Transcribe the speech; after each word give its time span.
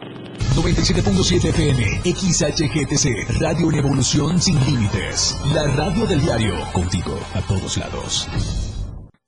97.7 0.00 1.48
FM, 1.50 2.00
XHGTC, 2.04 3.40
Radio 3.40 3.70
en 3.70 3.78
Evolución 3.78 4.40
Sin 4.40 4.58
Límites. 4.64 5.38
La 5.54 5.66
radio 5.68 6.06
del 6.06 6.20
diario, 6.20 6.54
contigo 6.72 7.18
a 7.34 7.40
todos 7.42 7.76
lados. 7.76 8.28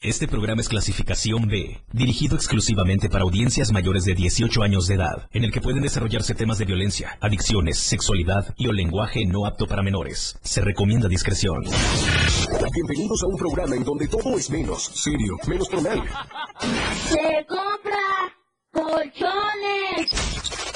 Este 0.01 0.27
programa 0.27 0.61
es 0.61 0.69
clasificación 0.69 1.47
B, 1.47 1.81
dirigido 1.93 2.35
exclusivamente 2.35 3.09
para 3.09 3.23
audiencias 3.23 3.71
mayores 3.71 4.05
de 4.05 4.15
18 4.15 4.63
años 4.65 4.89
de 4.89 4.97
edad, 4.97 5.29
en 5.31 5.45
el 5.45 5.53
que 5.53 5.61
pueden 5.61 5.83
desarrollarse 5.83 6.35
temas 6.35 6.59
de 6.59 6.65
violencia, 6.65 7.17
adicciones, 7.21 7.79
sexualidad 7.79 8.53
y 8.57 8.67
o 8.67 8.73
lenguaje 8.73 9.25
no 9.25 9.47
apto 9.47 9.67
para 9.67 9.83
menores. 9.83 10.37
Se 10.43 10.61
recomienda 10.61 11.07
discreción. 11.07 11.63
Bienvenidos 12.75 13.23
a 13.23 13.27
un 13.27 13.37
programa 13.37 13.77
en 13.77 13.85
donde 13.85 14.09
todo 14.09 14.37
es 14.37 14.51
menos 14.51 14.83
serio, 14.83 15.37
menos 15.47 15.69
formal. 15.69 16.03
Se 17.09 17.47
compra 17.47 18.03
colchones. 18.73 20.42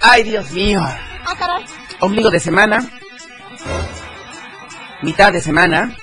Ay, 0.00 0.22
Dios 0.24 0.50
mío. 0.52 0.80
Ah, 0.82 1.34
caray. 1.38 1.64
Ombligo 2.00 2.30
de 2.30 2.40
semana. 2.40 2.78
Mitad 5.02 5.32
de 5.32 5.40
semana. 5.40 5.94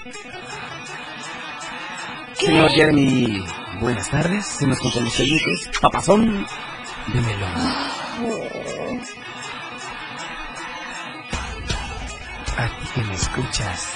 Señor 2.34 2.70
Jeremy, 2.72 3.44
buenas 3.80 4.09
tardes. 4.09 4.45
Se 4.45 4.67
nos 4.67 4.80
cuentan 4.80 5.06
los 5.06 5.14
sellitos. 5.14 5.70
Papazón 5.81 6.45
de 7.08 7.22
melón. 7.22 7.52
A 12.58 12.67
ti 12.80 12.88
que 12.94 13.02
me 13.02 13.14
escuchas. 13.16 13.94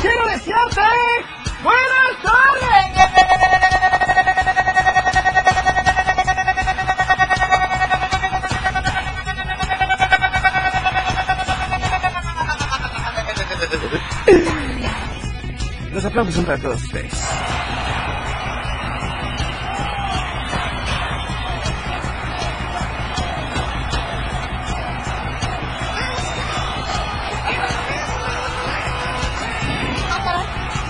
¡Quiero 0.00 0.26
desearte! 0.26 0.80
¡Buenas 1.62 2.01
aplausos 16.12 16.34
son 16.34 16.44
para 16.44 16.58
todos 16.58 16.82
ustedes. 16.82 17.12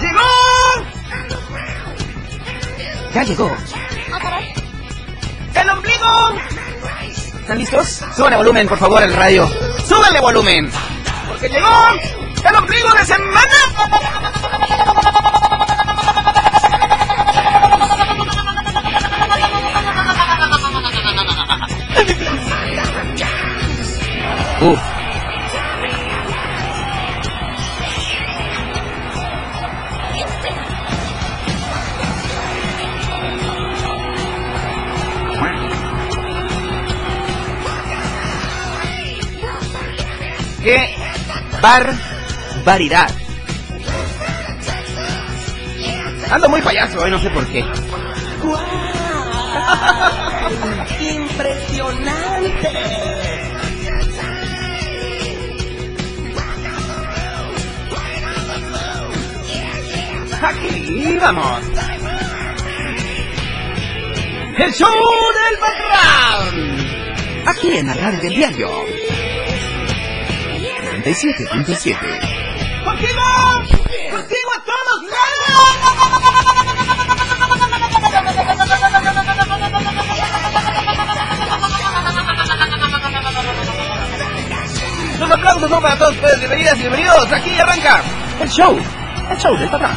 ¡Llegó! 0.01 0.21
Ya 3.15 3.23
llegó. 3.23 3.57
¡El 5.55 5.71
ombligo! 5.71 6.33
¿Están 7.41 7.59
listos? 7.59 8.03
Suban 8.17 8.33
el 8.33 8.39
volumen, 8.39 8.67
por 8.67 8.79
favor, 8.79 9.03
el 9.03 9.15
radio. 9.15 9.49
¡Súbanle 9.87 10.21
volumen! 10.21 10.71
Porque 11.29 11.49
llegó 11.49 11.69
el 12.45 12.57
ombligo 12.57 12.93
de 12.95 13.05
semana. 13.05 14.12
Barbaridad! 41.63 43.09
Ando 46.31 46.49
muy 46.49 46.61
payaso 46.61 47.01
hoy, 47.01 47.11
no 47.11 47.19
sé 47.21 47.31
por 47.31 47.47
qué. 47.47 47.61
¡Impresionante! 51.01 52.71
Aquí 60.43 61.19
vamos. 61.21 61.63
El 64.59 64.73
show 64.73 64.89
del 64.89 65.59
patrón. 65.61 66.83
Aquí 67.47 67.77
en 67.77 67.87
la 67.87 67.95
radio 67.95 68.21
del 68.21 68.35
diario. 68.35 69.02
97.7. 71.03 71.99
¡Contigo! 72.85 73.23
¡Contigo 74.13 74.51
a 74.55 74.63
todos 74.65 75.03
lados! 75.11 75.33
Los 85.19 85.31
aplausos 85.31 85.69
son 85.71 85.83
para 85.83 85.99
todos 85.99 86.15
ustedes. 86.15 86.39
Bienvenidas 86.39 86.79
y 86.79 86.81
bienvenidos. 86.83 87.33
Aquí 87.33 87.59
arranca 87.59 88.03
el 88.41 88.49
show. 88.49 88.79
El 89.29 89.39
show 89.39 89.57
del 89.59 89.69
patrón. 89.71 89.91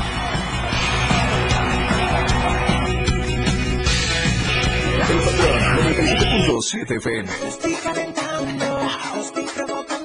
El 5.07 5.19
patrón 5.19 5.66
97.7 5.75 6.97
FM. 6.97 7.29
Estoy 7.47 7.73
calentando, 7.75 8.87
estoy 9.19 9.45
provocando 9.55 10.04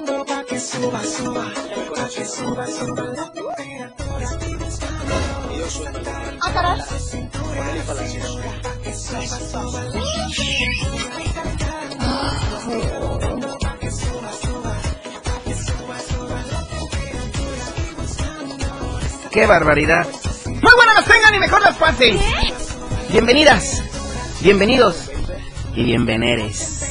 suba, 0.61 1.01
suba, 1.03 1.45
pa' 1.95 2.07
que 2.09 2.25
suba, 2.25 2.67
suba 2.67 3.03
la 3.17 3.31
temperatura. 3.31 3.55
Estoy 4.21 4.55
buscando 4.55 5.15
yo 5.57 5.69
sueltar 5.69 6.37
Ah, 6.41 6.51
caray. 6.53 6.77
la 6.77 6.85
cintura, 6.99 7.63
pa' 7.87 7.95
que 8.83 8.93
suba, 8.93 9.59
suba 9.61 9.81
la 9.93 10.11
¡Qué 19.31 19.45
barbaridad! 19.47 20.05
¡Muy 20.45 20.73
buenas 20.75 20.95
las 20.95 21.05
tengan 21.05 21.33
y 21.35 21.39
mejor 21.39 21.61
las 21.61 21.77
pasen! 21.77 22.19
Bienvenidas, 23.09 23.81
bienvenidos 24.41 25.09
y 25.75 25.83
bienveneres. 25.85 26.81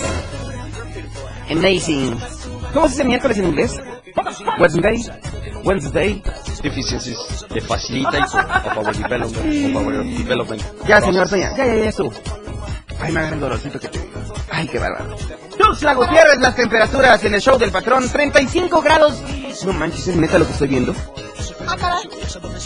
Amazing. 1.51 2.17
¿Cómo 2.73 2.87
se 2.87 2.93
dice 2.93 3.05
miércoles 3.05 3.39
en 3.39 3.45
inglés? 3.47 3.77
Wednesday. 4.59 5.07
Wednesday. 5.65 6.23
deficiencies 6.63 7.19
te 7.49 7.61
facilita 7.61 8.19
of 8.19 8.87
our 8.87 8.95
development, 8.95 9.77
our 9.77 10.05
development. 10.05 10.63
Ya, 10.87 11.01
señor 11.01 11.29
Toña. 11.29 11.57
Ya, 11.57 11.67
ya, 11.67 11.75
ya 11.77 11.89
estuvo. 11.89 12.13
Ay, 13.01 13.13
me 13.13 13.21
agarra 13.21 13.35
el 13.35 13.41
dolorcito 13.41 13.81
que 13.81 13.89
tengo. 13.89 14.07
Ay, 14.51 14.69
qué 14.69 14.79
bárbaro. 14.79 15.17
Tuxtla 15.59 15.95
Gutiérrez, 15.95 16.41
las 16.41 16.55
temperaturas 16.55 17.25
en 17.25 17.35
el 17.35 17.41
show 17.41 17.59
del 17.59 17.71
patrón. 17.71 18.09
35 18.09 18.83
grados. 18.83 19.23
No 19.65 19.73
manches, 19.73 20.09
es 20.09 20.17
neta 20.17 20.39
lo 20.39 20.47
que 20.47 20.53
estoy 20.53 20.69
viendo. 20.69 20.95
Ah, 21.67 21.77
caray. 21.79 22.09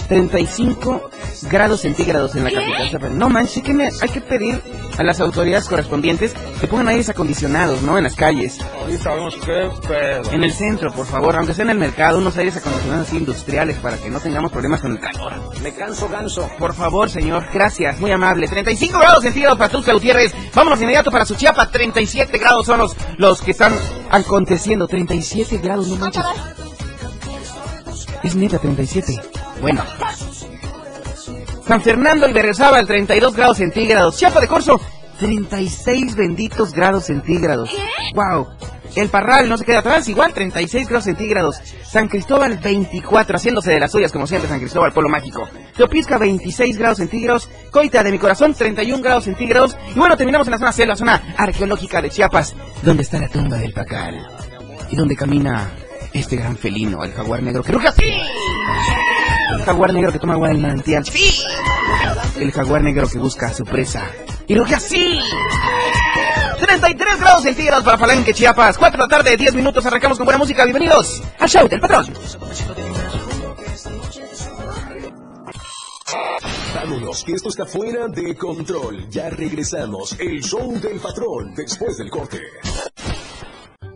35 0.09 1.11
grados 1.43 1.81
centígrados 1.83 2.35
en 2.35 2.45
la 2.45 2.51
capital. 2.51 2.91
Zapata. 2.91 3.15
No 3.15 3.29
manches, 3.29 3.63
que 3.63 3.75
me, 3.75 3.87
hay 3.87 4.09
que 4.09 4.21
pedir 4.21 4.61
a 4.97 5.03
las 5.03 5.21
autoridades 5.21 5.69
correspondientes 5.69 6.35
que 6.61 6.67
pongan 6.67 6.89
aires 6.89 7.09
acondicionados, 7.09 7.83
¿no? 7.83 7.99
En 7.99 8.05
las 8.05 8.15
calles. 8.15 8.59
sabemos 9.03 9.37
qué 9.45 9.71
pedo. 9.87 10.33
En 10.33 10.45
el 10.45 10.53
centro, 10.53 10.93
por 10.93 11.07
favor, 11.07 11.37
aunque 11.37 11.55
sea 11.55 11.65
en 11.65 11.71
el 11.71 11.79
mercado, 11.79 12.19
unos 12.19 12.37
aires 12.37 12.57
acondicionados 12.57 13.09
así 13.09 13.17
industriales 13.17 13.79
para 13.79 13.97
que 13.97 14.11
no 14.11 14.21
tengamos 14.21 14.53
problemas 14.53 14.81
con 14.81 14.93
el 14.93 15.01
calor. 15.01 15.33
Me 15.63 15.73
canso 15.73 16.09
ganso. 16.09 16.49
Por 16.59 16.75
favor, 16.75 17.11
señor, 17.11 17.47
gracias, 17.53 18.01
muy 18.01 18.11
amable. 18.11 18.49
35 18.49 18.99
grados 18.99 19.23
centígrados 19.23 19.59
para 19.59 19.71
Tuxtla 19.71 19.95
Gutiérrez. 19.95 20.35
Vámonos 20.55 20.79
de 20.79 20.85
inmediato 20.85 21.11
para 21.11 21.25
Suchiapa. 21.25 21.71
37 21.71 22.39
grados 22.39 22.67
son 22.67 22.79
los, 22.79 22.97
los 23.17 23.41
que 23.43 23.51
están 23.51 23.75
aconteciendo. 24.11 24.87
37 24.87 25.59
grados, 25.59 25.89
no 25.89 25.97
manches. 25.97 26.25
Es 28.23 28.35
neta, 28.35 28.59
37. 28.59 29.21
Bueno. 29.61 29.85
San 31.67 31.81
Fernando 31.81 32.29
y 32.29 32.33
Berriozábal, 32.33 32.87
32 32.87 33.35
grados 33.35 33.57
centígrados. 33.57 34.17
Chiapa 34.17 34.41
de 34.41 34.49
Corzo, 34.49 34.81
36 35.19 36.15
benditos 36.15 36.73
grados 36.73 37.05
centígrados. 37.05 37.71
¡Wow! 38.15 38.49
El 38.97 39.09
Parral 39.09 39.49
no 39.49 39.57
se 39.57 39.65
queda 39.65 39.79
atrás, 39.79 40.07
igual 40.09 40.35
36 40.35 40.89
grados 40.89 41.05
centígrados. 41.05 41.57
San 41.85 42.09
Cristóbal 42.09 42.59
24, 42.59 43.37
haciéndose 43.37 43.73
de 43.73 43.81
las 43.81 43.91
suyas 43.91 44.13
como 44.13 44.27
siempre 44.27 44.49
San 44.49 44.61
Cristóbal, 44.61 44.93
pueblo 44.93 45.09
mágico. 45.09 45.49
Teopisca 45.77 46.19
26 46.19 46.79
grados 46.79 46.99
centígrados. 46.99 47.49
Coita 47.71 48.05
de 48.05 48.13
mi 48.13 48.19
corazón 48.19 48.55
31 48.55 49.03
grados 49.03 49.25
centígrados. 49.25 49.77
Y 49.95 49.99
bueno, 49.99 50.17
terminamos 50.17 50.47
en 50.47 50.53
la 50.53 50.59
zona 50.59 50.87
la 50.87 50.97
zona 50.97 51.35
arqueológica 51.39 52.03
de 52.03 52.11
Chiapas, 52.11 52.55
donde 52.83 53.03
está 53.03 53.19
la 53.19 53.29
tumba 53.29 53.57
del 53.57 53.73
Pacal. 53.73 54.15
Y 54.91 54.97
donde 54.97 55.17
camina 55.17 55.71
este 56.13 56.37
gran 56.37 56.57
felino, 56.57 57.03
el 57.03 57.13
jaguar 57.13 57.43
negro 57.43 57.63
que 57.65 57.73
ruge 57.73 57.89
así. 57.89 58.05
El 59.55 59.63
jaguar 59.65 59.93
negro 59.93 60.13
que 60.13 60.19
toma 60.19 60.35
agua 60.35 60.49
del 60.49 60.59
manantial. 60.59 61.05
¡Sí! 61.05 61.43
El 62.39 62.53
jaguar 62.53 62.83
negro 62.83 63.09
que 63.09 63.19
busca 63.19 63.47
a 63.47 63.55
su 63.55 63.65
presa. 63.65 64.11
Y 64.47 64.55
ruge 64.57 64.75
así. 64.75 65.21
33 66.59 67.21
grados 67.21 67.43
centígrados 67.43 67.85
para 67.85 67.99
Palenque, 67.99 68.35
Chiapas. 68.35 68.77
4 68.79 68.97
de 68.97 69.05
la 69.05 69.09
tarde, 69.09 69.37
10 69.37 69.55
minutos. 69.55 69.85
Arrancamos 69.87 70.19
con 70.19 70.25
buena 70.25 70.39
música. 70.39 70.65
Bienvenidos 70.65 71.23
al 71.39 71.49
show 71.49 71.69
del 71.69 71.81
patrón. 71.81 72.07
Vámonos, 76.75 77.25
que 77.25 77.33
esto 77.33 77.49
está 77.49 77.65
fuera 77.65 78.09
de 78.09 78.35
control. 78.37 79.09
Ya 79.09 79.31
regresamos. 79.31 80.17
El 80.19 80.43
show 80.43 80.79
del 80.81 80.99
patrón 81.01 81.55
después 81.55 81.97
del 81.97 82.11
corte. 82.11 82.41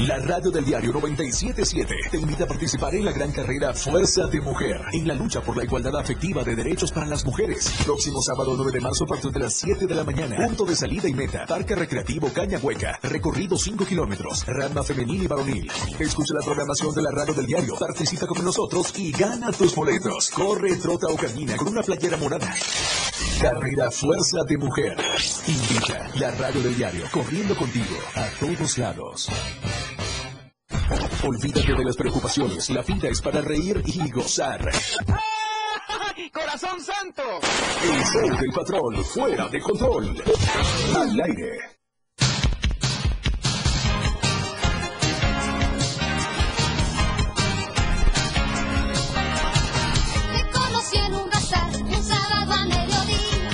La 0.00 0.18
radio 0.18 0.50
del 0.50 0.64
diario 0.64 0.92
977 0.92 1.94
te 2.10 2.16
invita 2.16 2.44
a 2.44 2.46
participar 2.46 2.94
en 2.94 3.04
la 3.04 3.12
gran 3.12 3.30
carrera 3.30 3.74
Fuerza 3.74 4.26
de 4.26 4.40
Mujer 4.40 4.80
en 4.92 5.06
la 5.06 5.14
lucha 5.14 5.40
por 5.42 5.56
la 5.56 5.64
igualdad 5.64 5.96
afectiva 5.96 6.42
de 6.42 6.56
derechos 6.56 6.92
para 6.92 7.06
las 7.06 7.24
mujeres. 7.24 7.70
Próximo 7.84 8.22
sábado 8.22 8.54
9 8.56 8.72
de 8.72 8.80
marzo 8.80 9.04
a 9.04 9.06
partir 9.06 9.30
de 9.30 9.40
las 9.40 9.54
7 9.54 9.86
de 9.86 9.94
la 9.94 10.04
mañana. 10.04 10.36
Punto 10.46 10.64
de 10.64 10.74
salida 10.74 11.08
y 11.08 11.14
meta. 11.14 11.46
Parque 11.46 11.74
Recreativo 11.74 12.32
Caña 12.32 12.58
Hueca. 12.58 12.98
Recorrido 13.02 13.56
5 13.56 13.84
kilómetros. 13.84 14.46
Rama 14.46 14.82
femenil 14.82 15.22
y 15.22 15.26
varonil. 15.26 15.70
Escucha 15.98 16.34
la 16.34 16.44
programación 16.44 16.94
de 16.94 17.02
la 17.02 17.10
radio 17.10 17.34
del 17.34 17.46
diario. 17.46 17.74
Participa 17.78 18.26
con 18.26 18.44
nosotros 18.44 18.94
y 18.96 19.12
gana 19.12 19.52
tus 19.52 19.74
boletos. 19.74 20.30
Corre, 20.30 20.76
trota 20.76 21.06
o 21.08 21.16
camina 21.16 21.56
con 21.56 21.68
una 21.68 21.82
playera 21.82 22.16
morada. 22.16 22.54
Carrera 23.40 23.90
Fuerza 23.90 24.44
de 24.46 24.58
Mujer. 24.58 24.96
Invita 25.46 26.08
la 26.18 26.30
radio 26.32 26.62
del 26.62 26.76
diario. 26.76 27.04
Corriendo 27.10 27.54
contigo 27.54 27.96
a 28.14 28.26
todos 28.40 28.78
lados. 28.78 29.28
Olvídate 31.22 31.74
de 31.74 31.84
las 31.84 31.96
preocupaciones. 31.96 32.70
La 32.70 32.82
vida 32.82 33.08
es 33.08 33.20
para 33.20 33.40
reír 33.40 33.82
y 33.86 34.10
gozar. 34.10 34.70
¡Corazón 36.32 36.80
santo! 36.80 37.22
El 37.82 38.04
show 38.04 38.38
del 38.38 38.52
patrón 38.52 39.04
fuera 39.04 39.48
de 39.48 39.60
control. 39.60 40.22
Al 40.96 41.20
aire. 41.20 41.83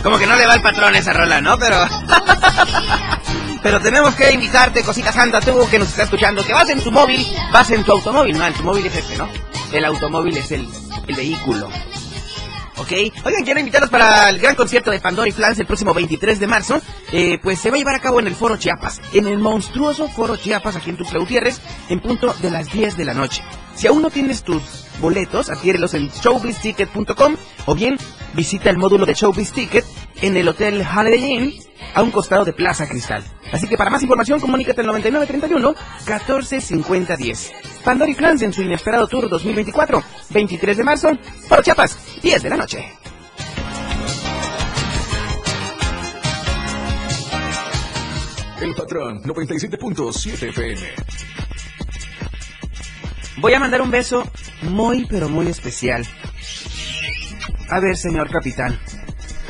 Como 0.02 0.18
que 0.18 0.26
no 0.26 0.36
le 0.36 0.46
va 0.46 0.54
al 0.54 0.62
patrón 0.62 0.96
esa 0.96 1.12
rola, 1.12 1.40
¿no? 1.40 1.58
Pero... 1.58 1.76
Pero 3.62 3.78
tenemos 3.80 4.14
que 4.14 4.32
invitarte, 4.32 4.82
cosita 4.82 5.12
santa, 5.12 5.38
tú 5.40 5.68
que 5.70 5.78
nos 5.78 5.88
está 5.88 6.04
escuchando, 6.04 6.42
que 6.42 6.54
vas 6.54 6.70
en 6.70 6.82
tu 6.82 6.90
móvil, 6.90 7.26
vas 7.52 7.70
en 7.70 7.84
tu 7.84 7.92
automóvil, 7.92 8.38
no, 8.38 8.50
tu 8.52 8.62
móvil 8.62 8.86
es 8.86 8.96
este, 8.96 9.18
¿no? 9.18 9.28
El 9.70 9.84
automóvil 9.84 10.34
es 10.38 10.50
el, 10.52 10.66
el 11.06 11.14
vehículo. 11.14 11.68
¿Ok? 12.80 12.92
Oigan, 13.24 13.44
quiero 13.44 13.60
invitarlos 13.60 13.90
para 13.90 14.30
el 14.30 14.38
gran 14.38 14.54
concierto 14.54 14.90
de 14.90 15.00
Pandora 15.00 15.28
y 15.28 15.32
Flans 15.32 15.58
el 15.58 15.66
próximo 15.66 15.92
23 15.92 16.40
de 16.40 16.46
marzo. 16.46 16.80
Eh, 17.12 17.38
pues 17.42 17.58
se 17.58 17.68
va 17.68 17.76
a 17.76 17.78
llevar 17.78 17.96
a 17.96 18.00
cabo 18.00 18.20
en 18.20 18.26
el 18.26 18.34
Foro 18.34 18.56
Chiapas, 18.56 19.02
en 19.12 19.26
el 19.26 19.36
monstruoso 19.36 20.08
Foro 20.08 20.36
Chiapas 20.36 20.76
aquí 20.76 20.88
en 20.88 20.96
Tuxtla 20.96 21.18
Gutiérrez, 21.18 21.60
en 21.90 22.00
punto 22.00 22.32
de 22.40 22.50
las 22.50 22.72
10 22.72 22.96
de 22.96 23.04
la 23.04 23.12
noche. 23.12 23.44
Si 23.74 23.86
aún 23.86 24.00
no 24.00 24.08
tienes 24.08 24.42
tus 24.44 24.62
boletos, 24.98 25.50
adquiérelos 25.50 25.92
en 25.92 26.08
showbizticket.com 26.08 27.36
o 27.66 27.74
bien 27.74 27.98
visita 28.34 28.70
el 28.70 28.78
módulo 28.78 29.06
de 29.06 29.14
Showbiz 29.14 29.52
Ticket 29.52 29.84
en 30.22 30.36
el 30.36 30.48
Hotel 30.48 30.84
Holiday 30.86 31.32
Inn 31.32 31.54
a 31.94 32.02
un 32.02 32.10
costado 32.10 32.44
de 32.44 32.52
Plaza 32.52 32.88
Cristal. 32.88 33.24
Así 33.52 33.66
que 33.66 33.76
para 33.76 33.90
más 33.90 34.02
información 34.02 34.40
comunícate 34.40 34.80
al 34.80 34.86
9931 34.88 35.74
1450 36.06 37.16
10. 37.16 37.52
Pandora 37.84 38.10
y 38.10 38.14
Flans 38.14 38.42
en 38.42 38.52
su 38.52 38.62
inesperado 38.62 39.08
tour 39.08 39.28
2024, 39.28 40.02
23 40.30 40.76
de 40.76 40.84
marzo, 40.84 41.18
Foro 41.48 41.62
Chiapas, 41.62 41.98
10 42.22 42.42
de 42.42 42.50
la 42.50 42.56
noche. 42.56 42.92
El 48.60 48.74
patrón 48.74 49.22
97.7 49.22 50.48
FM. 50.50 50.80
Voy 53.38 53.54
a 53.54 53.58
mandar 53.58 53.80
un 53.80 53.90
beso 53.90 54.30
muy 54.62 55.06
pero 55.06 55.30
muy 55.30 55.46
especial. 55.46 56.06
A 57.70 57.78
ver, 57.78 57.96
señor 57.96 58.28
capitán, 58.30 58.76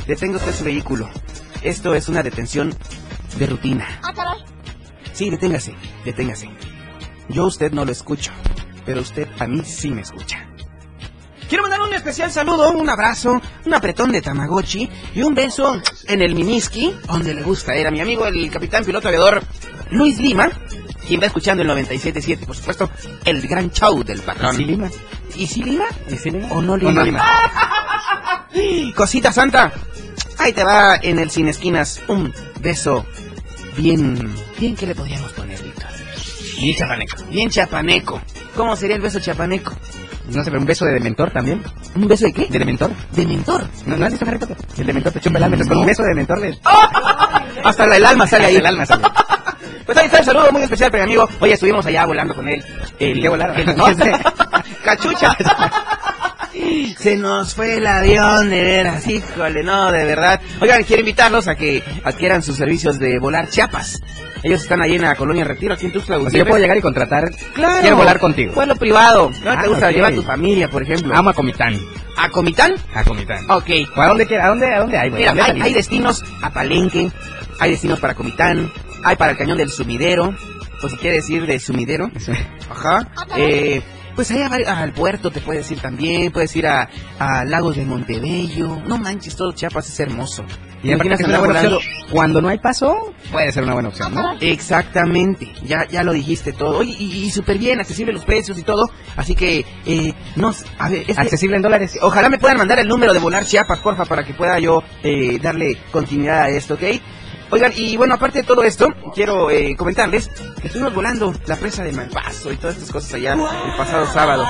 detenga 0.07 0.37
usted 0.37 0.55
su 0.55 0.63
vehículo. 0.63 1.09
Esto 1.63 1.95
es 1.95 2.07
una 2.07 2.23
detención 2.23 2.75
de 3.39 3.47
rutina. 3.47 3.99
Ah, 4.03 4.13
caray. 4.13 4.45
Sí, 5.15 5.31
deténgase, 5.31 5.75
deténgase. 6.05 6.51
Yo 7.31 7.45
a 7.45 7.47
usted 7.47 7.73
no 7.73 7.83
lo 7.87 7.93
escucho, 7.93 8.31
pero 8.85 9.01
usted 9.01 9.27
a 9.39 9.47
mí 9.47 9.63
sí 9.65 9.91
me 9.91 10.03
escucha. 10.03 10.47
Quiero 11.49 11.63
mandar 11.63 11.81
un 11.81 11.95
especial 11.95 12.31
saludo, 12.31 12.71
un 12.73 12.91
abrazo, 12.91 13.41
un 13.65 13.75
apretón 13.75 14.13
de 14.13 14.21
Tamagotchi 14.21 14.91
y 15.15 15.23
un 15.23 15.35
beso 15.35 15.81
en 16.07 16.21
el 16.21 16.35
miniski, 16.35 16.95
donde 17.07 17.33
le 17.33 17.43
gusta 17.43 17.75
ir 17.75 17.87
a 17.87 17.91
mi 17.91 18.01
amigo 18.01 18.27
el 18.27 18.51
capitán 18.51 18.85
piloto 18.85 19.09
aviador 19.09 19.43
Luis 19.91 20.21
Lima, 20.21 20.51
quien 21.11 21.21
va 21.21 21.27
escuchando 21.27 21.65
el 21.65 21.69
97.7, 21.69 22.47
por 22.47 22.55
supuesto, 22.55 22.89
el 23.25 23.43
gran 23.49 23.73
show 23.73 24.05
del 24.05 24.21
patrón. 24.21 24.55
¿Y 24.55 24.59
si 24.59 24.65
Lima? 24.65 24.89
¿Y 25.35 25.47
sí 25.49 25.61
Lima? 26.31 26.47
¿O 26.51 26.63
no 26.63 26.75
¿O 26.75 26.77
Lima? 26.77 26.93
no 26.93 27.03
Lima? 27.03 27.25
Cosita 28.95 29.33
santa, 29.33 29.73
ahí 30.39 30.53
te 30.53 30.63
va 30.63 31.01
en 31.03 31.19
el 31.19 31.29
Sin 31.29 31.49
Esquinas 31.49 32.01
un 32.07 32.33
beso 32.61 33.05
bien... 33.77 34.33
Bien, 34.57 34.77
¿qué 34.77 34.87
le 34.87 34.95
podríamos 34.95 35.33
poner, 35.33 35.61
Víctor? 35.61 35.89
Bien 36.61 36.77
chapaneco. 36.77 37.25
Bien 37.25 37.51
chapaneco. 37.51 38.21
¿Cómo 38.55 38.77
sería 38.77 38.95
el 38.95 39.03
beso 39.03 39.19
chapaneco? 39.19 39.73
No 40.29 40.45
sé, 40.45 40.51
pero 40.51 40.61
un 40.61 40.67
beso 40.67 40.85
de 40.85 40.93
dementor 40.93 41.33
también. 41.33 41.61
¿Un 41.97 42.07
beso 42.07 42.27
de 42.27 42.33
qué? 42.33 42.47
¿De 42.47 42.61
dementor? 42.61 42.93
De 43.11 43.27
mentor. 43.27 43.65
¿No, 43.85 43.97
¿No 43.97 44.07
has 44.07 44.13
visto 44.13 44.25
Harry 44.29 44.39
Potter? 44.39 44.57
El 44.79 44.87
dementor 44.87 45.13
te 45.13 45.19
chupa 45.19 45.39
el 45.39 45.43
alma, 45.43 45.57
entonces 45.57 45.73
con 45.73 45.79
un 45.79 45.87
beso 45.87 46.03
de 46.03 46.09
dementor 46.11 46.39
le... 46.39 46.57
Hasta 47.65 47.97
el 47.97 48.07
alma 48.07 48.29
sale 48.29 48.45
ahí. 48.45 48.57
El 48.57 48.67
alma 48.67 48.87
sale. 48.87 49.03
Pues 49.87 49.99
ahí 49.99 50.07
está 50.07 50.19
el 50.19 50.25
saludo 50.25 50.53
muy 50.53 50.63
especial 50.63 50.91
para 50.91 51.05
mi 51.07 51.13
amigo. 51.13 51.29
Hoy 51.41 51.53
estuvimos 51.53 51.85
allá 51.87 52.07
volando 52.07 52.35
con 52.35 52.49
él. 52.49 52.65
El, 52.99 53.21
¿Qué 53.21 53.29
volaron? 53.29 53.57
el- 53.59 53.67
no, 53.77 53.85
cachucha. 54.85 55.37
Se 56.99 57.17
nos 57.17 57.55
fue 57.55 57.77
el 57.77 57.87
avión, 57.87 58.51
de 58.51 58.63
veras, 58.63 59.07
híjole, 59.07 59.63
no, 59.63 59.91
de 59.93 60.05
verdad. 60.05 60.41
Oigan, 60.61 60.83
quiero 60.83 61.01
invitarlos 61.01 61.47
a 61.49 61.55
que 61.55 61.83
adquieran 62.05 62.43
sus 62.43 62.57
servicios 62.57 62.99
de 62.99 63.19
volar 63.19 63.49
Chiapas. 63.49 64.03
Ellos 64.43 64.63
están 64.63 64.81
ahí 64.83 64.97
en 64.97 65.03
la 65.03 65.15
colonia 65.15 65.45
Retiro, 65.45 65.75
aquí 65.75 65.87
en 65.87 65.93
Tuxtla 65.93 66.17
O 66.19 66.29
sea, 66.29 66.39
yo 66.39 66.47
puedo 66.47 66.59
llegar 66.61 66.77
y 66.77 66.81
contratar... 66.81 67.31
Claro. 67.55 67.81
Quiero 67.83 67.97
volar 67.97 68.19
contigo. 68.19 68.53
Vuelo 68.55 68.75
privado. 68.75 69.31
¿No 69.45 69.51
Ah, 69.51 69.63
te 69.63 69.69
gusta 69.69 69.89
ok. 69.89 69.93
llevar 69.95 70.13
a 70.13 70.17
tu 70.17 70.23
familia, 70.23 70.69
por 70.69 70.83
ejemplo? 70.83 71.15
Amo 71.15 71.31
a 71.31 71.35
Comitán. 71.35 71.79
¿A 72.17 72.29
Comitán? 72.31 72.75
A 72.95 73.05
Comitán. 73.05 73.45
Ok. 73.51 73.69
¿O 73.97 74.01
a 74.01 74.07
dónde, 74.09 74.41
a 74.41 74.49
dónde, 74.49 74.75
a 74.75 74.79
dónde 74.81 74.99
hay, 74.99 75.11
güey? 75.11 75.21
Mira, 75.23 75.35
¿Dónde 75.35 75.53
hay, 75.53 75.61
hay 75.63 75.75
destinos 75.75 76.25
a 76.43 76.51
Palenque, 76.51 77.11
hay 77.59 77.71
destinos 77.71 78.01
para 78.01 78.15
Comitán, 78.15 78.73
hay 79.05 79.17
para 79.17 79.33
el 79.33 79.39
cañón 79.39 79.59
del 79.59 79.71
sumidero, 79.71 80.35
o 80.83 80.89
si 80.89 80.97
quieres 80.97 81.29
ir 81.31 81.47
de 81.47 81.59
sumidero. 81.59 82.11
Ajá. 82.71 83.09
Eh, 83.37 83.83
pues 84.17 84.31
ahí 84.33 84.43
a 84.43 84.49
vari- 84.51 84.67
al 84.67 84.93
puerto 84.93 85.31
te 85.31 85.41
puedes 85.41 85.71
ir 85.71 85.81
también, 85.81 86.31
puedes 86.33 86.55
ir 86.57 86.67
a, 86.67 86.89
a 87.19 87.45
Lagos 87.45 87.77
de 87.77 87.85
Montebello. 87.85 88.77
No 88.87 88.99
manches, 88.99 89.37
todo 89.37 89.53
Chiapas 89.53 89.89
es 89.89 90.01
hermoso. 90.01 90.45
Y 90.83 90.93
Imaginas 90.93 91.21
andar 91.27 91.41
volando-. 91.47 91.81
Cuando 92.11 92.41
no 92.41 92.49
hay 92.49 92.59
paso, 92.59 93.15
puede 93.31 93.53
ser 93.53 93.65
una 93.65 93.75
buena 93.75 93.91
opción, 93.91 94.15
¿no? 94.15 94.23
Exactamente, 94.41 95.53
ya, 95.65 95.87
ya 95.91 96.03
lo 96.03 96.13
dijiste 96.13 96.53
todo. 96.55 96.79
Oye, 96.79 96.97
y, 96.99 97.25
y 97.25 97.31
súper 97.31 97.59
bien, 97.59 97.81
accesible 97.81 98.13
los 98.15 98.25
precios 98.25 98.57
y 98.59 98.63
todo. 98.63 98.91
Así 99.17 99.35
que, 99.35 99.65
eh, 99.87 100.15
no, 100.37 100.53
a 100.79 100.89
ver, 100.89 101.01
es 101.07 101.17
que- 101.17 101.21
Accesible 101.23 101.57
en 101.57 101.63
dólares. 101.63 101.99
Ojalá 102.01 102.31
me 102.31 102.39
puedan 102.39 102.57
mandar 102.57 102.79
el 102.79 102.89
número 102.89 103.13
de 103.13 103.19
Volar 103.21 103.45
Chiapas, 103.45 103.81
porfa, 103.81 104.07
para 104.07 104.25
que 104.25 104.33
pueda 104.33 104.59
yo 104.59 104.83
eh, 105.03 105.39
darle 105.43 105.77
continuidad 105.93 106.43
a 106.45 106.49
esto, 106.49 106.75
¿ok? 106.75 106.83
Oigan, 107.53 107.73
y 107.77 107.97
bueno, 107.97 108.15
aparte 108.15 108.39
de 108.43 108.45
todo 108.45 108.63
esto, 108.63 108.87
quiero 109.15 109.51
eh, 109.51 109.75
comentarles 109.77 110.29
que 110.61 110.69
estuvimos 110.69 110.95
volando 110.95 111.35
la 111.47 111.57
presa 111.57 111.83
de 111.83 111.91
Malpaso 111.93 112.53
y 112.53 112.57
todas 112.57 112.77
estas 112.77 112.93
cosas 112.93 113.15
allá 113.15 113.33
el 113.35 113.41
pasado 113.77 114.07
sábado. 114.13 114.47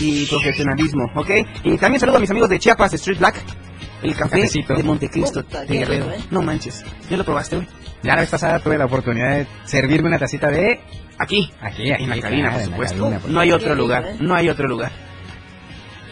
y 0.01 0.27
profesionalismo, 0.27 1.05
¿ok? 1.15 1.31
Y 1.65 1.77
también 1.79 2.01
saludo 2.01 2.17
a 2.17 2.21
mis 2.21 2.31
amigos 2.31 2.49
de 2.49 2.59
Chiapas 2.59 2.95
Street 2.95 3.19
Black, 3.19 3.37
el 4.03 4.15
café 4.15 4.37
Cafecito. 4.41 4.75
de 4.75 4.83
Montecristo 4.83 5.43
de 5.43 5.67
Guerrero. 5.67 6.07
No 6.31 6.43
manches, 6.43 6.85
¿ya 7.11 7.17
lo 7.17 7.25
probaste, 7.25 7.57
güey? 7.57 7.69
Ya 8.03 8.15
la 8.15 8.23
vez 8.23 8.31
pasada 8.31 8.59
tuve 8.59 8.77
la 8.79 8.87
oportunidad 8.87 9.37
de 9.37 9.47
servirme 9.65 10.09
una 10.09 10.19
tacita 10.19 10.49
de... 10.49 10.81
Aquí, 11.19 11.53
Aquí, 11.61 11.93
aquí. 11.93 12.03
en 12.05 12.11
la 12.11 12.19
cabina, 12.21 12.49
claro, 12.51 12.53
por 12.53 12.53
en 12.53 12.57
la 12.57 12.65
supuesto. 12.65 13.03
cabina, 13.05 13.19
por 13.21 13.31
No 13.31 13.41
hay 13.41 13.53
otro 13.53 13.75
lugar, 13.75 14.05
no 14.21 14.35
hay 14.35 14.49
otro 14.49 14.67
lugar. 14.67 14.91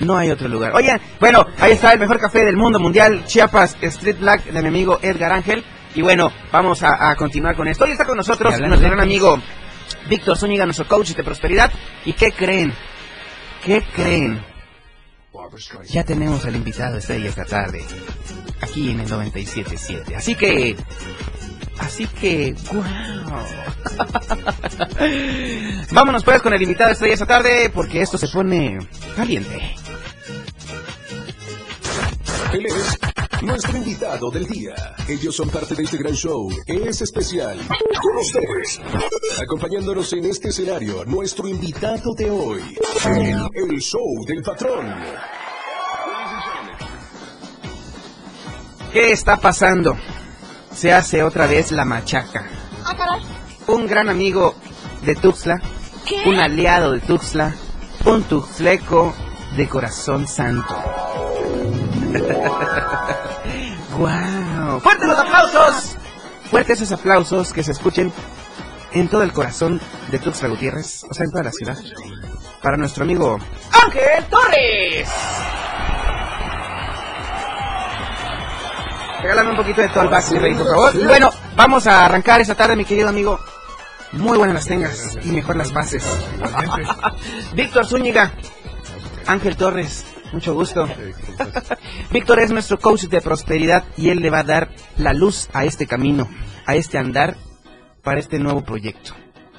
No 0.00 0.16
hay 0.16 0.30
otro 0.30 0.48
lugar. 0.48 0.72
Oigan, 0.74 1.00
bueno, 1.18 1.46
ahí 1.58 1.72
está 1.72 1.92
el 1.92 2.00
mejor 2.00 2.18
café 2.18 2.44
del 2.44 2.56
mundo 2.56 2.80
mundial, 2.80 3.24
Chiapas 3.26 3.76
Street 3.80 4.18
Black, 4.18 4.44
de 4.44 4.62
mi 4.62 4.68
amigo 4.68 4.98
Edgar 5.02 5.32
Ángel. 5.32 5.64
Y 5.94 6.02
bueno, 6.02 6.32
vamos 6.52 6.82
a, 6.82 7.10
a 7.10 7.16
continuar 7.16 7.56
con 7.56 7.68
esto. 7.68 7.84
Hoy 7.84 7.92
está 7.92 8.04
con 8.04 8.16
nosotros 8.16 8.58
nuestro 8.58 8.88
gran 8.88 9.00
amigo 9.00 9.38
Víctor 10.08 10.36
Zúñiga, 10.36 10.64
nuestro 10.64 10.86
coach 10.86 11.10
de 11.10 11.24
prosperidad. 11.24 11.70
¿Y 12.04 12.12
qué 12.12 12.32
creen? 12.32 12.72
¿Qué 13.64 13.82
creen? 13.94 14.42
Ya 15.88 16.04
tenemos 16.04 16.44
al 16.44 16.56
invitado 16.56 16.98
estrella 16.98 17.28
esta 17.28 17.44
tarde, 17.44 17.84
aquí 18.60 18.90
en 18.90 19.00
el 19.00 19.08
97.7. 19.08 20.14
Así 20.16 20.34
que... 20.34 20.76
Así 21.78 22.06
que... 22.06 22.54
¡Wow! 22.72 22.84
Vámonos 25.92 26.24
pues 26.24 26.42
con 26.42 26.52
el 26.52 26.62
invitado 26.62 26.92
estrella 26.92 27.14
esta 27.14 27.26
tarde, 27.26 27.70
porque 27.72 28.02
esto 28.02 28.18
se 28.18 28.28
pone 28.28 28.78
caliente. 29.16 29.74
Él 32.52 32.66
es 32.66 32.98
nuestro 33.42 33.76
invitado 33.76 34.30
del 34.30 34.44
día. 34.46 34.74
Ellos 35.08 35.36
son 35.36 35.48
parte 35.50 35.74
de 35.76 35.84
este 35.84 35.98
gran 35.98 36.14
show. 36.14 36.48
Es 36.66 37.00
especial. 37.00 37.58
Con 37.68 38.16
ustedes. 38.18 38.80
Acompañándonos 39.40 40.12
en 40.14 40.24
este 40.24 40.48
escenario, 40.48 41.04
nuestro 41.04 41.46
invitado 41.46 42.12
de 42.16 42.28
hoy. 42.28 42.76
El, 43.06 43.48
el 43.54 43.80
show 43.80 44.24
del 44.26 44.42
patrón. 44.42 44.92
¿Qué 48.92 49.12
está 49.12 49.36
pasando? 49.36 49.96
Se 50.74 50.92
hace 50.92 51.22
otra 51.22 51.46
vez 51.46 51.70
la 51.70 51.84
machaca. 51.84 52.48
Un 53.68 53.86
gran 53.86 54.08
amigo 54.08 54.56
de 55.04 55.14
Tuxtla, 55.14 55.60
un 56.26 56.34
aliado 56.34 56.92
de 56.92 57.00
Tuxtla, 57.00 57.54
un 58.06 58.24
tuxleco 58.24 59.14
de 59.56 59.68
corazón 59.68 60.26
santo. 60.26 60.74
¡Guau! 63.96 64.80
¡Fuertes 64.80 65.08
los 65.08 65.18
aplausos! 65.18 65.96
Fuertes 66.50 66.80
esos 66.80 66.98
aplausos 66.98 67.52
que 67.52 67.62
se 67.62 67.72
escuchen 67.72 68.12
en 68.92 69.08
todo 69.08 69.22
el 69.22 69.32
corazón 69.32 69.80
de 70.10 70.18
Tuxtla 70.18 70.48
Gutiérrez, 70.48 71.04
o 71.08 71.14
sea, 71.14 71.24
en 71.24 71.30
toda 71.30 71.44
la 71.44 71.52
ciudad. 71.52 71.78
Para 72.62 72.76
nuestro 72.76 73.04
amigo 73.04 73.38
Ángel 73.70 74.24
Torres. 74.24 75.08
Regálame 79.22 79.50
un 79.50 79.56
poquito 79.56 79.82
de 79.82 79.88
todo 79.90 80.02
el 80.04 80.08
Baxley 80.08 80.40
Rey, 80.40 80.54
por 80.54 80.66
favor. 80.66 81.04
Bueno, 81.04 81.30
vamos 81.54 81.86
a 81.86 82.06
arrancar 82.06 82.40
esta 82.40 82.54
tarde, 82.54 82.74
mi 82.74 82.84
querido 82.84 83.08
amigo. 83.08 83.38
Muy 84.12 84.36
buenas 84.38 84.54
las 84.54 84.66
tengas 84.66 85.18
y 85.22 85.28
mejor 85.28 85.56
las 85.56 85.70
pases. 85.70 86.04
Víctor 87.54 87.86
Zúñiga, 87.86 88.32
Ángel 89.26 89.56
Torres, 89.56 90.04
mucho 90.32 90.54
gusto. 90.54 90.88
Víctor 92.12 92.40
es 92.40 92.50
nuestro 92.50 92.78
coach 92.78 93.04
de 93.04 93.20
prosperidad 93.20 93.84
y 93.96 94.10
él 94.10 94.20
le 94.20 94.30
va 94.30 94.40
a 94.40 94.44
dar 94.44 94.70
la 94.96 95.12
luz 95.12 95.48
a 95.52 95.64
este 95.64 95.86
camino, 95.86 96.28
a 96.66 96.74
este 96.76 96.98
andar 96.98 97.36
para 98.02 98.20
este 98.20 98.38
nuevo 98.38 98.62
proyecto. 98.62 99.14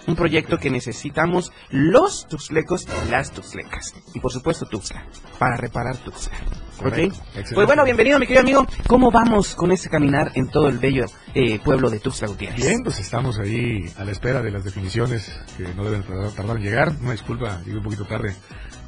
Un 0.07 0.15
proyecto 0.15 0.57
que 0.57 0.71
necesitamos 0.71 1.51
los 1.69 2.27
tuxlecos 2.27 2.87
y 3.05 3.11
las 3.11 3.31
tuxlecas. 3.31 3.93
Y 4.15 4.19
por 4.19 4.31
supuesto 4.31 4.65
Tuxtla, 4.65 5.05
para 5.37 5.57
reparar 5.57 5.97
Tuxtla. 5.97 6.37
¿Ok? 6.79 7.13
Pues 7.53 7.67
bueno, 7.67 7.83
bienvenido 7.85 8.17
mi 8.17 8.25
querido 8.25 8.41
amigo. 8.41 8.67
¿Cómo 8.87 9.11
vamos 9.11 9.53
con 9.53 9.71
este 9.71 9.89
caminar 9.89 10.31
en 10.33 10.49
todo 10.49 10.69
el 10.69 10.79
bello 10.79 11.05
eh, 11.35 11.59
pueblo 11.59 11.91
de 11.91 11.99
Tuxtla 11.99 12.29
Gutiérrez? 12.29 12.65
Bien, 12.65 12.81
pues 12.83 12.99
estamos 12.99 13.37
ahí 13.37 13.85
a 13.97 14.03
la 14.03 14.11
espera 14.11 14.41
de 14.41 14.49
las 14.49 14.63
definiciones 14.63 15.31
que 15.55 15.71
no 15.75 15.83
deben 15.83 16.01
tardar, 16.01 16.31
tardar 16.31 16.57
en 16.57 16.63
llegar. 16.63 16.91
Una 16.99 17.11
disculpa, 17.11 17.61
llegué 17.63 17.77
un 17.77 17.83
poquito 17.83 18.05
tarde. 18.05 18.35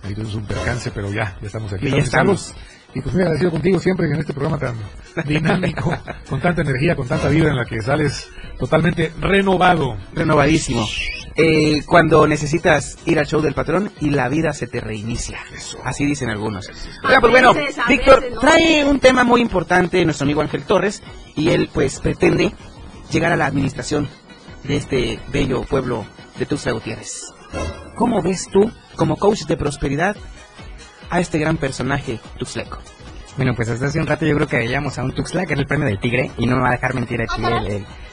Ahí 0.04 0.14
tuvimos 0.14 0.36
un 0.36 0.46
percance, 0.46 0.92
pero 0.92 1.12
ya, 1.12 1.38
ya 1.42 1.48
estamos 1.48 1.72
aquí. 1.72 1.88
Y 1.88 1.92
ya 1.92 1.98
estamos. 1.98 2.54
Y 2.96 3.02
pues 3.02 3.16
muy 3.16 3.24
agradecido 3.24 3.52
contigo 3.52 3.80
siempre 3.80 4.06
en 4.06 4.20
este 4.20 4.34
programa 4.34 4.60
tan 4.60 4.76
dinámico, 5.26 5.96
con 6.30 6.40
tanta 6.40 6.62
energía, 6.62 6.96
con 6.96 7.08
tanta 7.08 7.30
vida 7.30 7.50
en 7.50 7.56
la 7.56 7.66
que 7.66 7.82
sales 7.82 8.30
totalmente 8.60 9.12
renovado. 9.20 9.98
Renovadísimo. 10.14 10.86
Eh, 11.36 11.82
cuando 11.88 12.28
necesitas 12.28 12.98
ir 13.06 13.18
al 13.18 13.26
show 13.26 13.42
del 13.42 13.56
patrón 13.56 13.92
y 14.00 14.12
la 14.12 14.30
vida 14.30 14.54
se 14.54 14.68
te 14.68 14.80
reinicia. 14.80 15.40
Así 15.84 16.06
dicen 16.06 16.30
algunos. 16.30 16.70
Oiga, 17.04 17.20
pues 17.20 17.32
bueno, 17.32 17.54
Víctor 17.88 18.24
trae 18.40 18.86
un 18.86 19.00
tema 19.00 19.24
muy 19.24 19.42
importante 19.42 20.06
nuestro 20.06 20.26
amigo 20.26 20.42
Ángel 20.42 20.64
Torres 20.64 21.02
y 21.36 21.50
él 21.50 21.70
pues 21.74 22.00
pretende 22.00 22.52
llegar 23.12 23.32
a 23.32 23.36
la 23.36 23.48
administración 23.48 24.08
de 24.64 24.76
este 24.76 25.20
bello 25.32 25.64
pueblo 25.64 26.06
de 26.38 26.46
Tuxtla 26.46 26.74
Gutiérrez. 26.74 27.34
¿Cómo 27.96 28.22
ves 28.22 28.48
tú, 28.52 28.72
como 28.96 29.18
coach 29.18 29.44
de 29.44 29.58
prosperidad, 29.58 30.16
a 31.10 31.20
este 31.20 31.38
gran 31.38 31.58
personaje 31.58 32.20
tuxleco? 32.38 32.80
Bueno, 33.36 33.54
pues 33.56 33.68
hasta 33.70 33.88
hace 33.88 34.00
un 34.00 34.06
rato 34.06 34.26
yo 34.26 34.36
creo 34.36 34.48
que 34.48 34.58
veíamos 34.58 35.00
a 35.00 35.04
un 35.04 35.12
Tuxtla, 35.12 35.46
que 35.46 35.54
era 35.54 35.62
el 35.62 35.68
premio 35.68 35.88
del 35.88 36.00
Tigre, 36.00 36.30
y 36.38 36.46
no 36.46 36.56
me 36.56 36.62
va 36.62 36.70
a 36.70 36.72
dejar 36.74 36.94
mentir 36.94 37.20
aquí 37.22 37.42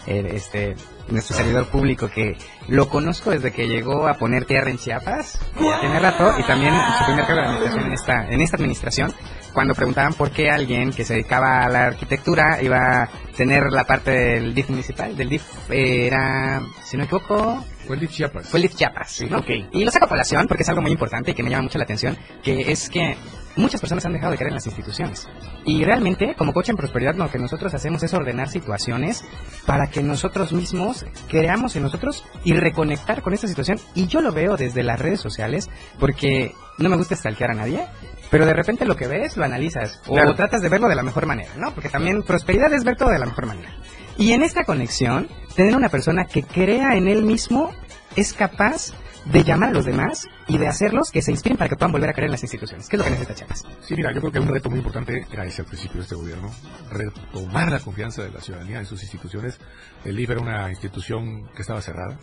el, 0.06 0.26
este, 0.26 0.74
nuestro 1.08 1.36
servidor 1.36 1.66
público, 1.66 2.08
que 2.08 2.38
lo 2.68 2.88
conozco 2.88 3.30
desde 3.30 3.52
que 3.52 3.68
llegó 3.68 4.08
a 4.08 4.14
poner 4.14 4.46
tierra 4.46 4.70
en 4.70 4.78
Chiapas, 4.78 5.38
tiene 5.80 6.00
rato, 6.00 6.32
y 6.38 6.42
también 6.44 6.74
su 6.98 7.04
primer 7.04 7.26
cargo 7.26 7.42
de 7.42 7.48
administración 7.48 7.86
en 7.86 7.92
esta, 7.92 8.28
en 8.30 8.40
esta 8.40 8.56
administración, 8.56 9.14
cuando 9.52 9.74
preguntaban 9.74 10.14
por 10.14 10.30
qué 10.30 10.50
alguien 10.50 10.92
que 10.92 11.04
se 11.04 11.14
dedicaba 11.14 11.64
a 11.64 11.68
la 11.68 11.86
arquitectura 11.86 12.62
iba 12.62 13.02
a 13.02 13.08
tener 13.36 13.70
la 13.70 13.84
parte 13.84 14.10
del 14.10 14.54
DIF 14.54 14.70
municipal, 14.70 15.16
del 15.16 15.28
DIF 15.28 15.42
eh, 15.70 16.06
era, 16.06 16.60
si 16.84 16.96
no 16.96 17.02
me 17.02 17.04
equivoco, 17.06 17.64
Fue 17.86 17.96
el 17.96 18.00
de 18.02 18.08
Chiapas. 18.08 18.48
fue 18.48 18.58
el 18.58 18.62
DIF 18.62 18.76
Chiapas, 18.76 19.22
¿no? 19.28 19.42
Y 19.72 19.84
lo 19.84 19.90
saco 19.90 20.06
a 20.06 20.08
colación 20.08 20.46
porque 20.46 20.62
es 20.62 20.68
algo 20.68 20.82
muy 20.82 20.92
importante 20.92 21.30
y 21.32 21.34
que 21.34 21.42
me 21.42 21.50
llama 21.50 21.62
mucho 21.62 21.78
la 21.78 21.84
atención, 21.84 22.16
que 22.42 22.70
es 22.70 22.88
que 22.88 23.16
muchas 23.56 23.80
personas 23.80 24.04
han 24.06 24.12
dejado 24.12 24.32
de 24.32 24.38
creer 24.38 24.50
en 24.50 24.54
las 24.56 24.66
instituciones. 24.66 25.28
Y 25.64 25.84
realmente, 25.84 26.34
como 26.36 26.52
coach 26.52 26.70
en 26.70 26.76
prosperidad, 26.76 27.14
lo 27.14 27.30
que 27.30 27.38
nosotros 27.38 27.74
hacemos 27.74 28.02
es 28.02 28.14
ordenar 28.14 28.48
situaciones 28.48 29.24
para 29.66 29.88
que 29.88 30.02
nosotros 30.02 30.52
mismos 30.52 31.04
creamos 31.28 31.76
en 31.76 31.82
nosotros 31.82 32.24
y 32.44 32.52
reconectar 32.54 33.22
con 33.22 33.34
esta 33.34 33.48
situación. 33.48 33.78
Y 33.94 34.06
yo 34.06 34.20
lo 34.20 34.32
veo 34.32 34.56
desde 34.56 34.82
las 34.82 34.98
redes 34.98 35.20
sociales, 35.20 35.68
porque 35.98 36.54
no 36.78 36.88
me 36.88 36.96
gusta 36.96 37.16
stalkear 37.16 37.50
a 37.50 37.54
nadie, 37.54 37.84
pero 38.30 38.46
de 38.46 38.54
repente 38.54 38.84
lo 38.84 38.96
que 38.96 39.08
ves 39.08 39.36
lo 39.36 39.44
analizas 39.44 40.00
o 40.06 40.14
Claro. 40.14 40.34
tratas 40.34 40.62
de 40.62 40.68
verlo 40.68 40.88
de 40.88 40.94
la 40.94 41.02
mejor 41.02 41.26
manera, 41.26 41.50
¿no? 41.56 41.72
Porque 41.74 41.88
también 41.88 42.22
prosperidad 42.22 42.72
es 42.72 42.84
ver 42.84 42.96
todo 42.96 43.10
de 43.10 43.18
la 43.18 43.26
mejor 43.26 43.46
manera. 43.46 43.74
Y 44.16 44.32
en 44.32 44.42
esta 44.42 44.64
conexión, 44.64 45.28
tener 45.56 45.74
una 45.76 45.88
persona 45.88 46.24
que 46.26 46.42
crea 46.42 46.94
en 46.96 47.08
él 47.08 47.22
mismo 47.22 47.70
es 48.16 48.32
capaz 48.32 48.92
de 49.26 49.44
llamar 49.44 49.70
a 49.70 49.72
los 49.72 49.84
demás 49.84 50.26
y 50.48 50.58
de 50.58 50.66
hacerlos 50.66 51.10
que 51.10 51.22
se 51.22 51.30
inspiren 51.30 51.56
para 51.56 51.68
que 51.68 51.76
puedan 51.76 51.92
volver 51.92 52.10
a 52.10 52.12
creer 52.12 52.26
en 52.26 52.32
las 52.32 52.42
instituciones. 52.42 52.88
¿Qué 52.88 52.96
es 52.96 52.98
lo 52.98 53.04
que 53.04 53.10
necesita 53.10 53.34
Chiapas? 53.34 53.64
Sí, 53.82 53.94
mira, 53.94 54.12
yo 54.12 54.20
creo 54.20 54.32
que 54.32 54.40
un 54.40 54.48
reto 54.48 54.70
muy 54.70 54.78
importante 54.78 55.26
era 55.30 55.44
ese 55.44 55.62
al 55.62 55.68
principio 55.68 55.98
de 55.98 56.02
este 56.02 56.14
gobierno, 56.14 56.50
retomar 56.90 57.70
la 57.70 57.80
confianza 57.80 58.22
de 58.22 58.30
la 58.30 58.40
ciudadanía 58.40 58.78
en 58.78 58.86
sus 58.86 59.02
instituciones. 59.02 59.58
El 60.04 60.18
IF 60.18 60.30
era 60.30 60.40
una 60.40 60.70
institución 60.70 61.48
que 61.54 61.62
estaba 61.62 61.82
cerrada, 61.82 62.18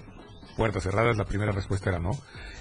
puertas 0.56 0.84
cerradas, 0.84 1.18
la 1.18 1.26
primera 1.26 1.52
respuesta 1.52 1.90
era 1.90 2.00
no. 2.00 2.12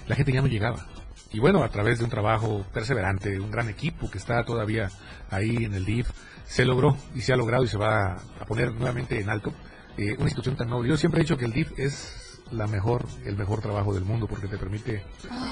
La 0.07 0.15
gente 0.15 0.31
ya 0.31 0.41
no 0.41 0.47
llegaba. 0.47 0.85
Y 1.31 1.39
bueno, 1.39 1.63
a 1.63 1.69
través 1.69 1.97
de 1.97 2.05
un 2.05 2.09
trabajo 2.09 2.65
perseverante, 2.73 3.39
un 3.39 3.51
gran 3.51 3.67
equipo 3.67 4.09
que 4.09 4.17
está 4.17 4.43
todavía 4.45 4.89
ahí 5.29 5.65
en 5.65 5.73
el 5.73 5.83
DIF, 5.83 6.09
se 6.45 6.63
logró 6.63 6.95
y 7.13 7.21
se 7.21 7.33
ha 7.33 7.35
logrado 7.35 7.63
y 7.63 7.67
se 7.67 7.77
va 7.77 8.13
a 8.39 8.45
poner 8.45 8.71
nuevamente 8.71 9.19
en 9.19 9.29
alto 9.29 9.51
eh, 9.97 10.13
una 10.13 10.25
institución 10.25 10.55
tan 10.55 10.69
noble. 10.69 10.89
Yo 10.89 10.95
siempre 10.95 11.19
he 11.19 11.23
dicho 11.23 11.37
que 11.37 11.45
el 11.45 11.51
DIF 11.51 11.77
es 11.77 12.26
la 12.51 12.67
mejor, 12.67 13.05
el 13.25 13.37
mejor 13.37 13.61
trabajo 13.61 13.93
del 13.93 14.03
mundo 14.03 14.27
porque 14.27 14.47
te 14.47 14.57
permite 14.57 15.03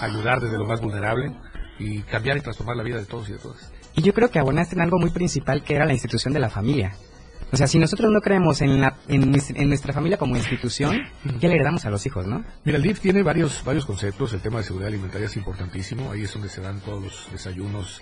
ayudar 0.02 0.40
desde 0.40 0.58
lo 0.58 0.66
más 0.66 0.82
vulnerable 0.82 1.36
y 1.80 2.02
cambiar 2.04 2.38
y 2.38 2.42
transformar 2.42 2.78
la 2.78 2.84
vida 2.84 2.98
de 2.98 3.06
todos 3.06 3.30
y 3.30 3.34
de 3.34 3.40
todas. 3.40 3.72
Y 3.96 4.02
yo 4.02 4.14
creo 4.14 4.30
que 4.30 4.40
abonaste 4.40 4.76
en 4.76 4.82
algo 4.82 4.98
muy 5.00 5.10
principal 5.10 5.64
que 5.64 5.76
era 5.76 5.86
la 5.86 5.94
institución 5.94 6.34
de 6.34 6.40
la 6.40 6.50
familia. 6.50 6.96
O 7.52 7.58
sea, 7.58 7.68
si 7.68 7.80
nosotros 7.80 8.12
no 8.12 8.20
creemos 8.22 8.62
en, 8.62 8.82
la, 8.82 8.98
en, 9.08 9.34
en 9.56 9.68
nuestra 9.70 9.94
familia 9.94 10.18
como 10.18 10.36
institución, 10.36 10.98
¿qué 11.40 11.48
le 11.48 11.56
heredamos 11.56 11.86
a 11.86 11.90
los 11.90 12.06
hijos, 12.06 12.26
no? 12.26 12.44
Mira, 12.64 12.78
el 12.78 12.84
DIF 12.84 13.00
tiene 13.00 13.24
varios, 13.24 13.64
varios 13.64 13.86
conceptos. 13.86 14.34
El 14.34 14.42
tema 14.42 14.58
de 14.58 14.64
seguridad 14.64 14.90
alimentaria 14.90 15.28
es 15.28 15.38
importantísimo. 15.38 16.12
Ahí 16.12 16.24
es 16.24 16.34
donde 16.34 16.50
se 16.50 16.62
dan 16.62 16.82
todos 16.82 17.04
los 17.04 17.30
desayunos 17.32 18.02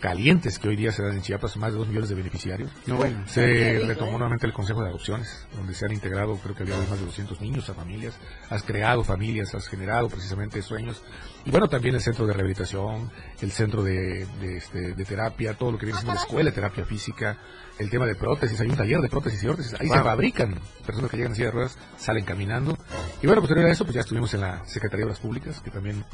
calientes 0.00 0.58
que 0.58 0.68
hoy 0.68 0.76
día 0.76 0.92
se 0.92 1.02
dan 1.02 1.14
en 1.14 1.22
Chiapas, 1.22 1.56
más 1.56 1.72
de 1.72 1.78
dos 1.78 1.88
millones 1.88 2.08
de 2.08 2.14
beneficiarios. 2.14 2.70
No, 2.86 2.96
bueno. 2.96 3.22
Se 3.26 3.80
retomó 3.86 4.12
nuevamente 4.12 4.46
el 4.46 4.52
Consejo 4.52 4.82
de 4.82 4.88
Adopciones, 4.88 5.46
donde 5.56 5.74
se 5.74 5.86
han 5.86 5.92
integrado, 5.92 6.36
creo 6.36 6.54
que 6.54 6.62
había 6.62 6.76
más 6.76 6.98
de 6.98 7.06
200 7.06 7.40
niños 7.40 7.68
a 7.68 7.74
familias. 7.74 8.18
Has 8.50 8.62
creado 8.62 9.04
familias, 9.04 9.54
has 9.54 9.68
generado 9.68 10.08
precisamente 10.08 10.62
sueños. 10.62 11.02
Y 11.44 11.50
bueno, 11.50 11.68
también 11.68 11.94
el 11.94 12.00
centro 12.00 12.26
de 12.26 12.32
rehabilitación, 12.32 13.10
el 13.40 13.52
centro 13.52 13.82
de, 13.82 14.26
de, 14.40 14.56
este, 14.56 14.94
de 14.94 15.04
terapia, 15.04 15.54
todo 15.54 15.72
lo 15.72 15.78
que 15.78 15.86
viene 15.86 15.98
siendo 15.98 16.14
la 16.14 16.20
escuela 16.20 16.50
de 16.50 16.54
terapia 16.54 16.84
física, 16.84 17.38
el 17.78 17.90
tema 17.90 18.06
de 18.06 18.14
prótesis, 18.14 18.60
hay 18.60 18.68
un 18.68 18.76
taller 18.76 19.00
de 19.00 19.08
prótesis 19.08 19.42
y 19.42 19.48
órtesis, 19.48 19.74
ahí 19.78 19.88
se 19.88 20.02
fabrican 20.02 20.58
personas 20.84 21.10
que 21.10 21.18
llegan 21.18 21.32
en 21.32 21.36
silla 21.36 21.46
de 21.46 21.52
ruedas, 21.52 21.78
salen 21.98 22.24
caminando. 22.24 22.76
Y 23.22 23.26
bueno, 23.26 23.42
posterior 23.42 23.68
a 23.68 23.72
eso, 23.72 23.84
pues 23.84 23.94
ya 23.94 24.00
estuvimos 24.00 24.32
en 24.34 24.40
la 24.40 24.64
Secretaría 24.64 25.04
de 25.04 25.10
Obras 25.10 25.20
Públicas, 25.20 25.60
que 25.60 25.70
también 25.70 26.04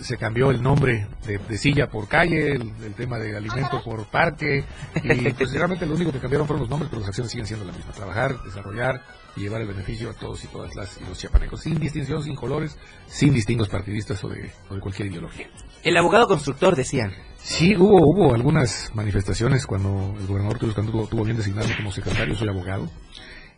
se 0.00 0.16
cambió 0.16 0.50
el 0.50 0.62
nombre 0.62 1.08
de, 1.26 1.38
de 1.38 1.58
silla 1.58 1.88
por 1.90 2.08
calle, 2.08 2.52
el, 2.52 2.72
el 2.82 2.94
tema 2.94 3.18
de 3.18 3.36
alimento 3.36 3.82
por 3.82 4.06
parque, 4.06 4.64
y 5.02 5.32
pues 5.32 5.52
realmente 5.52 5.86
lo 5.86 5.94
único 5.94 6.12
que 6.12 6.18
cambiaron 6.18 6.46
fueron 6.46 6.62
los 6.62 6.70
nombres, 6.70 6.88
pero 6.90 7.00
las 7.00 7.08
acciones 7.08 7.30
siguen 7.30 7.46
siendo 7.46 7.64
las 7.64 7.76
mismas, 7.76 7.94
trabajar, 7.94 8.42
desarrollar 8.42 9.02
y 9.36 9.40
llevar 9.40 9.60
el 9.60 9.68
beneficio 9.68 10.10
a 10.10 10.14
todos 10.14 10.42
y 10.44 10.48
todas 10.48 10.74
las 10.74 11.00
y 11.00 11.04
los 11.04 11.18
chiapanecos, 11.18 11.60
sin 11.60 11.78
distinción, 11.78 12.22
sin 12.22 12.34
colores, 12.34 12.76
sin 13.06 13.32
distingos 13.32 13.68
partidistas 13.68 14.22
o 14.24 14.28
de, 14.28 14.52
o 14.68 14.74
de 14.74 14.80
cualquier 14.80 15.08
ideología. 15.08 15.48
El 15.82 15.96
abogado 15.96 16.26
constructor, 16.26 16.76
decían. 16.76 17.12
Sí, 17.38 17.74
hubo, 17.76 17.98
hubo 18.02 18.34
algunas 18.34 18.90
manifestaciones 18.94 19.66
cuando 19.66 20.14
el 20.18 20.26
gobernador 20.26 20.58
Escandón 20.62 21.08
tuvo, 21.08 21.24
bien 21.24 21.36
designarme 21.36 21.74
como 21.76 21.90
secretario, 21.90 22.34
soy 22.34 22.48
abogado, 22.48 22.90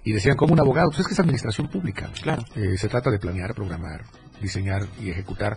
y 0.04 0.12
decían, 0.12 0.36
como 0.36 0.52
un 0.52 0.60
abogado? 0.60 0.88
Pues 0.88 1.00
es 1.00 1.06
que 1.06 1.14
es 1.14 1.20
administración 1.20 1.68
pública. 1.68 2.10
Claro. 2.22 2.44
Eh, 2.54 2.76
se 2.76 2.88
trata 2.88 3.10
de 3.10 3.18
planear, 3.18 3.54
programar, 3.54 4.04
diseñar 4.40 4.86
y 5.00 5.10
ejecutar 5.10 5.56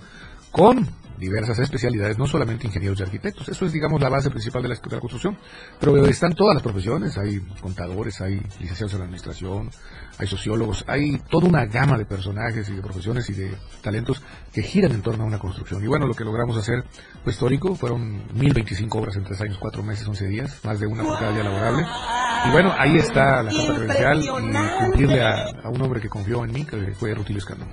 con 0.55 0.87
diversas 1.17 1.59
especialidades, 1.59 2.17
no 2.17 2.25
solamente 2.27 2.65
ingenieros 2.65 2.97
y 2.99 3.03
arquitectos. 3.03 3.49
Eso 3.49 3.65
es, 3.65 3.73
digamos, 3.73 3.99
la 3.99 4.07
base 4.07 4.29
principal 4.29 4.63
de 4.63 4.69
la, 4.69 4.75
de 4.75 4.99
construcción. 4.99 5.37
Pero 5.81 6.05
están 6.05 6.33
todas 6.33 6.55
las 6.55 6.63
profesiones, 6.63 7.17
hay 7.17 7.41
contadores, 7.59 8.21
hay 8.21 8.35
licenciados 8.61 8.93
en 8.93 9.01
administración, 9.01 9.69
hay 10.17 10.27
sociólogos, 10.27 10.85
hay 10.87 11.17
toda 11.29 11.49
una 11.49 11.65
gama 11.65 11.97
de 11.97 12.05
personajes 12.05 12.69
y 12.69 12.73
de 12.73 12.81
profesiones 12.81 13.29
y 13.29 13.33
de 13.33 13.53
talentos 13.81 14.21
que 14.53 14.61
giran 14.61 14.93
en 14.93 15.01
torno 15.01 15.25
a 15.25 15.27
una 15.27 15.39
construcción. 15.39 15.83
Y 15.83 15.87
bueno, 15.87 16.07
lo 16.07 16.13
que 16.13 16.23
logramos 16.23 16.55
hacer 16.55 16.85
fue 17.21 17.33
histórico, 17.33 17.75
fueron 17.75 18.23
1025 18.33 18.97
obras 18.97 19.17
en 19.17 19.25
tres 19.25 19.41
años, 19.41 19.57
cuatro 19.59 19.83
meses, 19.83 20.07
11 20.07 20.27
días, 20.27 20.61
más 20.63 20.79
de 20.79 20.87
una 20.87 21.03
por 21.03 21.19
cada 21.19 21.33
día 21.33 21.43
laborable. 21.43 21.85
Y 22.47 22.51
bueno, 22.51 22.73
ahí 22.77 22.95
está 22.95 23.43
la 23.43 23.51
carta 23.51 23.75
credencial 23.75 24.23
y 24.23 24.83
cumplirle 24.85 25.21
a, 25.21 25.47
a 25.63 25.69
un 25.69 25.81
hombre 25.81 25.99
que 25.99 26.07
confió 26.07 26.45
en 26.45 26.53
mí, 26.53 26.63
que 26.63 26.93
fue 26.93 27.13
Rutilio 27.13 27.39
Escandón. 27.39 27.67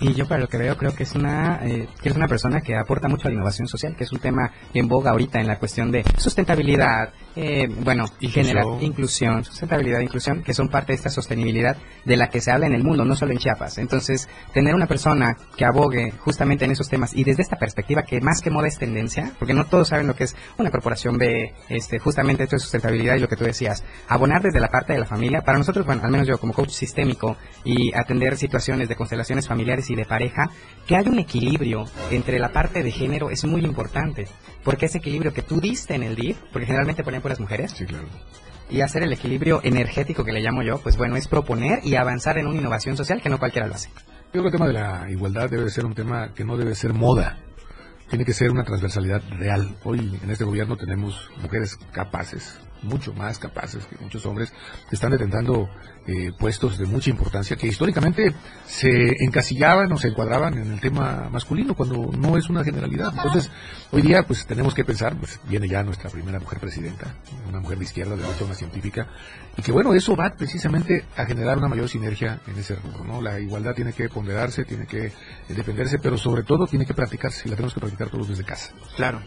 Y 0.00 0.14
yo 0.14 0.26
para 0.26 0.40
lo 0.40 0.48
que 0.48 0.56
veo 0.56 0.76
creo 0.76 0.94
que 0.94 1.02
es 1.02 1.14
una 1.14 1.60
eh, 1.62 1.86
que 2.02 2.08
es 2.08 2.16
una 2.16 2.26
persona 2.26 2.62
que 2.62 2.74
aporta 2.74 3.06
mucho 3.06 3.28
a 3.28 3.30
la 3.30 3.34
innovación 3.34 3.68
social, 3.68 3.94
que 3.94 4.04
es 4.04 4.12
un 4.12 4.18
tema 4.18 4.50
en 4.72 4.88
boga 4.88 5.10
ahorita 5.10 5.40
en 5.40 5.46
la 5.46 5.58
cuestión 5.58 5.92
de 5.92 6.04
sustentabilidad, 6.16 7.12
eh, 7.36 7.68
bueno, 7.68 8.04
Inclusión. 8.20 8.44
generar 8.44 8.82
inclusión, 8.82 9.44
sustentabilidad 9.44 10.00
e 10.00 10.04
inclusión, 10.04 10.42
que 10.42 10.54
son 10.54 10.68
parte 10.68 10.92
de 10.92 10.96
esta 10.96 11.10
sostenibilidad 11.10 11.76
de 12.04 12.16
la 12.16 12.28
que 12.28 12.40
se 12.40 12.50
habla 12.50 12.66
en 12.66 12.74
el 12.74 12.82
mundo, 12.82 13.04
no 13.04 13.14
solo 13.14 13.32
en 13.32 13.38
Chiapas. 13.38 13.78
Entonces, 13.78 14.28
tener 14.52 14.74
una 14.74 14.86
persona 14.86 15.36
que 15.56 15.64
abogue 15.64 16.12
justamente 16.18 16.64
en 16.64 16.72
esos 16.72 16.88
temas 16.88 17.14
y 17.14 17.24
desde 17.24 17.42
esta 17.42 17.56
perspectiva 17.56 18.02
que 18.02 18.20
más 18.20 18.40
que 18.42 18.50
moda 18.50 18.68
es 18.68 18.78
tendencia, 18.78 19.32
porque 19.38 19.54
no 19.54 19.66
todos 19.66 19.88
saben 19.88 20.06
lo 20.06 20.14
que 20.14 20.24
es 20.24 20.36
una 20.58 20.70
corporación 20.70 21.18
de 21.18 21.54
este 21.68 21.98
justamente 21.98 22.44
esto 22.44 22.56
de 22.56 22.60
sustentabilidad 22.60 23.16
y 23.16 23.20
lo 23.20 23.28
que 23.28 23.36
tú 23.36 23.44
decías, 23.44 23.84
abonar 24.08 24.42
desde 24.42 24.60
la 24.60 24.68
parte 24.68 24.92
de 24.92 24.98
la 24.98 25.06
familia, 25.06 25.42
para 25.42 25.58
nosotros, 25.58 25.86
bueno, 25.86 26.02
al 26.04 26.10
menos 26.10 26.26
yo 26.26 26.38
como 26.38 26.52
coach 26.52 26.70
sistémico 26.70 27.36
y 27.64 27.94
atender 27.94 28.36
situaciones 28.36 28.88
de 28.88 28.96
constelaciones 28.96 29.46
familiares 29.46 29.88
y 29.90 29.94
de 29.94 30.04
pareja, 30.04 30.50
que 30.86 30.96
haya 30.96 31.10
un 31.10 31.18
equilibrio 31.18 31.84
entre 32.10 32.38
la 32.38 32.50
parte 32.52 32.82
de 32.82 32.90
género 32.90 33.30
es 33.30 33.44
muy 33.44 33.64
importante, 33.64 34.26
porque 34.64 34.86
ese 34.86 34.98
equilibrio 34.98 35.32
que 35.32 35.42
tú 35.42 35.60
diste 35.60 35.94
en 35.94 36.02
el 36.02 36.16
DIF, 36.16 36.36
porque 36.52 36.66
generalmente 36.66 37.04
puras 37.20 37.40
mujeres, 37.40 37.72
Sí, 37.72 37.84
claro. 37.86 38.06
y 38.68 38.80
hacer 38.82 39.02
el 39.02 39.12
equilibrio 39.12 39.60
energético 39.64 40.24
que 40.24 40.32
le 40.32 40.40
llamo 40.40 40.62
yo, 40.62 40.78
pues 40.78 40.96
bueno, 40.96 41.16
es 41.16 41.28
proponer 41.28 41.80
y 41.84 41.96
avanzar 41.96 42.38
en 42.38 42.46
una 42.46 42.58
innovación 42.58 42.96
social 42.96 43.20
que 43.22 43.28
no 43.28 43.38
cualquiera 43.38 43.66
lo 43.66 43.74
hace. 43.74 43.88
Yo 44.32 44.40
creo 44.40 44.42
que 44.44 44.48
el 44.48 44.52
tema 44.52 44.66
de 44.68 44.72
la 44.74 45.10
igualdad 45.10 45.50
debe 45.50 45.64
de 45.64 45.70
ser 45.70 45.84
un 45.84 45.94
tema 45.94 46.32
que 46.34 46.44
no 46.44 46.56
debe 46.56 46.74
ser 46.74 46.92
moda. 46.94 47.38
Tiene 48.08 48.24
que 48.24 48.32
ser 48.32 48.50
una 48.50 48.64
transversalidad 48.64 49.22
real. 49.38 49.76
Hoy 49.84 50.18
en 50.22 50.30
este 50.30 50.44
gobierno 50.44 50.76
tenemos 50.76 51.30
mujeres 51.42 51.76
capaces, 51.92 52.58
mucho 52.82 53.12
más 53.12 53.38
capaces 53.38 53.84
que 53.86 53.96
muchos 53.98 54.24
hombres, 54.26 54.52
están 54.90 55.10
detentando 55.12 55.68
eh, 56.06 56.32
puestos 56.38 56.78
de 56.78 56.86
mucha 56.86 57.10
importancia 57.10 57.56
que 57.56 57.66
históricamente 57.66 58.34
se 58.66 59.22
encasillaban 59.24 59.92
o 59.92 59.98
se 59.98 60.08
encuadraban 60.08 60.54
en 60.54 60.72
el 60.72 60.80
tema 60.80 61.28
masculino 61.30 61.74
cuando 61.74 62.10
no 62.16 62.36
es 62.36 62.48
una 62.48 62.64
generalidad. 62.64 63.12
Entonces, 63.14 63.50
hoy 63.92 64.02
día 64.02 64.22
pues 64.26 64.46
tenemos 64.46 64.74
que 64.74 64.84
pensar, 64.84 65.16
pues 65.16 65.38
viene 65.48 65.68
ya 65.68 65.82
nuestra 65.82 66.10
primera 66.10 66.38
mujer 66.40 66.58
presidenta, 66.58 67.14
una 67.48 67.60
mujer 67.60 67.78
de 67.78 67.84
izquierda, 67.84 68.16
de 68.16 68.22
derecha, 68.22 68.44
una 68.44 68.54
científica, 68.54 69.08
y 69.56 69.62
que 69.62 69.72
bueno, 69.72 69.92
eso 69.94 70.16
va 70.16 70.32
precisamente 70.36 71.04
a 71.16 71.26
generar 71.26 71.58
una 71.58 71.68
mayor 71.68 71.88
sinergia 71.88 72.40
en 72.46 72.58
ese 72.58 72.76
rubro, 72.76 73.04
¿no? 73.04 73.20
La 73.20 73.38
igualdad 73.38 73.74
tiene 73.74 73.92
que 73.92 74.08
ponderarse, 74.08 74.64
tiene 74.64 74.86
que 74.86 75.06
eh, 75.06 75.12
defenderse, 75.48 75.98
pero 75.98 76.16
sobre 76.16 76.42
todo 76.44 76.66
tiene 76.66 76.86
que 76.86 76.94
practicarse, 76.94 77.42
y 77.44 77.50
la 77.50 77.56
tenemos 77.56 77.74
que 77.74 77.80
practicar 77.80 78.08
todos 78.08 78.28
desde 78.28 78.44
casa. 78.44 78.72
Claro. 78.96 79.20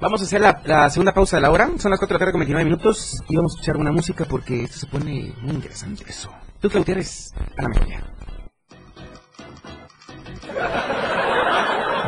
Vamos 0.00 0.20
a 0.20 0.24
hacer 0.24 0.40
la, 0.40 0.60
la 0.64 0.90
segunda 0.90 1.12
pausa 1.12 1.36
de 1.36 1.42
la 1.42 1.50
hora. 1.50 1.70
Son 1.78 1.90
las 1.90 1.98
4 1.98 2.06
de 2.06 2.14
la 2.14 2.18
tarde 2.18 2.32
con 2.32 2.40
29 2.40 2.64
minutos 2.64 3.22
y 3.28 3.36
vamos 3.36 3.52
a 3.52 3.54
escuchar 3.54 3.76
una 3.76 3.92
música 3.92 4.24
porque 4.24 4.64
esto 4.64 4.78
se 4.78 4.86
pone 4.86 5.34
muy 5.40 5.54
interesante. 5.54 6.04
Eso. 6.06 6.30
Tú, 6.60 6.68
Gutiérrez, 6.70 7.30
a 7.58 7.62
la 7.62 7.68
memoria. 7.68 8.04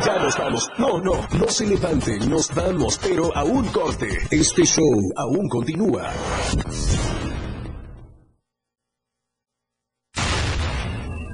Ya 0.05 0.19
nos 0.19 0.37
vamos. 0.37 0.69
No, 0.77 0.99
no, 1.01 1.27
no 1.39 1.47
se 1.47 1.65
levanten, 1.65 2.29
nos 2.29 2.53
vamos, 2.53 2.99
pero 3.01 3.35
a 3.35 3.43
un 3.43 3.65
corte. 3.67 4.07
Este 4.31 4.63
show 4.65 5.11
aún 5.15 5.47
continúa. 5.49 6.11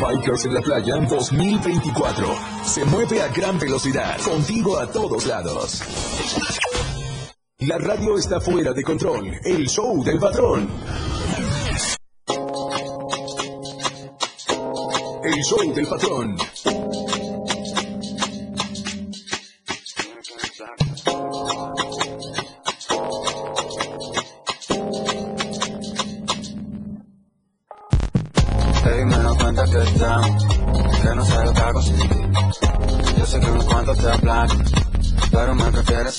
Bikers 0.00 0.44
en 0.44 0.54
la 0.54 0.60
playa 0.60 0.96
2024. 0.96 2.26
Se 2.64 2.84
mueve 2.84 3.22
a 3.22 3.28
gran 3.28 3.58
velocidad, 3.58 4.18
contigo 4.20 4.78
a 4.78 4.86
todos 4.86 5.26
lados. 5.26 5.82
La 7.58 7.78
radio 7.78 8.18
está 8.18 8.40
fuera 8.40 8.72
de 8.72 8.82
control. 8.82 9.32
El 9.44 9.68
show 9.68 10.02
del 10.04 10.18
patrón. 10.18 10.68
El 15.22 15.42
show 15.42 15.74
del 15.74 15.86
patrón. 15.86 17.13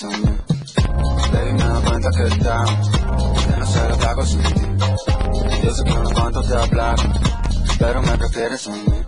Mí. 0.03 0.38
Baby, 1.31 1.53
me 1.53 1.63
doy 1.63 1.84
cuenta 1.84 2.10
que 2.17 2.27
está, 2.27 2.65
que 2.65 3.60
no 3.60 3.65
sé 3.65 3.89
lo 3.89 3.97
que 3.97 4.05
hago 4.05 4.25
sin 4.25 4.43
ti. 4.43 4.62
Yo 5.63 5.73
sé 5.73 5.84
que 5.84 5.91
unos 5.93 6.13
cuantos 6.13 6.47
te 6.47 6.55
hablan, 6.55 6.95
pero 7.79 8.01
me 8.01 8.17
prefieres 8.17 8.67
a 8.67 8.71
mí. 8.71 9.05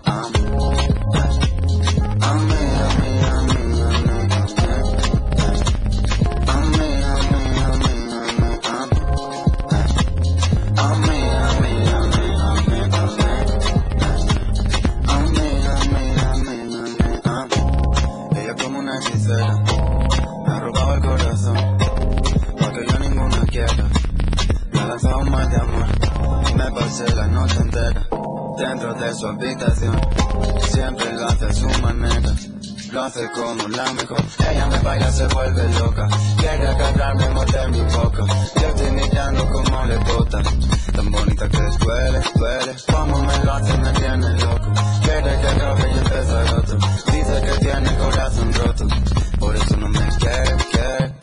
No 49.76 49.88
me 49.88 49.98
quiere, 50.18 50.56
quiere. 50.70 51.14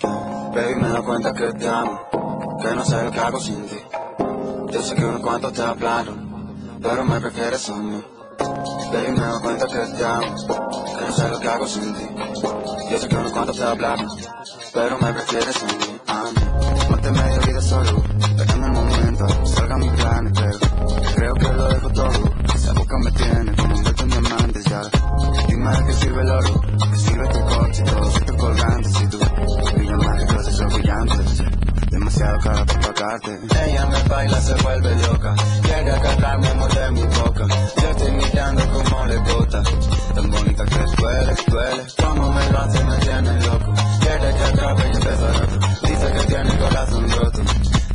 Baby, 0.54 0.82
me 0.82 0.90
da 0.90 1.02
cuenta 1.02 1.34
que 1.34 1.54
te 1.54 1.68
amo. 1.68 2.02
Que 2.62 2.76
no 2.76 2.86
sé 2.86 3.04
lo 3.04 3.12
que 3.12 3.20
hago 3.20 3.40
sin 3.40 3.66
ti. 3.68 3.78
Yo 4.72 4.84
sé 4.84 4.96
que 4.96 5.06
unos 5.06 5.22
cuantos 5.22 5.54
te 5.54 5.62
hablaron. 5.62 6.80
Pero 6.82 7.06
me 7.06 7.20
prefieres 7.20 7.70
a 7.70 7.76
mí. 7.78 8.04
Baby, 8.92 9.12
me 9.12 9.26
doy 9.26 9.42
cuenta 9.42 9.66
que 9.66 9.98
te 9.98 10.06
amo, 10.06 10.36
que 10.46 11.06
no 11.06 11.12
sé 11.12 11.30
lo 11.30 11.40
que 11.40 11.48
hago 11.48 11.68
sin 11.68 11.94
ti. 11.96 12.08
Yo 12.92 12.98
sé 12.98 13.08
que 13.08 13.16
unos 13.16 13.32
cuantos 13.32 13.58
te 13.58 13.64
hablaron, 13.64 14.08
pero 14.74 14.98
me 15.00 15.14
prefieres 15.14 15.64
a 15.64 15.66
mí, 15.66 16.00
a 16.08 16.24
mí. 16.24 16.46
Medio 17.06 17.42
vida 17.42 17.62
solo, 17.62 18.04
dejando 18.36 18.68
el 18.68 18.74
momento, 18.74 19.46
salga 19.46 19.78
mi 19.78 19.90
plan, 19.90 20.34
pero 20.34 20.60
creo 21.16 21.34
que 21.36 21.54
lo 21.54 21.68
dejo 21.68 21.90
todo. 21.90 22.10
Esa 22.56 22.74
boca 22.74 22.98
me 23.04 23.12
tiene 23.12 23.65
ya. 24.76 25.46
Dime 25.48 25.72
de 25.72 25.86
qué 25.86 25.94
sirve 25.94 26.22
el 26.22 26.30
oro, 26.30 26.62
que 26.92 26.98
sirve 26.98 27.28
tu 27.30 27.42
coche, 27.42 27.84
todos 27.84 28.16
estos 28.16 28.36
colgantes 28.36 29.02
y 29.02 29.08
tú. 29.08 29.20
Brillan 29.76 29.98
más 29.98 30.44
que 30.44 30.50
esos 30.50 30.74
brillantes, 30.74 31.44
demasiado 31.92 32.38
cara 32.40 32.66
para 32.66 32.80
pagarte. 32.80 33.40
Ella 33.66 33.86
me 33.86 34.10
baila, 34.10 34.42
se 34.42 34.54
vuelve 34.56 34.96
loca, 35.08 35.36
quiere 35.62 35.92
agarrarme, 35.92 36.54
morder 36.56 36.92
mi 36.92 37.04
boca. 37.04 37.46
Yo 37.82 37.90
estoy 37.90 38.12
mirando 38.12 38.62
como 38.72 39.06
le 39.06 39.16
tan 40.16 40.32
bonita 40.32 40.66
que 40.66 41.02
duele, 41.02 41.34
duele. 41.48 41.84
Como 42.04 42.32
me 42.32 42.50
lo 42.50 42.60
hace, 42.60 42.84
me 42.84 42.98
tiene 42.98 43.42
loco. 43.42 43.74
Quiere 44.00 44.36
que 44.36 44.44
acabe 44.44 44.84
y 44.88 44.96
empieza 44.96 45.26
otro. 45.26 45.60
Dice 45.88 46.12
que 46.14 46.28
tiene 46.28 46.50
el 46.50 46.60
corazón 46.60 47.12
roto, 47.12 47.42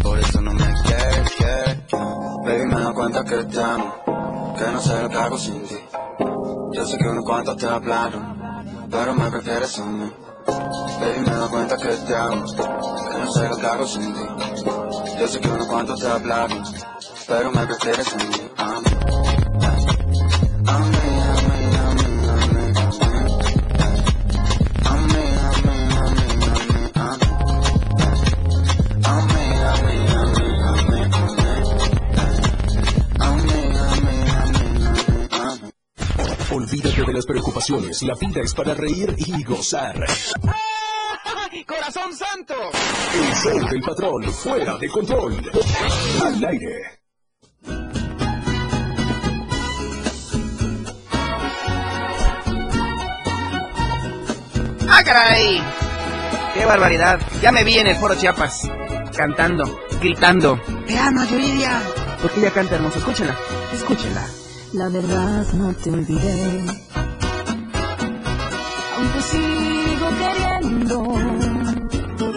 por 0.02 0.18
eso 0.18 0.40
no 0.40 0.52
me 0.52 0.74
quiere, 0.84 1.22
quiere. 1.36 1.86
Baby, 2.44 2.66
me 2.66 2.80
doy 2.80 2.94
cuenta 2.94 3.24
que 3.24 3.44
te 3.44 3.62
amo, 3.62 4.54
que 4.58 4.72
no 4.72 4.80
sé 4.80 5.02
lo 5.02 5.08
que 5.08 5.16
hago 5.16 5.38
sin 5.38 5.62
ti. 5.66 5.76
Yo 6.72 6.86
sé 6.86 6.98
que 6.98 7.08
unos 7.08 7.24
cuantos 7.24 7.56
te 7.56 7.66
hablaron, 7.66 8.86
pero 8.90 9.14
me 9.14 9.30
prefieres 9.30 9.78
a 9.78 9.84
mí. 9.84 10.12
Baby, 11.00 11.20
me 11.26 11.34
doy 11.34 11.48
cuenta 11.48 11.76
que 11.76 11.88
te 11.88 12.16
amo, 12.16 12.44
que 12.44 13.18
no 13.18 13.32
sé 13.32 13.48
lo 13.48 13.56
que 13.56 13.66
hago 13.66 13.86
sin 13.86 14.14
ti. 14.14 14.20
Yo 15.18 15.28
sé 15.28 15.40
que 15.40 15.48
unos 15.48 15.66
cuantos 15.66 16.00
te 16.00 16.06
hablaron, 16.06 16.62
pero 17.26 17.50
me 17.50 17.66
prefieres 17.66 18.14
a. 18.56 18.62
A 18.62 18.80
mí, 18.80 19.29
de 37.10 37.14
las 37.14 37.26
preocupaciones. 37.26 38.02
La 38.02 38.14
vida 38.14 38.40
es 38.42 38.54
para 38.54 38.72
reír 38.74 39.14
y 39.16 39.42
gozar. 39.42 39.96
¡Corazón 41.66 42.14
santo! 42.14 42.54
El 43.14 43.34
show 43.34 43.68
del 43.68 43.80
patrón, 43.82 44.32
fuera 44.32 44.76
de 44.78 44.88
control. 44.88 45.50
Al 46.24 46.44
aire. 46.44 47.00
¡Ah, 54.88 55.02
caray! 55.04 55.62
¡Qué 56.54 56.64
barbaridad! 56.64 57.20
Ya 57.42 57.50
me 57.50 57.64
vi 57.64 57.78
en 57.78 57.88
el 57.88 57.96
foro 57.96 58.14
Chiapas, 58.14 58.68
cantando, 59.16 59.80
gritando. 60.00 60.60
¡Te 60.86 60.98
amo, 60.98 61.24
Yuridia! 61.24 61.82
Porque 62.22 62.40
ella 62.40 62.52
canta 62.52 62.76
hermoso. 62.76 62.98
Escúchenla, 62.98 63.36
escúchenla. 63.72 64.28
La 64.72 64.88
verdad 64.88 65.52
no 65.54 65.74
te 65.74 65.90
olvidé. 65.90 66.89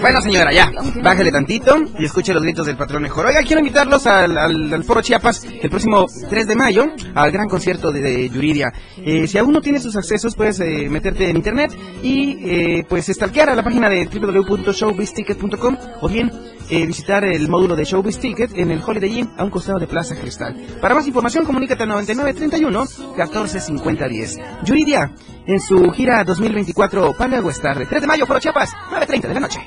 Bueno, 0.04 0.20
señora, 0.20 0.52
ya, 0.52 0.70
bájale 1.02 1.32
tantito 1.32 1.78
y 1.98 2.04
escuche 2.04 2.34
los 2.34 2.44
gritos 2.44 2.68
del 2.68 2.76
patrón 2.76 3.04
mejor. 3.04 3.26
Oiga, 3.26 3.42
quiero 3.42 3.60
invitarlos 3.60 4.06
al, 4.06 4.38
al, 4.38 4.84
Foro 4.84 5.02
Chiapas 5.02 5.46
el 5.46 5.70
próximo 5.70 6.08
3 6.30 6.46
de 6.46 6.56
mayo 6.58 6.88
al 7.16 7.32
gran 7.32 7.48
concierto 7.48 7.90
de, 7.90 8.02
de 8.02 8.30
Yuridia. 8.30 8.74
Eh, 8.98 9.28
si 9.28 9.38
aún 9.38 9.54
no 9.54 9.62
tienes 9.62 9.82
sus 9.82 9.96
accesos, 9.96 10.36
puedes 10.36 10.60
eh, 10.60 10.90
meterte 10.90 11.30
en 11.30 11.38
internet 11.38 11.72
y 12.04 12.38
eh, 12.44 12.86
pues 12.90 13.06
stalkear 13.06 13.50
a 13.50 13.56
la 13.56 13.64
página 13.64 13.88
de 13.88 14.06
www.showbizticket.com 14.06 15.78
o 16.02 16.10
bien 16.10 16.30
eh, 16.70 16.86
visitar 16.86 17.24
el 17.24 17.48
módulo 17.50 17.76
de 17.76 17.84
Showbiz 17.84 18.20
Ticket 18.20 18.58
en 18.58 18.72
el 18.72 18.82
Holiday 18.86 19.20
Inn 19.20 19.30
a 19.38 19.44
un 19.44 19.50
costado 19.50 19.80
de 19.80 19.88
Plaza 19.88 20.16
Cristal. 20.16 20.56
Para 20.82 20.96
más 20.96 21.06
información, 21.08 21.46
comunícate 21.46 21.84
al 21.84 21.90
9931 21.90 22.86
145010. 23.16 24.38
Yuridia, 24.64 25.14
en 25.46 25.60
su 25.60 25.92
gira 25.92 26.24
2024 26.24 27.14
Panda 27.18 27.42
West 27.42 27.62
Tarde, 27.62 27.86
3 27.86 28.02
de 28.02 28.08
mayo, 28.08 28.26
Foro 28.26 28.40
Chiapas, 28.40 28.72
9.30 28.92 29.28
de 29.28 29.34
la 29.34 29.40
noche. 29.40 29.60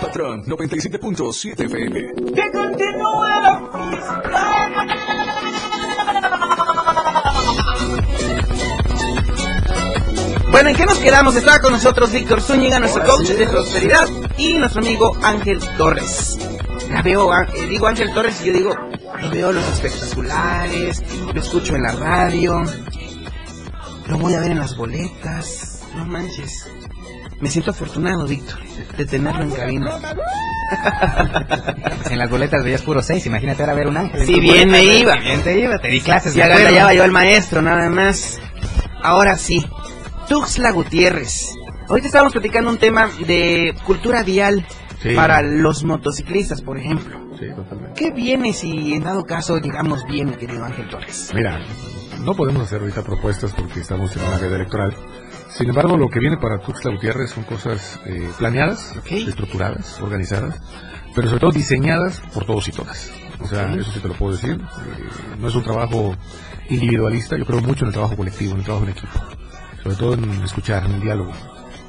patrón 0.00 0.44
97.7 0.44 1.64
FM. 1.66 2.00
¡Que 2.34 2.50
continúe 2.52 3.26
la 3.26 3.60
Bueno, 10.50 10.70
¿en 10.70 10.76
qué 10.76 10.84
nos 10.84 10.98
quedamos? 10.98 11.36
Estaba 11.36 11.60
con 11.60 11.72
nosotros 11.72 12.12
Víctor 12.12 12.40
Zúñiga, 12.40 12.80
nuestro 12.80 13.04
coach 13.04 13.28
de 13.28 13.46
prosperidad, 13.46 14.08
y 14.36 14.54
nuestro 14.54 14.82
amigo 14.82 15.16
Ángel 15.22 15.60
Torres. 15.78 16.38
La 16.90 17.02
veo, 17.02 17.32
eh, 17.32 17.66
digo 17.68 17.86
Ángel 17.86 18.12
Torres 18.12 18.40
y 18.42 18.46
yo 18.46 18.52
digo, 18.52 18.74
lo 19.20 19.30
veo 19.30 19.52
los 19.52 19.64
espectaculares, 19.68 21.02
lo 21.32 21.40
escucho 21.40 21.76
en 21.76 21.82
la 21.82 21.92
radio, 21.92 22.64
lo 24.08 24.18
voy 24.18 24.34
a 24.34 24.40
ver 24.40 24.50
en 24.50 24.58
las 24.58 24.76
boletas, 24.76 25.82
no 25.94 26.04
manches. 26.04 26.66
Me 27.40 27.50
siento 27.50 27.70
afortunado, 27.70 28.26
Víctor, 28.26 28.58
de 28.96 29.06
tenerlo 29.06 29.42
en 29.44 29.50
cabina. 29.50 29.90
En 32.10 32.18
las 32.18 32.30
boletas 32.30 32.62
veías 32.62 32.82
puro 32.82 33.02
6, 33.02 33.26
imagínate 33.26 33.62
ahora 33.62 33.74
ver 33.74 33.86
un 33.88 33.96
ángel. 33.96 34.24
Si 34.26 34.38
bien 34.40 34.68
boleta, 34.68 34.72
me 34.72 34.84
iba. 34.84 35.14
si 35.14 35.20
bien 35.20 35.42
te 35.42 35.58
iba, 35.60 35.78
te 35.78 35.88
di 35.88 36.00
clases. 36.00 36.34
Ya 36.34 36.44
agandallaba 36.46 36.94
yo 36.94 37.02
al 37.04 37.10
maestro, 37.10 37.60
nada 37.62 37.88
más. 37.90 38.40
Ahora 39.02 39.36
sí, 39.36 39.64
Tuxtla 40.28 40.70
Gutiérrez. 40.72 41.50
Ahorita 41.88 42.06
estábamos 42.06 42.32
platicando 42.32 42.70
un 42.70 42.78
tema 42.78 43.08
de 43.26 43.74
cultura 43.84 44.22
vial 44.22 44.64
Sí. 45.02 45.14
para 45.14 45.40
los 45.42 45.82
motociclistas, 45.82 46.60
por 46.62 46.76
ejemplo. 46.78 47.18
Sí, 47.38 47.46
totalmente. 47.56 47.94
¿Qué 47.98 48.10
viene 48.12 48.52
si 48.52 48.92
en 48.92 49.02
dado 49.02 49.24
caso 49.24 49.58
llegamos 49.58 50.04
bien, 50.06 50.28
mi 50.30 50.36
querido 50.36 50.62
Ángel 50.64 50.88
Torres? 50.90 51.30
Mira, 51.34 51.58
no 52.20 52.34
podemos 52.34 52.62
hacer 52.64 52.80
ahorita 52.80 53.02
propuestas 53.02 53.52
porque 53.54 53.80
estamos 53.80 54.14
en 54.14 54.22
una 54.24 54.36
veda 54.38 54.56
electoral. 54.56 54.94
Sin 55.52 55.68
embargo, 55.68 55.96
lo 55.96 56.08
que 56.08 56.20
viene 56.20 56.36
para 56.36 56.58
Tuxtla 56.58 56.92
Gutiérrez 56.92 57.30
son 57.30 57.44
cosas 57.44 58.00
eh, 58.06 58.30
planeadas, 58.38 58.94
estructuradas, 59.10 60.00
organizadas, 60.00 60.60
pero 61.14 61.28
sobre 61.28 61.40
todo 61.40 61.52
diseñadas 61.52 62.20
por 62.32 62.44
todos 62.44 62.68
y 62.68 62.72
todas. 62.72 63.10
O 63.40 63.48
sea, 63.48 63.72
eso 63.74 63.90
sí 63.90 64.00
te 64.00 64.08
lo 64.08 64.14
puedo 64.14 64.32
decir. 64.32 64.52
Eh, 64.52 65.36
no 65.38 65.48
es 65.48 65.54
un 65.54 65.64
trabajo 65.64 66.14
individualista, 66.68 67.36
yo 67.36 67.44
creo 67.44 67.60
mucho 67.60 67.84
en 67.84 67.88
el 67.88 67.94
trabajo 67.94 68.16
colectivo, 68.16 68.52
en 68.52 68.58
el 68.58 68.64
trabajo 68.64 68.84
en 68.84 68.92
equipo. 68.92 69.20
Sobre 69.82 69.96
todo 69.96 70.14
en 70.14 70.30
escuchar, 70.42 70.84
en 70.84 70.92
el 70.92 71.00
diálogo. 71.00 71.32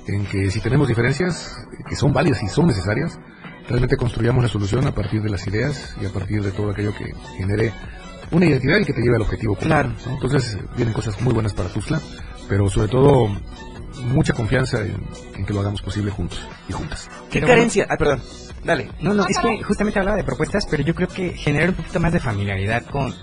En 0.07 0.25
que 0.25 0.49
si 0.49 0.59
tenemos 0.59 0.87
diferencias, 0.87 1.55
que 1.87 1.95
son 1.95 2.11
válidas 2.11 2.41
y 2.41 2.47
son 2.47 2.67
necesarias, 2.67 3.19
realmente 3.67 3.95
construyamos 3.95 4.43
la 4.43 4.49
solución 4.49 4.87
a 4.87 4.93
partir 4.93 5.21
de 5.21 5.29
las 5.29 5.45
ideas 5.47 5.95
y 6.01 6.05
a 6.05 6.09
partir 6.09 6.41
de 6.41 6.51
todo 6.51 6.71
aquello 6.71 6.93
que 6.95 7.13
genere 7.37 7.73
una 8.31 8.45
identidad 8.45 8.79
y 8.79 8.85
que 8.85 8.93
te 8.93 9.01
lleve 9.01 9.17
al 9.17 9.21
objetivo. 9.21 9.55
Claro. 9.55 9.93
¿no? 10.05 10.13
Entonces 10.13 10.57
vienen 10.75 10.93
cosas 10.93 11.21
muy 11.21 11.33
buenas 11.33 11.53
para 11.53 11.69
Tuzla, 11.69 11.99
pero 12.51 12.69
sobre 12.69 12.89
todo 12.89 13.29
mucha 14.07 14.33
confianza 14.33 14.81
en, 14.81 15.01
en 15.35 15.45
que 15.45 15.53
lo 15.53 15.61
hagamos 15.61 15.81
posible 15.81 16.11
juntos 16.11 16.45
y 16.67 16.73
juntas. 16.73 17.09
¿Qué 17.29 17.39
Pero 17.39 17.47
carencia? 17.47 17.87
Ah, 17.89 17.95
perdón. 17.95 18.21
Dale. 18.65 18.89
No, 18.99 19.13
no, 19.13 19.25
es 19.25 19.37
que 19.37 19.63
justamente 19.63 19.99
hablaba 19.99 20.17
de 20.17 20.25
propuestas, 20.25 20.67
pero 20.69 20.83
yo 20.83 20.93
creo 20.93 21.07
que 21.07 21.29
generar 21.29 21.69
un 21.69 21.75
poquito 21.75 22.01
más 22.01 22.11
de 22.11 22.19
familiaridad 22.19 22.83
con, 22.87 23.15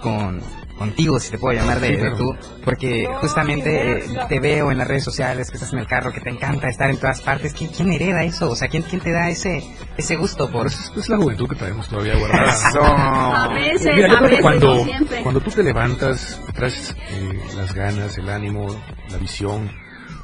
con 0.00 0.40
contigo, 0.80 1.20
si 1.20 1.30
te 1.30 1.36
puedo 1.38 1.52
llamar 1.58 1.78
de, 1.78 1.88
Sí, 1.88 1.92
de 1.92 2.00
claro. 2.00 2.16
tú, 2.16 2.36
porque 2.64 3.06
justamente 3.20 3.98
eh, 3.98 4.04
te 4.30 4.40
veo 4.40 4.72
en 4.72 4.78
las 4.78 4.88
redes 4.88 5.04
sociales, 5.04 5.50
que 5.50 5.58
estás 5.58 5.74
en 5.74 5.78
el 5.80 5.86
carro, 5.86 6.10
que 6.10 6.22
te 6.22 6.30
encanta 6.30 6.68
estar 6.70 6.88
en 6.88 6.96
todas 6.96 7.20
partes. 7.20 7.52
¿Quién, 7.52 7.70
quién 7.70 7.92
hereda 7.92 8.24
eso? 8.24 8.50
O 8.50 8.56
sea, 8.56 8.66
¿quién, 8.68 8.82
quién 8.84 9.02
te 9.02 9.12
da 9.12 9.28
ese 9.28 9.62
ese 9.98 10.16
gusto 10.16 10.50
por...? 10.50 10.68
Es, 10.68 10.90
es 10.96 11.08
la 11.10 11.18
juventud 11.18 11.46
que 11.50 11.54
traemos 11.56 11.86
todavía 11.86 12.16
guardada. 12.16 12.50
Eso. 12.50 12.82
A 12.82 13.48
veces, 13.52 13.94
Mira, 13.94 14.08
yo 14.08 14.14
a 14.14 14.16
creo 14.16 14.20
que 14.20 14.28
veces, 14.28 14.40
cuando, 14.42 14.74
no 14.86 15.22
cuando 15.22 15.40
tú 15.42 15.50
te 15.50 15.62
levantas, 15.62 16.40
traes 16.54 16.96
eh, 17.10 17.40
las 17.56 17.74
ganas, 17.74 18.16
el 18.16 18.30
ánimo, 18.30 18.74
la 19.10 19.18
visión, 19.18 19.70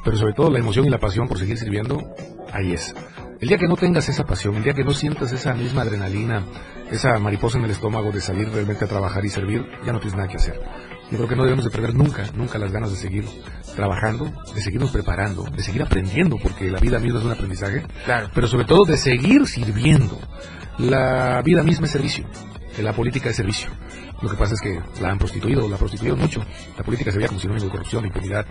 pero 0.04 0.16
sobre 0.16 0.32
todo 0.32 0.50
la 0.50 0.58
emoción 0.58 0.86
y 0.86 0.88
la 0.88 0.98
pasión 0.98 1.28
por 1.28 1.38
seguir 1.38 1.58
sirviendo, 1.58 2.02
ahí 2.50 2.72
es. 2.72 2.94
El 3.38 3.48
día 3.48 3.58
que 3.58 3.66
no 3.68 3.76
tengas 3.76 4.08
esa 4.08 4.24
pasión, 4.24 4.56
el 4.56 4.62
día 4.62 4.72
que 4.72 4.82
no 4.84 4.92
sientas 4.94 5.30
esa 5.32 5.52
misma 5.52 5.82
adrenalina, 5.82 6.42
esa 6.90 7.18
mariposa 7.18 7.58
en 7.58 7.64
el 7.64 7.70
estómago 7.70 8.10
de 8.10 8.20
salir 8.20 8.48
realmente 8.50 8.84
a 8.84 8.88
trabajar 8.88 9.24
y 9.24 9.28
servir, 9.28 9.66
ya 9.84 9.92
no 9.92 10.00
tienes 10.00 10.16
nada 10.16 10.28
que 10.28 10.36
hacer. 10.36 10.58
Yo 11.10 11.18
creo 11.18 11.28
que 11.28 11.36
no 11.36 11.44
debemos 11.44 11.64
de 11.64 11.70
perder 11.70 11.94
nunca, 11.94 12.24
nunca 12.34 12.58
las 12.58 12.72
ganas 12.72 12.90
de 12.90 12.96
seguir 12.96 13.24
trabajando, 13.76 14.32
de 14.54 14.60
seguirnos 14.62 14.90
preparando, 14.90 15.44
de 15.44 15.62
seguir 15.62 15.82
aprendiendo, 15.82 16.38
porque 16.42 16.70
la 16.70 16.80
vida 16.80 16.98
misma 16.98 17.18
es 17.20 17.24
un 17.26 17.32
aprendizaje, 17.32 17.84
Claro. 18.06 18.30
pero 18.34 18.46
sobre 18.48 18.64
todo 18.64 18.84
de 18.86 18.96
seguir 18.96 19.46
sirviendo. 19.46 20.18
La 20.78 21.42
vida 21.42 21.62
misma 21.62 21.86
es 21.86 21.92
servicio, 21.92 22.24
la 22.82 22.92
política 22.94 23.30
es 23.30 23.36
servicio. 23.36 23.68
Lo 24.22 24.30
que 24.30 24.36
pasa 24.36 24.54
es 24.54 24.60
que 24.62 24.80
la 25.02 25.10
han 25.10 25.18
prostituido, 25.18 25.68
la 25.68 25.76
prostituido 25.76 26.16
mucho. 26.16 26.42
La 26.76 26.82
política 26.82 27.10
se 27.12 27.18
veía 27.18 27.28
como 27.28 27.38
sinónimo 27.38 27.66
de 27.66 27.70
corrupción, 27.70 28.06
impunidad. 28.06 28.46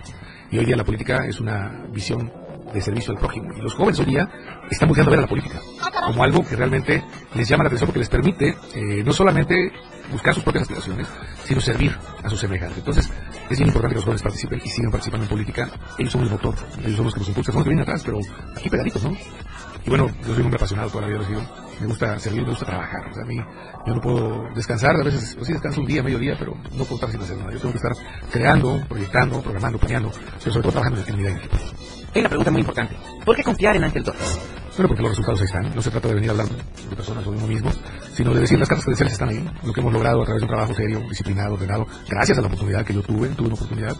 Y 0.52 0.60
hoy 0.60 0.66
día 0.66 0.76
la 0.76 0.84
política 0.84 1.26
es 1.28 1.40
una 1.40 1.86
visión 1.92 2.32
de 2.76 2.82
servicio 2.82 3.14
al 3.14 3.20
prójimo. 3.20 3.50
Y 3.58 3.62
los 3.62 3.74
jóvenes 3.74 4.00
hoy 4.00 4.06
día 4.06 4.30
están 4.70 4.88
buscando 4.88 5.12
ver 5.12 5.22
la 5.22 5.28
política 5.28 5.60
como 6.06 6.24
algo 6.24 6.46
que 6.46 6.56
realmente 6.56 7.04
les 7.34 7.48
llama 7.48 7.64
la 7.64 7.68
atención 7.68 7.88
porque 7.88 8.00
les 8.00 8.10
permite 8.10 8.56
eh, 8.76 9.04
no 9.04 9.12
solamente 9.12 9.56
buscar 10.12 10.34
sus 10.34 10.44
propias 10.44 10.64
aspiraciones, 10.64 11.08
sino 11.46 11.60
servir 11.60 11.98
a 12.24 12.30
sus 12.30 12.40
semejantes. 12.40 12.78
Entonces, 12.78 13.12
es 13.50 13.58
bien 13.58 13.68
importante 13.68 13.94
que 13.94 13.96
los 13.96 14.04
jóvenes 14.04 14.22
participen 14.22 14.62
y 14.64 14.70
sigan 14.70 14.92
participando 14.92 15.26
en 15.26 15.30
política. 15.30 15.70
Ellos 15.98 16.12
son 16.12 16.24
el 16.24 16.30
motor, 16.30 16.54
ellos 16.84 16.96
son 16.96 17.06
los 17.06 17.14
que 17.14 17.20
nos 17.22 17.30
impulsan, 17.30 17.54
son 17.54 17.60
los 17.60 17.64
que 17.64 17.70
vienen 17.70 17.84
atrás, 17.84 18.04
pero 18.06 18.20
aquí 18.56 18.70
pegaditos, 18.70 19.04
¿no? 19.04 19.18
Y 19.86 19.90
bueno, 19.90 20.08
yo 20.22 20.28
soy 20.28 20.38
un 20.38 20.44
hombre 20.44 20.58
apasionado, 20.58 20.90
toda 20.90 21.02
la 21.02 21.08
vida 21.08 21.28
sido. 21.28 21.42
Me 21.80 21.88
gusta 21.88 22.18
servir, 22.20 22.44
me 22.44 22.50
gusta 22.50 22.66
trabajar. 22.66 23.08
O 23.12 23.14
sea, 23.14 23.24
a 23.24 23.28
mí, 23.28 23.38
yo 23.86 23.94
no 23.96 24.02
puedo 24.02 24.44
descansar, 24.56 24.96
a 24.96 25.04
veces, 25.04 25.38
sí 25.42 25.54
descanso 25.54 25.82
un 25.82 25.88
día, 25.88 26.02
medio 26.02 26.18
día, 26.18 26.36
pero 26.38 26.56
no 26.72 26.84
puedo 26.86 26.96
estar 26.96 27.12
sin 27.12 27.22
hacer 27.22 27.38
nada. 27.38 27.52
Yo 27.52 27.60
tengo 27.60 27.72
que 27.72 27.78
estar 27.78 27.94
creando, 28.32 28.84
proyectando, 28.88 29.42
programando, 29.42 29.78
planeando, 29.78 30.12
pero 30.12 30.52
sobre 30.52 30.62
todo 30.62 30.72
trabajando 30.72 31.04
en 31.06 31.14
unidad 31.14 31.32
en. 31.32 31.75
Hay 32.16 32.22
una 32.22 32.30
pregunta 32.30 32.50
muy 32.50 32.62
importante. 32.62 32.96
¿Por 33.26 33.36
qué 33.36 33.44
confiar 33.44 33.76
en 33.76 33.84
Ángel 33.84 34.02
Torres? 34.02 34.40
Bueno, 34.78 34.88
porque 34.88 35.04
los 35.04 35.12
resultados 35.12 35.42
ahí 35.42 35.46
están. 35.46 35.76
No 35.76 35.82
se 35.82 35.92
trata 35.92 36.08
de 36.08 36.16
venir 36.16 36.30
a 36.30 36.32
hablar 36.32 36.48
de 36.48 36.96
personas 36.96 37.28
o 37.28 37.32
de 37.32 37.38
uno 37.38 37.48
mismo, 37.48 37.70
sino 38.14 38.34
de 38.34 38.40
decir 38.40 38.58
las 38.58 38.70
cartas 38.70 38.86
credenciales 38.86 39.14
están 39.14 39.30
ahí. 39.30 39.50
Lo 39.64 39.74
que 39.74 39.82
hemos 39.82 39.92
logrado 39.92 40.22
a 40.22 40.24
través 40.26 40.40
de 40.40 40.46
un 40.46 40.50
trabajo 40.50 40.74
serio, 40.74 41.02
disciplinado, 41.10 41.56
ordenado, 41.56 41.86
gracias 42.08 42.38
a 42.38 42.42
la 42.42 42.48
oportunidad 42.48 42.86
que 42.86 42.94
yo 42.94 43.02
tuve, 43.02 43.28
tuve 43.30 43.48
una 43.48 43.56
oportunidad, 43.56 43.98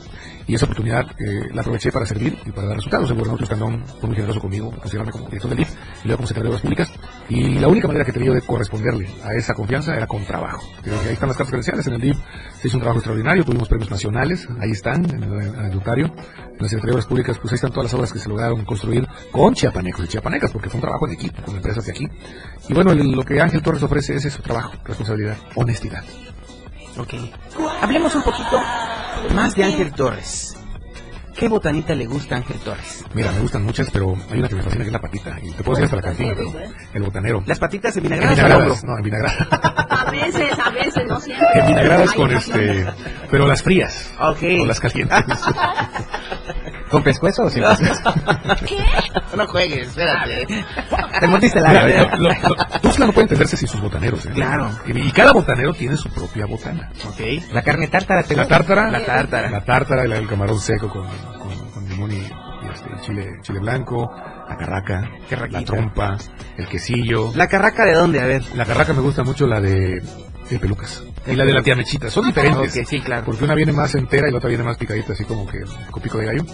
y 0.48 0.56
esa 0.56 0.64
oportunidad 0.64 1.06
eh, 1.20 1.50
la 1.54 1.62
aproveché 1.62 1.92
para 1.92 2.06
servir 2.06 2.38
y 2.46 2.52
para 2.52 2.68
dar 2.68 2.78
resultados. 2.78 3.10
El 3.10 3.16
gobernador 3.16 3.44
Escandón 3.44 3.84
fue 3.86 4.08
muy 4.08 4.16
generoso 4.16 4.40
conmigo, 4.40 4.72
considerarme 4.72 5.12
como 5.12 5.26
director 5.26 5.50
del 5.50 5.58
DIF 5.58 5.70
y 6.04 6.08
luego 6.08 6.18
como 6.18 6.28
secretario 6.28 6.44
de 6.44 6.50
Obras 6.50 6.62
Públicas, 6.62 6.92
y 7.28 7.60
la 7.60 7.68
única 7.68 7.88
manera 7.88 8.06
que 8.06 8.12
tenía 8.12 8.28
yo 8.28 8.34
de 8.34 8.42
corresponderle 8.42 9.08
a 9.24 9.34
esa 9.34 9.54
confianza 9.54 9.96
era 9.96 10.06
con 10.06 10.24
trabajo. 10.26 10.64
Ahí 10.86 11.14
están 11.14 11.30
las 11.30 11.38
cartas 11.38 11.50
credenciales. 11.50 11.88
En 11.88 11.94
el 11.94 12.02
DIF 12.02 12.18
se 12.62 12.68
hizo 12.68 12.78
un 12.78 12.82
trabajo 12.82 13.00
extraordinario, 13.00 13.44
tuvimos 13.44 13.68
premios 13.68 13.90
nacionales, 13.90 14.48
ahí 14.60 14.72
están, 14.72 15.06
en 15.06 15.24
el 15.24 15.72
en. 15.72 16.06
En 16.06 16.58
la 16.60 16.70
Secretaría 16.70 17.02
Públicas, 17.08 17.38
pues 17.40 17.52
ahí 17.52 17.56
están 17.56 17.72
todas 17.72 17.86
las 17.86 17.94
obras 17.96 18.14
que 18.14 18.20
se 18.20 18.30
lograron 18.30 18.64
construir 18.64 19.08
con 19.32 19.54
chiapanecos 19.54 20.06
y 20.06 20.08
chiapanecas, 20.08 20.52
porque 20.52 20.70
fue 20.70 20.78
un 20.78 20.82
trabajo 20.82 21.08
en 21.08 21.14
equipo, 21.14 21.42
con 21.44 21.56
empresas 21.56 21.86
de 21.86 21.92
aquí. 21.92 22.08
Y 22.70 22.74
bueno, 22.74 22.94
lo 22.94 23.24
que 23.24 23.42
Ángel 23.42 23.62
Torres 23.62 23.84
ofrece 23.84 24.16
es 24.16 24.26
eso, 24.26 24.42
trabajo, 24.42 24.74
responsabilidad, 24.86 25.38
honestidad. 25.56 26.04
Ok. 26.98 27.14
Hablemos 27.82 28.16
un 28.16 28.24
poquito 28.24 28.62
más 29.34 29.56
de 29.56 29.64
Ángel 29.64 29.92
Torres. 29.94 30.56
¿Qué 31.38 31.50
botanita 31.50 31.94
le 31.96 32.06
gusta 32.06 32.36
a 32.36 32.38
Ángel 32.38 32.58
Torres? 32.60 33.04
Mira, 33.14 33.32
me 33.32 33.40
gustan 33.42 33.64
muchas, 33.64 33.90
pero 33.92 34.16
hay 34.32 34.40
una 34.40 34.48
que 34.48 34.56
me 34.56 34.64
fascina 34.64 34.84
que 34.84 34.88
es 34.90 34.94
la 34.94 35.02
patita. 35.02 35.38
Y 35.44 35.52
te 35.52 35.64
puedo 35.64 35.78
decir 35.78 35.86
hasta 35.86 35.96
la 35.98 36.02
cantina, 36.02 36.34
pero 36.36 36.54
el 36.94 37.04
botanero. 37.04 37.44
Las 37.46 37.60
patitas 37.60 37.96
En 37.98 38.06
envinagradas 38.06 38.40
al 38.40 38.52
hombro. 38.54 38.76
vinagradas, 38.76 38.84
no, 38.86 38.98
en 38.98 39.04
vinagradas. 39.04 39.48
A 40.08 40.12
veces, 40.12 40.60
a 40.60 40.70
veces, 40.70 41.04
no 41.08 41.20
siempre. 41.20 41.48
En 41.60 41.68
vinagradas 41.68 42.12
con 42.14 42.32
este, 42.32 42.86
pero 43.30 43.48
las 43.48 43.62
frías. 43.64 44.14
Ok. 44.20 44.44
O 44.62 44.66
las 44.66 44.80
calientes. 44.80 45.18
¿Con 46.96 47.04
pescuezo 47.04 47.44
o 47.44 47.50
sin 47.50 47.62
pescuezo? 47.64 48.02
No 49.36 49.46
juegues, 49.48 49.88
espérate. 49.90 50.48
Te 51.20 51.28
mordiste 51.28 51.60
la 51.60 52.08
lo- 52.18 52.30
Tuxtla 52.82 53.06
no 53.08 53.12
puede 53.12 53.24
entenderse 53.24 53.58
sin 53.58 53.68
sus 53.68 53.82
botaneros. 53.82 54.26
¿eh? 54.26 54.30
Claro. 54.34 54.70
Y, 54.88 55.12
cada 55.12 55.34
botanero 55.34 55.74
tiene 55.74 55.98
su 55.98 56.10
propia 56.10 56.46
botana. 56.46 56.90
Ok. 57.06 57.20
La 57.52 57.62
carne 57.62 57.88
tártara 57.88 58.24
te 58.24 58.34
La 58.36 58.48
tártara. 58.48 58.90
La 58.90 59.06
tártara. 59.06 59.50
La 59.50 59.66
tártara, 59.66 60.06
la- 60.06 60.18
el 60.18 60.28
camarón 60.28 60.58
seco 60.60 60.88
con, 60.90 61.06
con, 61.38 61.70
con 61.72 61.90
limón 61.90 62.12
y, 62.12 62.16
y 62.16 62.70
este, 62.74 62.90
chile, 63.06 63.28
chile 63.42 63.60
blanco. 63.60 64.10
La 64.48 64.56
carraca. 64.56 65.10
Qué 65.28 65.36
La 65.36 65.62
trompa. 65.64 66.16
El 66.58 66.68
quesillo. 66.70 67.32
¿La 67.36 67.48
carraca 67.48 67.84
de 67.84 67.94
dónde? 67.94 68.22
A 68.22 68.26
ver. 68.26 68.42
La 68.56 68.64
carraca 68.66 68.94
me 68.94 69.02
gusta 69.02 69.24
mucho 69.26 69.48
la 69.48 69.60
de, 69.60 70.02
de 70.50 70.60
pelucas. 70.60 71.04
Y 71.28 71.36
la 71.36 71.44
de 71.44 71.52
la 71.54 71.62
tía 71.62 71.76
Mechita. 71.76 72.10
Son 72.10 72.26
diferentes. 72.26 72.78
Ok, 72.78 72.86
sí, 72.88 73.02
claro. 73.02 73.26
Porque 73.26 73.44
una 73.44 73.56
viene 73.56 73.74
más 73.74 73.96
entera 73.96 74.30
y 74.30 74.32
la 74.32 74.38
otra 74.38 74.48
viene 74.48 74.64
más 74.64 74.78
picadita, 74.78 75.12
así 75.14 75.26
como 75.26 75.46
que 75.48 75.60
con 75.92 76.02
pico 76.02 76.20
de 76.20 76.26
gallo. 76.28 76.46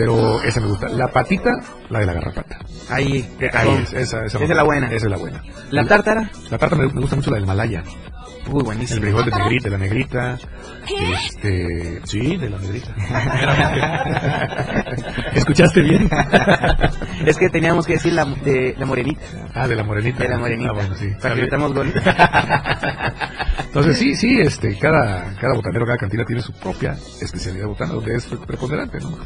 Pero 0.00 0.42
esa 0.42 0.60
me 0.60 0.68
gusta. 0.68 0.88
La 0.88 1.08
patita, 1.08 1.50
la 1.90 1.98
de 1.98 2.06
la 2.06 2.14
garrapata. 2.14 2.58
Ahí. 2.88 3.28
Ahí 3.52 3.68
es, 3.82 3.92
esa, 3.92 4.24
esa, 4.24 4.38
Esa 4.38 4.44
es 4.44 4.48
la 4.48 4.62
buena. 4.62 4.86
Esa 4.86 5.06
es 5.06 5.10
la 5.10 5.18
buena. 5.18 5.42
¿La 5.70 5.84
tártara? 5.84 6.30
La 6.50 6.56
tártara 6.56 6.82
me, 6.82 6.92
me 6.94 7.00
gusta 7.02 7.16
mucho 7.16 7.30
la 7.30 7.36
del 7.36 7.46
Malaya. 7.46 7.82
Uy, 8.48 8.60
El 8.60 8.64
buenísimo. 8.64 9.02
frijol 9.02 9.26
de, 9.26 9.30
negrita, 9.30 9.64
de 9.64 9.70
la 9.70 9.78
negrita. 9.78 10.38
Este, 11.26 12.00
sí, 12.04 12.38
de 12.38 12.48
la 12.48 12.58
negrita. 12.58 12.94
¿Escuchaste 15.34 15.82
bien? 15.82 16.08
Es 17.26 17.36
que 17.36 17.50
teníamos 17.50 17.86
que 17.86 17.92
decir 17.94 18.14
la, 18.14 18.24
de 18.24 18.74
la 18.78 18.86
morenita. 18.86 19.20
Ah, 19.54 19.68
de 19.68 19.76
la 19.76 19.84
morenita. 19.84 20.22
De 20.22 20.30
la 20.30 20.38
morenita. 20.38 20.70
Ah, 20.70 20.74
bueno, 20.74 20.94
sí. 20.94 21.10
Para 21.20 21.34
que 21.34 21.42
metamos 21.42 21.74
gol. 21.74 21.92
Entonces 23.66 23.98
sí, 23.98 24.16
sí, 24.16 24.40
este, 24.40 24.78
cada, 24.78 25.34
cada 25.36 25.54
botanero, 25.54 25.84
cada 25.84 25.98
cantina 25.98 26.24
tiene 26.24 26.40
su 26.40 26.54
propia 26.54 26.96
especialidad 27.20 27.66
botana, 27.66 27.92
donde 27.92 28.16
es 28.16 28.24
preponderante, 28.24 28.98
¿no? 29.00 29.18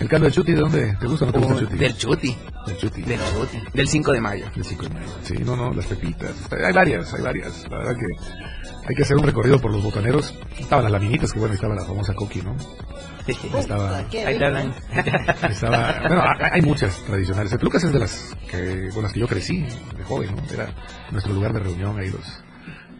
El 0.00 0.08
caldo 0.08 0.26
de 0.26 0.32
chuti, 0.32 0.52
¿de 0.54 0.60
dónde 0.60 0.96
te 0.98 1.06
gusta 1.06 1.26
o 1.26 1.28
no 1.28 1.32
te 1.32 1.38
gusta 1.38 1.54
el 1.54 1.60
chuti? 1.60 1.76
Del 1.78 1.96
chuti. 1.96 2.36
Del 2.66 2.76
chuti. 2.78 3.02
Del 3.02 3.18
chuti. 3.20 3.58
Del 3.74 3.88
5 3.88 4.12
de 4.12 4.20
mayo. 4.20 4.46
Del 4.54 4.64
5 4.64 4.82
de 4.84 4.88
mayo. 4.94 5.06
Sí, 5.22 5.34
no, 5.44 5.56
no, 5.56 5.72
las 5.74 5.86
pepitas. 5.86 6.32
Hay 6.52 6.72
varias, 6.72 7.12
hay 7.14 7.22
varias. 7.22 7.66
La 7.70 7.78
verdad 7.78 7.92
que 7.94 8.86
Hay 8.88 8.94
que 8.96 9.02
hacer 9.02 9.16
un 9.18 9.24
recorrido 9.24 9.60
por 9.60 9.70
los 9.70 9.82
botaneros. 9.84 10.34
Estaban 10.58 10.84
las 10.84 10.92
laminitas, 10.92 11.32
que 11.32 11.38
bueno, 11.38 11.54
estaba 11.54 11.74
la 11.74 11.84
famosa 11.84 12.14
Coqui, 12.14 12.40
¿no? 12.42 12.56
Estaba, 13.58 14.00
estaba, 15.50 16.00
bueno, 16.00 16.22
hay- 16.52 16.62
muchas 16.62 16.96
tradicionales. 17.04 17.52
El 17.52 17.58
Pelucas 17.58 17.84
es 17.84 17.92
de 17.92 17.98
las 17.98 18.36
que, 18.50 18.88
con 18.92 19.02
las 19.04 19.12
que 19.12 19.20
yo 19.20 19.28
crecí 19.28 19.60
de 19.96 20.04
joven, 20.04 20.34
¿no? 20.34 20.42
Era 20.52 20.74
nuestro 21.12 21.32
lugar 21.34 21.52
de 21.52 21.60
reunión 21.60 21.98
ahí 22.00 22.10
los, 22.10 22.24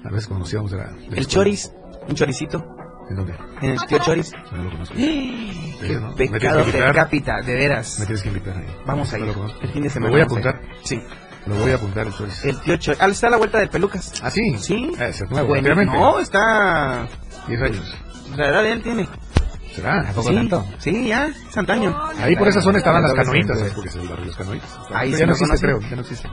a 0.04 0.10
veces 0.10 0.28
conocíamos 0.28 0.70
de 0.70 0.76
la, 0.76 0.84
de 0.92 1.10
la 1.10 1.16
El 1.16 1.26
choris, 1.26 1.72
un 2.08 2.14
choricito. 2.14 2.64
¿En 3.10 3.16
dónde? 3.16 3.34
En 3.60 3.70
el 3.70 3.78
tío 3.86 3.98
choris. 3.98 4.32
No 4.52 4.62
lo 4.62 4.70
conozco. 4.70 4.94
Qué 4.94 5.98
¿no? 6.00 6.14
Tienes 6.14 6.32
pecado 6.32 6.60
invitar. 6.60 6.94
cápita, 6.94 7.40
de 7.42 7.54
veras. 7.54 7.98
Me 8.00 8.06
tienes 8.06 8.22
que 8.22 8.28
invitar 8.28 8.56
ahí. 8.56 8.66
Vamos 8.86 9.12
a 9.12 9.18
No 9.18 9.24
ir. 9.24 9.28
lo 9.28 9.34
conozco. 9.34 9.60
El 9.62 9.68
fin 9.72 9.82
de 9.82 9.88
Lo 9.88 9.92
semana. 9.94 10.12
voy 10.12 10.20
a 10.20 10.24
apuntar. 10.24 10.60
Sí. 10.84 11.02
Lo 11.46 11.54
voy 11.56 11.72
a 11.72 11.74
apuntar 11.74 12.06
el 12.06 12.12
choris. 12.12 12.44
El 12.44 12.60
tío 12.60 12.76
choris. 12.76 13.00
Ah, 13.02 13.08
está 13.08 13.26
a 13.26 13.30
la 13.30 13.36
vuelta 13.38 13.58
del 13.58 13.68
Pelucas. 13.68 14.12
¿Ah, 14.22 14.30
sí? 14.30 14.56
Sí. 14.58 14.92
Ese 14.98 15.24
es 15.24 15.30
nuevo, 15.30 15.48
Bueno, 15.48 15.74
no, 15.84 16.20
está... 16.20 17.08
10 17.48 17.62
años. 17.62 17.96
La 18.36 18.48
edad 18.48 18.62
de 18.62 18.72
él 18.72 18.82
tiene. 18.82 19.08
¿Será? 19.74 20.00
¿A 20.08 20.12
poco 20.12 20.28
sí, 20.28 20.34
tanto? 20.34 20.64
Sí, 20.78 21.08
ya, 21.08 21.26
es 21.28 21.56
antaño. 21.56 21.96
Ahí 22.20 22.36
por 22.36 22.46
esa 22.48 22.60
zona 22.60 22.78
estaban 22.78 23.02
las 23.02 23.12
canoitas. 23.14 23.58
¿eh? 23.60 23.72
porque 23.74 23.88
es 23.88 23.94
el 23.96 24.02
barrio 24.02 24.20
de 24.20 24.26
los 24.26 24.36
canoitas. 24.36 24.78
Ahí 24.92 25.10
ya 25.12 25.20
no 25.20 25.26
lo 25.26 25.32
existe, 25.32 25.58
creo, 25.60 25.80
ya 25.80 25.94
no 25.96 26.00
existe. 26.02 26.28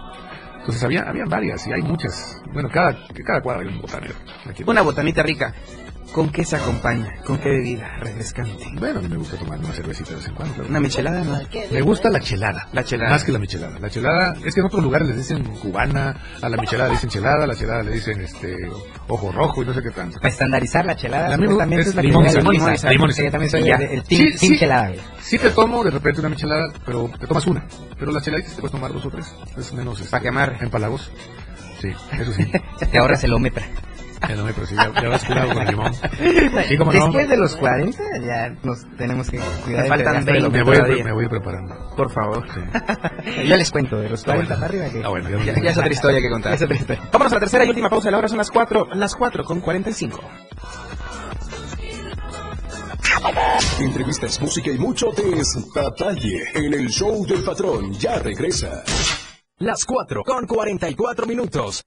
Entonces 0.59 0.83
había, 0.83 1.01
había 1.03 1.23
varias 1.25 1.65
y 1.67 1.71
hay 1.71 1.81
muchas. 1.81 2.41
Bueno, 2.51 2.67
cada, 2.71 2.97
cada 3.25 3.41
cuadra 3.41 3.61
hay 3.61 3.67
un 3.69 3.79
botanero. 3.81 4.15
Aquí. 4.49 4.63
Una 4.67 4.81
botanita 4.81 5.23
rica. 5.23 5.53
¿Con 6.13 6.29
qué 6.29 6.43
se 6.43 6.55
acompaña? 6.55 7.13
¿Con 7.25 7.37
qué 7.37 7.49
bebida? 7.49 7.97
Refrescante. 7.99 8.65
Bueno, 8.79 8.99
a 8.99 9.01
mí 9.03 9.09
me 9.09 9.17
gusta 9.17 9.37
tomar 9.37 9.59
una 9.59 9.71
cervecita 9.73 10.11
de 10.11 10.15
vez 10.15 10.27
en 10.27 10.33
cuando. 10.35 10.63
Una 10.67 10.79
michelada, 10.79 11.23
¿no? 11.23 11.39
Me 11.71 11.81
gusta 11.81 12.09
la 12.09 12.19
chelada. 12.19 12.67
La 12.73 12.83
chelada. 12.83 13.11
Más 13.11 13.23
que 13.23 13.31
la 13.31 13.39
michelada. 13.39 13.77
La 13.79 13.89
chelada, 13.89 14.35
es 14.43 14.53
que 14.55 14.61
en 14.61 14.65
otros 14.65 14.81
lugares 14.83 15.07
les 15.09 15.17
dicen 15.17 15.43
cubana, 15.43 16.15
a 16.41 16.49
la 16.49 16.57
michelada 16.57 16.89
le 16.89 16.95
dicen 16.95 17.09
chelada, 17.09 17.43
a 17.43 17.47
la 17.47 17.55
chelada 17.55 17.83
le 17.83 17.91
dicen 17.91 18.21
este 18.21 18.55
ojo 19.07 19.31
rojo 19.31 19.61
y 19.61 19.65
no 19.65 19.73
sé 19.73 19.81
qué 19.83 19.91
tanto. 19.91 20.17
Para 20.19 20.29
estandarizar 20.29 20.85
la 20.85 20.95
chelada, 20.95 21.29
La 21.29 21.35
supuestamente 21.35 21.81
es 21.81 21.87
es 21.89 21.95
la 21.95 22.01
limón 22.01 22.25
sal, 22.29 22.43
limón 22.51 22.71
limón 22.89 23.11
yo 23.11 23.31
también 23.31 23.51
soy 23.51 23.63
ya. 23.65 23.75
el, 23.75 24.03
team, 24.03 24.21
Sí, 24.31 24.37
team 24.37 24.53
sí. 24.53 24.59
chelada. 24.59 24.91
Sí 25.21 25.37
te 25.37 25.49
tomo 25.51 25.83
de 25.83 25.91
repente 25.91 26.21
una 26.21 26.29
michelada, 26.29 26.71
pero 26.85 27.11
te 27.19 27.27
tomas 27.27 27.45
una. 27.47 27.63
Pero 27.99 28.11
la 28.11 28.21
cheladita 28.21 28.49
te 28.49 28.55
puedes 28.55 28.71
tomar 28.71 28.91
dos 28.93 29.05
o 29.05 29.09
tres. 29.09 29.35
Es 29.57 29.73
menos... 29.73 29.99
este, 29.99 30.09
Pa' 30.11 30.21
quemar. 30.21 30.57
Empalagos. 30.61 31.11
Sí, 31.81 31.89
eso 32.19 32.33
sí. 32.33 32.49
Te 32.91 32.97
ahorras 32.97 33.23
el 33.23 33.33
ómetra. 33.33 33.67
Ya 34.27 34.35
no 34.35 34.43
me 34.43 34.53
sí, 34.53 34.75
ya, 34.75 35.01
ya 35.01 35.09
vas 35.09 35.23
cuidado 35.23 35.47
con 35.49 35.61
el 35.61 35.67
limón. 35.69 35.93
Sí, 35.93 36.77
cómo 36.77 36.91
no. 36.91 37.03
Después 37.05 37.29
de 37.29 37.37
los 37.37 37.55
40 37.55 38.03
ya 38.25 38.49
nos 38.63 38.85
tenemos 38.97 39.29
que 39.29 39.39
cuidar. 39.63 39.83
Me 39.83 39.89
faltan 39.89 40.25
del 40.25 40.41
gasto 40.41 40.49
del 40.49 40.63
20 40.63 40.71
Me 40.71 40.87
voy, 40.87 41.03
me 41.03 41.11
voy 41.13 41.27
preparando. 41.27 41.75
Por 41.95 42.11
favor. 42.11 42.45
Yo 43.45 43.57
les 43.57 43.71
cuento, 43.71 43.99
de 43.99 44.09
los 44.09 44.23
40 44.23 44.55
bueno. 44.55 44.59
para 44.59 44.65
arriba 44.65 44.91
que... 44.91 45.05
Ah, 45.05 45.09
bueno, 45.09 45.29
Ya, 45.45 45.61
ya 45.61 45.71
es 45.71 45.77
otra 45.77 45.91
historia 45.91 46.19
que 46.19 46.29
contar. 46.29 46.53
Es 46.53 46.61
otra 46.61 46.75
historia. 46.75 47.03
Vámonos 47.11 47.31
a 47.31 47.35
la 47.35 47.39
tercera 47.41 47.65
y 47.65 47.69
última 47.69 47.89
pausa. 47.89 48.11
La 48.11 48.17
hora 48.17 48.27
son 48.27 48.37
las 48.37 48.51
4, 48.51 48.89
las 48.93 49.15
4 49.15 49.43
con 49.43 49.61
45. 49.61 50.19
Entrevistas, 53.79 54.41
música 54.41 54.71
y 54.71 54.77
mucho 54.77 55.11
detalle 55.11 56.43
en 56.55 56.73
el 56.73 56.89
show 56.89 57.25
del 57.25 57.43
patrón. 57.43 57.93
Ya 57.93 58.19
regresa. 58.19 58.83
Las 59.59 59.85
4 59.85 60.23
con 60.23 60.45
44 60.45 61.25
minutos. 61.25 61.83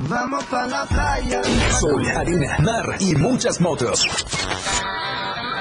Vamos 0.00 0.44
pa' 0.44 0.66
la 0.68 0.86
playa. 0.86 1.42
Sol, 1.80 2.06
arena, 2.06 2.56
mar 2.60 2.96
y 3.00 3.16
muchas 3.16 3.60
motos. 3.60 4.06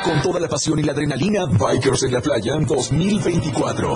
Con 0.04 0.22
toda 0.22 0.40
la 0.40 0.48
pasión 0.48 0.78
y 0.78 0.84
la 0.84 0.92
adrenalina, 0.92 1.46
Bikers 1.48 2.04
en 2.04 2.14
la 2.14 2.22
Playa 2.22 2.54
2024. 2.60 3.94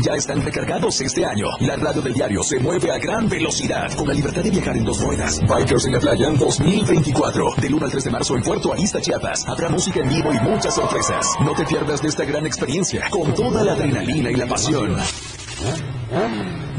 Ya 0.00 0.14
están 0.14 0.42
recargados 0.42 1.00
este 1.00 1.24
año. 1.24 1.46
La 1.60 1.76
radio 1.76 2.02
del 2.02 2.12
diario 2.12 2.42
se 2.42 2.58
mueve 2.58 2.90
a 2.90 2.98
gran 2.98 3.28
velocidad 3.28 3.90
con 3.94 4.08
la 4.08 4.14
libertad 4.14 4.42
de 4.42 4.50
viajar 4.50 4.76
en 4.76 4.84
dos 4.84 5.00
ruedas. 5.00 5.40
Bikers 5.40 5.86
en 5.86 5.92
la 5.92 6.00
Playa 6.00 6.30
2024. 6.30 7.54
Del 7.58 7.74
1 7.74 7.84
al 7.86 7.92
3 7.92 8.04
de 8.04 8.10
marzo 8.10 8.34
en 8.34 8.42
Puerto 8.42 8.72
Arista, 8.72 9.00
Chiapas. 9.00 9.46
Habrá 9.46 9.68
música 9.68 10.00
en 10.00 10.08
vivo 10.08 10.32
y 10.32 10.38
muchas 10.40 10.74
sorpresas. 10.74 11.26
No 11.40 11.54
te 11.54 11.64
pierdas 11.64 12.02
de 12.02 12.08
esta 12.08 12.24
gran 12.24 12.44
experiencia 12.44 13.08
con 13.08 13.32
toda 13.34 13.62
la 13.62 13.72
adrenalina 13.72 14.30
y 14.30 14.34
la 14.34 14.46
pasión. 14.46 14.96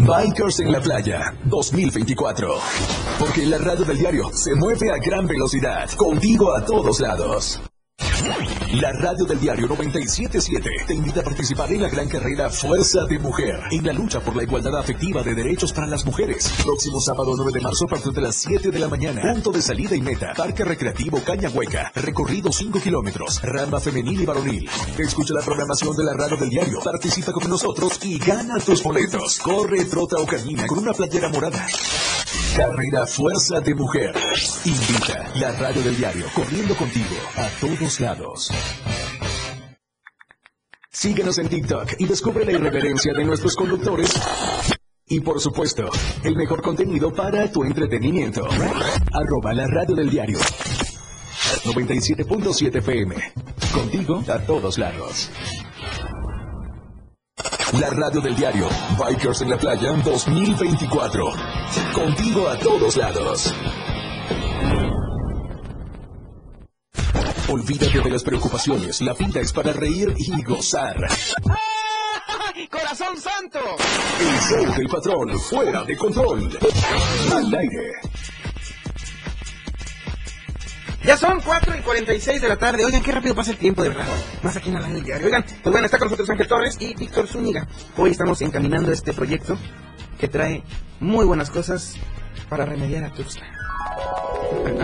Bikers 0.06 0.60
en 0.60 0.72
la 0.72 0.80
Playa 0.80 1.34
2024. 1.46 2.48
Porque 3.20 3.44
la 3.48 3.58
radio 3.58 3.86
del 3.86 3.98
diario 3.98 4.30
se 4.32 4.54
mueve 4.54 4.92
a 4.92 4.98
gran 4.98 5.26
velocidad. 5.26 5.90
Contigo 5.98 6.56
a 6.56 6.64
todos 6.64 7.00
lados. 7.00 7.60
La 8.76 8.92
radio 8.94 9.26
del 9.26 9.40
diario 9.40 9.68
977 9.68 10.70
te 10.88 10.94
invita 10.94 11.22
a 11.22 11.24
participar 11.24 11.72
en 11.72 11.82
la 11.82 11.90
gran 11.90 12.08
carrera 12.08 12.50
Fuerza 12.50 13.06
de 13.06 13.20
Mujer 13.20 13.60
en 13.72 13.86
la 13.86 13.94
lucha 13.94 14.20
por 14.20 14.36
la 14.36 14.44
igualdad 14.44 14.78
afectiva 14.78 15.22
de 15.22 15.34
derechos 15.34 15.74
para 15.74 15.88
las 15.88 16.06
mujeres. 16.06 16.52
Próximo 16.64 17.00
sábado 17.02 17.34
9 17.36 17.52
de 17.54 17.62
marzo 17.62 17.86
a 17.86 17.88
partir 17.90 18.12
de 18.14 18.22
las 18.22 18.36
7 18.36 18.72
de 18.72 18.80
la 18.80 18.88
mañana. 18.88 19.22
Punto 19.34 19.52
de 19.52 19.62
salida 19.62 19.96
y 19.96 20.02
meta. 20.02 20.34
Parque 20.36 20.64
Recreativo 20.64 21.22
Caña 21.24 21.50
Hueca. 21.50 21.92
Recorrido 21.96 22.52
5 22.52 22.80
kilómetros. 22.80 23.42
Rama 23.42 23.80
femenil 23.80 24.22
y 24.22 24.26
varonil. 24.26 24.70
Escucha 24.98 25.34
la 25.34 25.42
programación 25.42 25.96
de 25.96 26.04
la 26.04 26.14
radio 26.14 26.38
del 26.38 26.50
diario. 26.50 26.80
Participa 26.84 27.32
con 27.32 27.50
nosotros 27.50 28.00
y 28.04 28.18
gana 28.18 28.60
tus 28.60 28.82
boletos. 28.84 29.40
Corre, 29.40 29.86
trota 29.86 30.18
o 30.18 30.26
camina 30.26 30.66
con 30.68 30.80
una 30.80 30.94
playera 30.94 31.30
morada. 31.30 31.66
Carrera 32.56 33.06
Fuerza 33.06 33.60
de 33.60 33.76
Mujer. 33.76 34.16
Invita 34.64 35.28
la 35.42 35.52
radio 35.60 35.84
del 35.84 35.98
diario 35.98 36.26
corriendo 36.34 36.74
contigo 36.78 37.18
a 37.36 37.50
todos 37.60 38.00
lados. 38.00 38.50
Síguenos 40.90 41.38
en 41.38 41.50
TikTok 41.50 41.96
y 42.00 42.06
descubre 42.06 42.46
la 42.46 42.54
irreverencia 42.54 43.14
de 43.14 43.26
nuestros 43.26 43.58
conductores. 43.58 44.10
Y 45.06 45.20
por 45.20 45.42
supuesto, 45.42 45.90
el 46.24 46.38
mejor 46.38 46.62
contenido 46.62 47.14
para 47.14 47.52
tu 47.52 47.66
entretenimiento. 47.66 48.48
Arroba 49.12 49.54
la 49.54 49.68
radio 49.68 49.94
del 49.94 50.10
diario. 50.10 50.40
97.7 50.40 52.78
FM. 52.78 53.16
Contigo 53.74 54.24
a 54.30 54.40
todos 54.40 54.78
lados. 54.78 55.30
La 57.74 57.90
radio 57.90 58.22
del 58.22 58.36
diario. 58.36 58.70
Bikers 58.98 59.42
en 59.42 59.50
la 59.50 59.58
playa 59.58 59.92
2024. 59.92 61.26
Contigo 61.94 62.48
a 62.48 62.58
todos 62.60 62.96
lados. 62.96 63.54
Olvídate 67.50 68.02
de 68.02 68.10
las 68.10 68.24
preocupaciones. 68.24 69.02
La 69.02 69.14
vida 69.14 69.42
es 69.42 69.52
para 69.52 69.74
reír 69.74 70.14
y 70.16 70.44
gozar. 70.44 70.96
¡Corazón 72.70 73.18
santo! 73.20 73.60
El 74.20 74.40
show 74.42 74.76
del 74.76 74.88
patrón 74.88 75.40
fuera 75.40 75.84
de 75.84 75.98
control. 75.98 76.58
Al 77.34 77.56
aire. 77.56 77.92
Ya 81.06 81.18
son 81.18 81.40
4 81.40 81.78
y 81.78 81.82
46 81.82 82.42
de 82.42 82.48
la 82.48 82.56
tarde. 82.56 82.84
Oigan, 82.84 83.04
qué 83.04 83.12
rápido 83.12 83.36
pasa 83.36 83.52
el 83.52 83.58
tiempo, 83.58 83.84
de 83.84 83.90
verdad. 83.90 84.06
Más 84.42 84.56
aquí 84.56 84.70
en 84.70 84.76
la 84.76 84.82
radio 84.82 85.02
diario. 85.02 85.28
Oigan, 85.28 85.44
pues 85.44 85.72
bueno, 85.72 85.86
está 85.86 86.00
con 86.00 86.08
nosotros 86.08 86.28
Ángel 86.32 86.48
Torres 86.48 86.78
y 86.80 86.96
Víctor 86.96 87.28
Zúñiga. 87.28 87.68
Hoy 87.96 88.10
estamos 88.10 88.42
encaminando 88.42 88.92
este 88.92 89.14
proyecto 89.14 89.56
que 90.20 90.28
trae 90.28 90.64
muy 91.00 91.26
buenas 91.26 91.52
cosas 91.52 91.96
para 92.50 92.66
remediar 92.66 93.04
a 93.04 93.12
Tuxtla. 93.12 93.46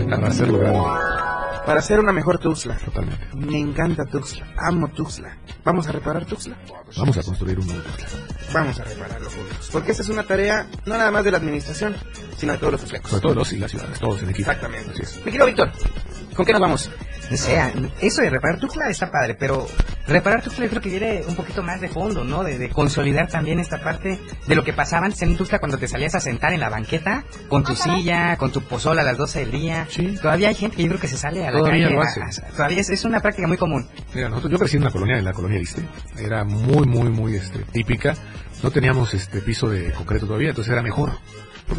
Para 0.10 0.27
hacerlo 0.27 0.60
grande. 0.60 1.20
Para 1.65 1.80
hacer 1.80 2.00
una 2.00 2.12
mejor 2.12 2.39
Tuxtla. 2.39 2.78
Totalmente. 2.78 3.28
Me 3.36 3.58
encanta 3.58 4.06
Tuxtla. 4.06 4.45
Amo 4.58 4.88
Tuxtla. 4.89 5.38
¿Vamos 5.63 5.88
a 5.88 5.91
reparar 5.91 6.26
Tuxtla? 6.26 6.58
Vamos 6.97 7.17
a 7.17 7.24
construir 7.24 7.60
un 7.60 7.67
nuevo 7.67 7.82
Tuxtla. 7.84 8.08
Vamos 8.54 8.80
a 8.80 8.84
repararlo 8.84 9.30
juntos. 9.30 9.69
Porque 9.71 9.91
esta 9.91 10.04
es 10.04 10.10
una 10.10 10.24
tarea 10.24 10.67
no 10.86 10.97
nada 10.97 11.12
más 11.12 11.24
de 11.24 11.32
la 11.32 11.38
administración, 11.38 11.95
sino 12.38 12.54
de 12.54 12.58
todos 12.58 12.74
los 12.74 12.82
tuxlecos. 12.82 13.10
Sobre 13.12 13.21
todo 13.21 13.36
los 13.36 13.54
y 13.54 13.58
las 13.58 13.71
ciudades, 13.71 14.00
todos 14.00 14.21
en 14.24 14.30
equipo. 14.30 14.50
Exactamente. 14.50 14.91
Así 14.91 15.02
es. 15.04 15.17
Mi 15.17 15.24
querido 15.26 15.45
Víctor, 15.45 15.71
¿con 16.36 16.45
qué 16.45 16.52
nos 16.52 16.62
vamos? 16.62 16.89
O 17.32 17.38
sea, 17.38 17.72
eso 18.02 18.22
de 18.22 18.30
reparar 18.30 18.60
Tuxtla 18.60 18.89
está 18.89 19.10
padre, 19.10 19.36
pero 19.36 19.65
reparar 20.08 20.41
Tuxtla 20.41 20.65
yo 20.65 20.70
creo 20.70 20.82
que 20.82 20.89
viene 20.89 21.22
un 21.28 21.36
poquito 21.36 21.63
más 21.63 21.80
de 21.80 21.88
fondo, 21.88 22.24
¿no? 22.24 22.44
De, 22.44 22.58
de 22.58 22.70
consolidar 22.70 23.28
también 23.30 23.60
esta 23.60 23.82
parte 23.82 24.20
de 24.48 24.56
lo 24.56 24.63
que 24.63 24.74
pasaba 24.74 25.06
antes 25.06 25.22
en 25.22 25.38
Tuxtla 25.38 25.60
cuando 25.60 25.78
te 25.78 25.88
salías 25.88 26.13
a 26.15 26.20
sentar 26.20 26.54
en 26.54 26.60
la 26.60 26.70
banqueta 26.70 27.24
con 27.48 27.63
tu 27.63 27.76
silla, 27.76 28.36
con 28.38 28.52
tu 28.52 28.62
pozol 28.62 29.00
a 29.00 29.04
las 29.04 29.17
12 29.17 29.39
del 29.39 29.52
día. 29.52 29.88
Todavía 30.22 30.50
hay 30.50 30.56
gente 30.56 30.76
que 30.78 30.84
yo 30.84 30.89
creo 30.89 31.00
que 31.02 31.08
se 31.08 31.17
sale 31.17 31.46
a 31.46 31.52
la 31.52 31.60
Todavía 31.60 31.86
calle. 31.86 31.96
lo 31.96 32.02
a- 32.02 32.06
hace. 32.06 32.22
a- 32.22 32.50
todavía 32.50 32.80
es, 32.82 32.89
es 32.89 33.06
una 33.06 33.20
práctica 33.22 33.48
muy 33.48 33.58
común. 33.58 33.88
Mira, 34.13 34.28
nosotros, 34.30 34.52
yo 34.52 34.60
crecí 34.60 34.78
en 34.78 34.84
una 34.84 34.91
colonia, 34.91 35.18
en 35.18 35.26
la 35.26 35.34
colonia 35.34 35.60
Liste. 35.60 35.82
Era 36.18 36.43
muy, 36.43 36.86
muy, 36.88 37.10
muy 37.10 37.36
este, 37.36 37.60
típica. 37.72 38.14
No 38.64 38.72
teníamos 38.72 39.14
este 39.14 39.39
piso 39.41 39.70
de 39.70 39.91
concreto 39.93 40.26
todavía, 40.28 40.49
entonces 40.49 40.72
era 40.72 40.82
mejor. 40.82 41.12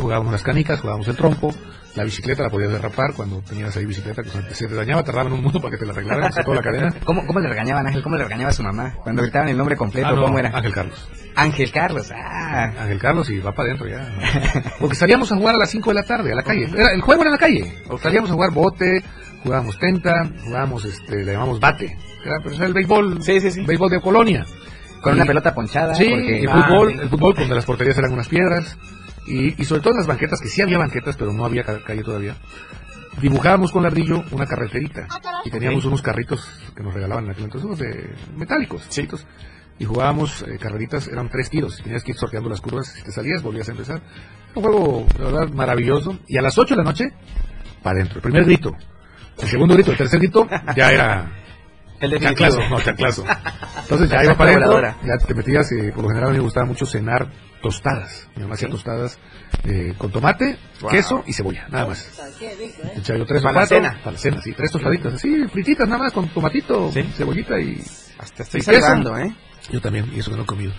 Jugábamos 0.01 0.33
las 0.33 0.43
canicas, 0.43 0.81
jugábamos 0.81 1.07
el 1.09 1.17
trompo, 1.17 1.55
la 1.95 2.05
bicicleta 2.05 2.43
la 2.43 2.49
podías 2.51 2.71
derrapar 2.73 3.13
cuando 3.15 3.41
tenías 3.43 3.77
ahí 3.77 3.85
bicicleta, 3.85 4.23
que 4.23 4.31
se 4.55 4.67
te 4.67 4.75
dañaba, 4.75 5.03
tardaban 5.05 5.33
un 5.33 5.43
mundo 5.43 5.61
para 5.61 5.73
que 5.73 5.77
te 5.79 5.85
la 5.87 5.93
arreglaran, 5.93 6.33
toda 6.45 6.57
la 6.57 6.63
cadena. 6.63 6.95
¿Cómo, 7.05 7.27
¿Cómo 7.27 7.39
le 7.41 7.49
regañaban 7.49 7.87
Ángel? 7.87 8.03
¿Cómo 8.03 8.17
le 8.17 8.25
regañaba 8.25 8.51
a 8.51 8.53
su 8.55 8.63
mamá? 8.63 8.95
Cuando 9.03 9.23
gritaban 9.23 9.49
el 9.49 9.57
nombre 9.59 9.77
completo, 9.77 10.09
Ah, 10.09 10.13
no, 10.13 10.23
¿cómo 10.23 10.39
era? 10.39 10.51
Ángel 10.57 10.73
Carlos. 10.73 11.09
Ángel 11.37 11.71
Carlos, 11.73 12.11
ah. 12.15 12.73
Ángel 12.81 12.99
Carlos 12.99 13.29
y 13.31 13.39
va 13.41 13.53
para 13.53 13.69
adentro 13.69 13.89
ya. 13.89 14.09
Porque 14.81 14.95
salíamos 14.97 15.31
a 15.33 15.37
jugar 15.37 15.55
a 15.55 15.59
las 15.59 15.71
5 15.71 15.91
de 15.91 15.95
la 15.95 16.03
tarde, 16.05 16.33
a 16.33 16.35
la 16.35 16.43
calle. 16.43 16.69
Era, 16.75 16.93
el 16.93 17.01
juego 17.03 17.23
era 17.23 17.29
en 17.29 17.33
la 17.33 17.39
calle. 17.39 17.83
O 17.89 17.99
salíamos 17.99 18.31
a 18.31 18.35
jugar 18.35 18.51
bote, 18.53 19.03
jugábamos 19.43 19.79
tenta, 19.79 20.31
jugábamos, 20.45 20.85
este, 20.85 21.25
le 21.25 21.33
llamamos 21.33 21.61
bate. 21.61 21.97
Era, 22.25 22.37
era 22.55 22.67
el 22.67 22.73
béisbol, 22.75 23.23
Sí, 23.23 23.41
sí, 23.41 23.51
sí. 23.51 23.65
béisbol 23.67 23.91
de 23.91 24.01
colonia. 24.01 24.47
Con 25.03 25.13
Y- 25.15 25.17
una 25.17 25.25
pelota 25.27 25.53
ponchada. 25.55 25.95
Sí, 25.95 26.07
porque- 26.09 26.41
el 26.41 26.49
Ah, 26.49 26.65
fútbol, 26.69 27.01
el 27.01 27.09
fútbol 27.09 27.35
donde 27.35 27.55
las 27.55 27.65
porterías 27.65 27.99
eran 27.99 28.13
unas 28.13 28.29
piedras. 28.29 28.79
Y, 29.27 29.61
y 29.61 29.65
sobre 29.65 29.81
todo 29.83 29.93
en 29.95 29.99
las 29.99 30.07
banquetas, 30.07 30.41
que 30.41 30.49
sí 30.49 30.63
había 30.63 30.79
banquetas, 30.79 31.17
pero 31.17 31.33
no 31.33 31.45
había 31.45 31.63
ca- 31.65 31.83
calle 31.85 32.03
todavía, 32.03 32.37
dibujábamos 33.21 33.71
con 33.73 33.83
ladrillo 33.83 34.25
una 34.33 34.47
carreterita. 34.47 35.07
Y 35.45 35.51
teníamos 35.51 35.85
unos 35.85 36.03
carritos 36.03 36.49
que 36.75 36.83
nos 36.83 36.93
regalaban 36.95 37.25
en 37.27 37.31
aquel 37.33 37.45
entonces, 37.45 37.67
unos 37.67 37.79
de 37.79 38.15
metálicos, 38.37 38.89
chiquitos. 38.89 39.27
Y 39.79 39.85
jugábamos 39.85 40.43
eh, 40.43 40.59
carreritas, 40.61 41.09
eran 41.09 41.29
tres 41.29 41.51
tiros. 41.51 41.79
Tenías 41.83 42.05
que 42.05 42.13
ir 42.13 42.17
sorteando 42.17 42.49
las 42.49 42.61
curvas. 42.61 42.89
Si 42.89 43.03
te 43.03 43.11
salías, 43.11 43.43
volvías 43.43 43.69
a 43.69 43.73
empezar. 43.73 44.01
Un 44.55 44.63
juego, 44.63 45.07
de 45.19 45.25
verdad, 45.25 45.49
maravilloso. 45.49 46.19
Y 46.29 46.37
a 46.37 46.43
las 46.43 46.57
8 46.59 46.75
de 46.75 46.79
la 46.83 46.85
noche, 46.85 47.13
para 47.83 47.97
adentro. 47.97 48.17
El 48.17 48.23
primer 48.23 48.45
grito. 48.45 48.77
El 49.41 49.49
segundo 49.49 49.75
grito, 49.75 49.91
el 49.93 49.97
tercer 49.97 50.21
grito, 50.21 50.47
ya 50.77 50.93
era 50.93 51.33
El 52.01 52.21
chanclazo, 52.21 52.61
no, 52.69 52.81
chanclazo. 52.81 53.25
Entonces 53.83 54.09
ya 54.11 54.17
La 54.19 54.25
iba 54.25 54.35
para 54.37 54.51
adentro, 54.53 54.73
ya 55.05 55.27
te 55.27 55.35
metías, 55.35 55.73
eh, 55.73 55.91
por 55.95 56.03
lo 56.05 56.09
general 56.11 56.29
a 56.29 56.33
mí 56.33 56.39
me 56.39 56.45
gustaba 56.45 56.67
mucho 56.67 56.85
cenar 56.85 57.29
tostadas. 57.63 58.29
Mi 58.37 58.43
mamá 58.43 58.55
hacía 58.55 58.69
tostadas 58.69 59.19
eh, 59.65 59.95
con 59.97 60.11
tomate, 60.11 60.59
Wow. 60.81 60.91
queso 60.91 61.25
y 61.27 61.33
cebolla, 61.33 61.69
nada 61.71 61.87
más. 61.87 62.11
Echaba 62.97 63.19
yo 63.19 63.25
tres 63.25 63.43
Para 63.43 63.61
la 63.61 63.67
cena. 63.67 63.99
Para 64.03 64.13
la 64.13 64.19
cena, 64.19 64.43
sí, 64.43 64.53
tres 64.53 64.73
tostaditas, 64.73 65.15
así, 65.15 65.47
frititas 65.49 65.89
nada 65.89 66.03
más, 66.03 66.13
con 66.13 66.29
tomatito, 66.29 66.91
cebollita 67.17 67.59
y... 67.61 67.81
Hasta 68.19 68.43
estoy 68.43 68.61
y 68.61 68.65
queso. 68.65 69.17
¿eh? 69.19 69.35
Yo 69.71 69.81
también, 69.81 70.11
y 70.13 70.19
eso 70.19 70.31
que 70.31 70.37
no 70.37 70.43
he 70.43 70.47
comido. 70.47 70.73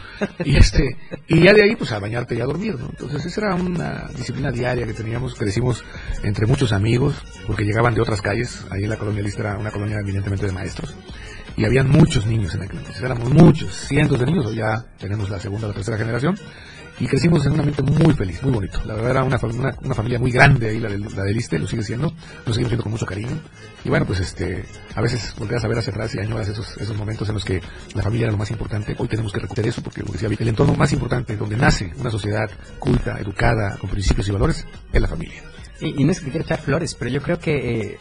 Y 0.44 0.58
este, 0.58 0.98
y 1.28 1.42
ya 1.42 1.54
de 1.54 1.64
ahí, 1.64 1.76
pues 1.76 1.92
a 1.94 2.00
bañarte 2.00 2.36
y 2.36 2.42
a 2.42 2.46
dormir, 2.46 2.76
¿no? 2.78 2.90
Entonces, 2.90 3.26
esa 3.26 3.42
era 3.42 3.56
una 3.56 4.10
disciplina 4.16 4.52
diaria 4.52 4.86
que 4.86 4.94
teníamos, 4.94 5.36
crecimos 5.36 5.84
entre 6.24 6.46
muchos 6.46 6.74
amigos, 6.74 7.16
porque 7.48 7.64
llegaban 7.64 7.94
de 7.94 8.02
otras 8.02 8.22
calles, 8.22 8.66
ahí 8.72 8.84
en 8.84 8.90
la 8.90 8.98
colonia 8.98 9.24
Lista 9.24 9.42
era 9.42 9.58
una 9.58 9.72
colonia 9.72 10.00
eminentemente 10.00 10.46
de 10.46 10.52
maestros, 10.52 10.96
y 11.56 11.64
habían 11.66 11.90
muchos 11.90 12.26
niños 12.26 12.54
en 12.56 12.64
aquel 12.64 12.80
entonces, 12.80 13.02
éramos 13.02 13.30
muchos, 13.30 13.74
cientos 13.74 14.20
de 14.20 14.26
niños, 14.26 14.46
hoy 14.48 14.58
ya 14.58 14.86
tenemos 15.00 15.30
la 15.30 15.40
segunda 15.40 15.68
o 15.68 15.70
la 15.70 15.76
tercera 15.76 15.98
generación, 15.98 16.38
y 17.00 17.08
crecimos 17.08 17.46
en 17.46 17.54
un 17.54 17.60
ambiente 17.60 17.82
muy 17.82 18.14
feliz, 18.14 18.42
muy 18.44 18.52
bonito. 18.52 18.80
La 18.86 18.94
verdad 18.94 19.12
era 19.12 19.24
una, 19.24 19.38
una, 19.42 19.78
una 19.82 19.96
familia 19.96 20.20
muy 20.20 20.32
grande 20.32 20.70
ahí, 20.70 20.80
la 20.80 20.90
la 20.90 21.24
del 21.24 21.38
Iste, 21.38 21.58
lo 21.58 21.68
sigue 21.68 21.84
siendo, 21.84 22.14
lo 22.46 22.54
seguimos 22.54 22.70
viendo 22.72 22.84
con 22.84 22.92
mucho 22.92 23.06
cariño. 23.06 23.40
Y 23.84 23.90
bueno, 23.90 24.06
pues 24.06 24.20
este, 24.20 24.64
a 24.96 25.02
veces 25.02 25.34
volteas 25.38 25.64
a 25.64 25.68
ver 25.68 25.80
hacia 25.80 25.92
atrás 25.92 26.14
y 26.16 26.20
añoras 26.20 26.48
esos, 26.48 26.78
esos 26.78 26.96
momentos 26.96 27.28
en 27.30 27.36
los 27.36 27.44
que 27.44 27.62
la 27.96 28.04
familia 28.04 28.26
era 28.26 28.32
lo 28.32 28.38
más 28.38 28.52
importante. 28.52 28.96
Hoy 28.98 29.08
tenemos 29.08 29.34
que 29.34 29.40
recuperar 29.40 29.70
eso 29.70 29.82
porque, 29.82 30.02
como 30.02 30.14
decía 30.14 30.30
el 30.30 30.48
entorno 30.48 30.76
más 30.76 30.94
importante 30.94 31.36
donde 31.36 31.58
nace 31.58 31.92
una 31.98 32.12
sociedad 32.12 32.50
culta, 32.80 33.20
educada, 33.20 33.78
con 33.78 33.90
principios 33.90 34.28
y 34.28 34.32
valores, 34.32 34.66
es 34.92 35.02
la 35.02 35.08
familia. 35.08 35.42
Y, 35.82 36.02
y 36.02 36.04
no 36.06 36.12
es 36.12 36.20
que 36.20 36.30
quiera 36.30 36.46
echar 36.46 36.62
flores, 36.62 36.96
pero 36.96 37.10
yo 37.10 37.22
creo 37.22 37.40
que 37.40 37.82
eh, 37.82 38.00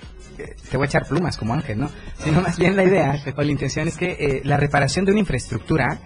te 0.70 0.76
voy 0.76 0.84
a 0.84 0.88
echar 0.88 1.06
plumas 1.06 1.36
como 1.36 1.54
Ángel, 1.54 1.78
¿no? 1.78 1.90
Sino 2.18 2.40
más 2.40 2.58
bien 2.58 2.76
la 2.76 2.84
idea 2.84 3.22
o 3.34 3.42
la 3.42 3.50
intención 3.50 3.88
es 3.88 3.96
que 3.96 4.16
eh, 4.18 4.42
la 4.44 4.56
reparación 4.56 5.04
de 5.04 5.12
una 5.12 5.20
infraestructura 5.20 5.98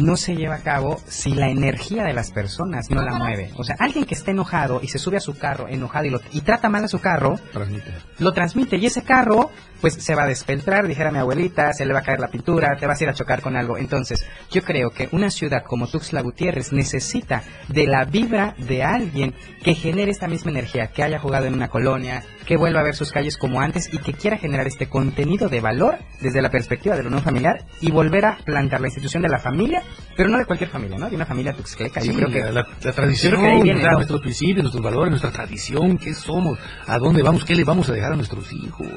no 0.00 0.16
se 0.16 0.34
lleva 0.36 0.56
a 0.56 0.62
cabo 0.62 1.00
si 1.06 1.34
la 1.34 1.48
energía 1.48 2.04
de 2.04 2.12
las 2.12 2.30
personas 2.30 2.90
no 2.90 3.02
la 3.02 3.14
mueve. 3.14 3.50
O 3.56 3.64
sea, 3.64 3.76
alguien 3.78 4.04
que 4.04 4.14
está 4.14 4.30
enojado 4.30 4.80
y 4.82 4.88
se 4.88 4.98
sube 4.98 5.16
a 5.16 5.20
su 5.20 5.36
carro 5.38 5.68
enojado 5.68 6.04
y, 6.06 6.10
lo, 6.10 6.20
y 6.32 6.40
trata 6.42 6.68
mal 6.68 6.84
a 6.84 6.88
su 6.88 7.00
carro, 7.00 7.38
Transmite. 7.52 7.92
lo 8.18 8.32
transmite 8.32 8.76
y 8.76 8.86
ese 8.86 9.02
carro 9.02 9.50
pues 9.80 9.94
se 9.94 10.14
va 10.14 10.24
a 10.24 10.26
despeltrar, 10.26 10.86
dijera 10.86 11.10
mi 11.10 11.18
abuelita, 11.18 11.72
se 11.72 11.86
le 11.86 11.92
va 11.92 12.00
a 12.00 12.02
caer 12.02 12.20
la 12.20 12.28
pintura, 12.28 12.76
te 12.78 12.86
vas 12.86 13.00
a 13.00 13.04
ir 13.04 13.10
a 13.10 13.14
chocar 13.14 13.40
con 13.40 13.56
algo. 13.56 13.76
Entonces, 13.76 14.26
yo 14.50 14.62
creo 14.62 14.90
que 14.90 15.08
una 15.12 15.30
ciudad 15.30 15.64
como 15.64 15.86
Tuxtla 15.86 16.22
Gutiérrez 16.22 16.72
necesita 16.72 17.42
de 17.68 17.86
la 17.86 18.04
vibra 18.04 18.54
de 18.58 18.82
alguien 18.82 19.34
que 19.62 19.74
genere 19.74 20.10
esta 20.10 20.28
misma 20.28 20.50
energía, 20.50 20.88
que 20.88 21.02
haya 21.02 21.18
jugado 21.18 21.46
en 21.46 21.54
una 21.54 21.68
colonia, 21.68 22.22
que 22.46 22.56
vuelva 22.56 22.80
a 22.80 22.82
ver 22.82 22.94
sus 22.94 23.12
calles 23.12 23.36
como 23.36 23.60
antes 23.60 23.92
y 23.92 23.98
que 23.98 24.12
quiera 24.12 24.36
generar 24.36 24.66
este 24.66 24.88
contenido 24.88 25.48
de 25.48 25.60
valor 25.60 25.98
desde 26.20 26.42
la 26.42 26.50
perspectiva 26.50 26.96
de 26.96 27.02
la 27.02 27.08
unión 27.08 27.22
familiar 27.22 27.64
y 27.80 27.90
volver 27.90 28.24
a 28.26 28.38
plantar 28.44 28.80
la 28.80 28.88
institución 28.88 29.22
de 29.22 29.28
la 29.28 29.38
familia, 29.38 29.82
pero 30.16 30.28
no 30.28 30.38
de 30.38 30.44
cualquier 30.44 30.70
familia, 30.70 30.98
¿no? 30.98 31.08
De 31.08 31.16
una 31.16 31.26
familia 31.26 31.52
tuxtleca. 31.52 32.00
yo 32.02 32.12
creo 32.14 32.28
que 32.28 32.52
la, 32.52 32.64
tradición, 32.92 33.40
que 33.40 33.46
ahí 33.46 33.62
viene, 33.62 33.82
nuestros 33.82 34.20
principios, 34.20 34.64
nuestros 34.64 34.82
valores, 34.82 35.10
nuestra 35.10 35.30
tradición, 35.30 35.96
qué 35.98 36.14
somos, 36.14 36.58
a 36.86 36.98
dónde 36.98 37.22
vamos, 37.22 37.44
qué 37.44 37.54
le 37.54 37.64
vamos 37.64 37.88
a 37.88 37.92
dejar 37.92 38.12
a 38.12 38.16
nuestros 38.16 38.52
hijos. 38.52 38.88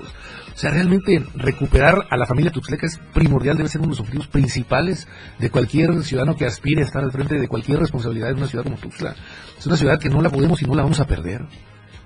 O 0.53 0.57
sea, 0.57 0.69
realmente 0.69 1.25
recuperar 1.35 2.07
a 2.09 2.17
la 2.17 2.25
familia 2.25 2.51
tuxtleca 2.51 2.85
es 2.85 2.99
primordial, 3.13 3.57
debe 3.57 3.69
ser 3.69 3.81
uno 3.81 3.87
de 3.87 3.91
los 3.91 3.99
objetivos 4.01 4.27
principales 4.27 5.07
de 5.39 5.49
cualquier 5.49 6.03
ciudadano 6.03 6.35
que 6.35 6.45
aspire 6.45 6.81
a 6.81 6.85
estar 6.85 7.03
al 7.03 7.11
frente 7.11 7.39
de 7.39 7.47
cualquier 7.47 7.79
responsabilidad 7.79 8.29
en 8.29 8.37
una 8.37 8.47
ciudad 8.47 8.63
como 8.63 8.77
Tuxtla. 8.77 9.15
Es 9.57 9.65
una 9.65 9.77
ciudad 9.77 9.99
que 9.99 10.09
no 10.09 10.21
la 10.21 10.29
podemos 10.29 10.61
y 10.61 10.65
no 10.65 10.75
la 10.75 10.83
vamos 10.83 10.99
a 10.99 11.07
perder. 11.07 11.41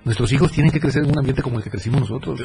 Nuestros 0.06 0.32
hijos 0.32 0.52
tienen 0.54 0.72
que 0.72 0.80
crecer 0.80 1.04
en 1.04 1.12
un 1.12 1.18
ambiente 1.20 1.42
como 1.42 1.58
el 1.58 1.64
que 1.64 1.70
crecimos 1.70 2.00
nosotros. 2.00 2.42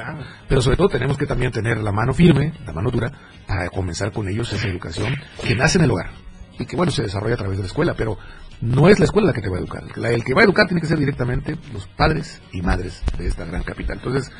Pero 0.48 0.60
sobre 0.60 0.76
todo 0.76 0.88
tenemos 0.88 1.16
que 1.16 1.26
también 1.26 1.52
tener 1.52 1.78
la 1.78 1.92
mano 1.92 2.12
firme, 2.12 2.52
la 2.66 2.72
mano 2.72 2.90
dura, 2.90 3.12
para 3.46 3.68
comenzar 3.68 4.10
con 4.10 4.28
ellos 4.28 4.52
esa 4.52 4.66
educación 4.66 5.14
que 5.46 5.54
nace 5.54 5.78
en 5.78 5.84
el 5.84 5.92
hogar 5.92 6.31
y 6.62 6.66
que 6.66 6.76
bueno 6.76 6.92
se 6.92 7.02
desarrolla 7.02 7.34
a 7.34 7.38
través 7.38 7.58
de 7.58 7.62
la 7.62 7.66
escuela, 7.68 7.94
pero 7.94 8.16
no 8.60 8.88
es 8.88 8.98
la 8.98 9.04
escuela 9.04 9.28
la 9.28 9.32
que 9.32 9.40
te 9.42 9.48
va 9.48 9.56
a 9.56 9.60
educar. 9.60 9.82
El 9.96 10.24
que 10.24 10.34
va 10.34 10.42
a 10.42 10.44
educar 10.44 10.66
tiene 10.66 10.80
que 10.80 10.86
ser 10.86 10.98
directamente 10.98 11.56
los 11.72 11.86
padres 11.88 12.40
y 12.52 12.62
madres 12.62 13.02
de 13.18 13.26
esta 13.26 13.44
gran 13.44 13.62
capital. 13.62 13.98
Entonces, 13.98 14.30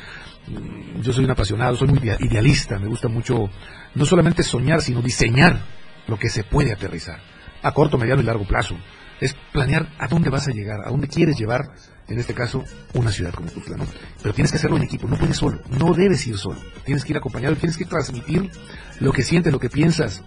mm, 0.47 1.01
yo 1.01 1.13
soy 1.13 1.25
un 1.25 1.31
apasionado, 1.31 1.75
soy 1.75 1.89
muy 1.89 1.99
idea- 1.99 2.17
idealista, 2.19 2.79
me 2.79 2.87
gusta 2.87 3.07
mucho 3.07 3.49
no 3.95 4.05
solamente 4.05 4.43
soñar, 4.43 4.81
sino 4.81 5.01
diseñar 5.01 5.59
lo 6.07 6.17
que 6.17 6.29
se 6.29 6.43
puede 6.43 6.71
aterrizar 6.71 7.19
a 7.61 7.71
corto, 7.71 7.97
mediano 7.97 8.21
y 8.21 8.25
largo 8.25 8.45
plazo. 8.47 8.75
Es 9.21 9.35
planear 9.53 9.87
a 9.99 10.07
dónde 10.07 10.29
vas 10.29 10.47
a 10.47 10.51
llegar, 10.51 10.81
a 10.85 10.89
dónde 10.89 11.07
quieres 11.07 11.37
llevar, 11.37 11.61
en 12.09 12.19
este 12.19 12.33
caso, 12.33 12.63
una 12.93 13.09
ciudad 13.11 13.33
como 13.33 13.49
Tuxtla. 13.49 13.77
Pero 14.21 14.33
tienes 14.33 14.51
que 14.51 14.57
hacerlo 14.57 14.75
en 14.75 14.83
equipo, 14.83 15.07
no 15.07 15.17
puedes 15.17 15.37
solo, 15.37 15.61
no 15.69 15.93
debes 15.93 16.27
ir 16.27 16.37
solo. 16.37 16.59
Tienes 16.83 17.05
que 17.05 17.13
ir 17.13 17.17
acompañado, 17.17 17.55
tienes 17.55 17.77
que 17.77 17.85
transmitir 17.85 18.51
lo 18.99 19.13
que 19.13 19.23
sientes, 19.23 19.53
lo 19.53 19.59
que 19.59 19.69
piensas, 19.69 20.21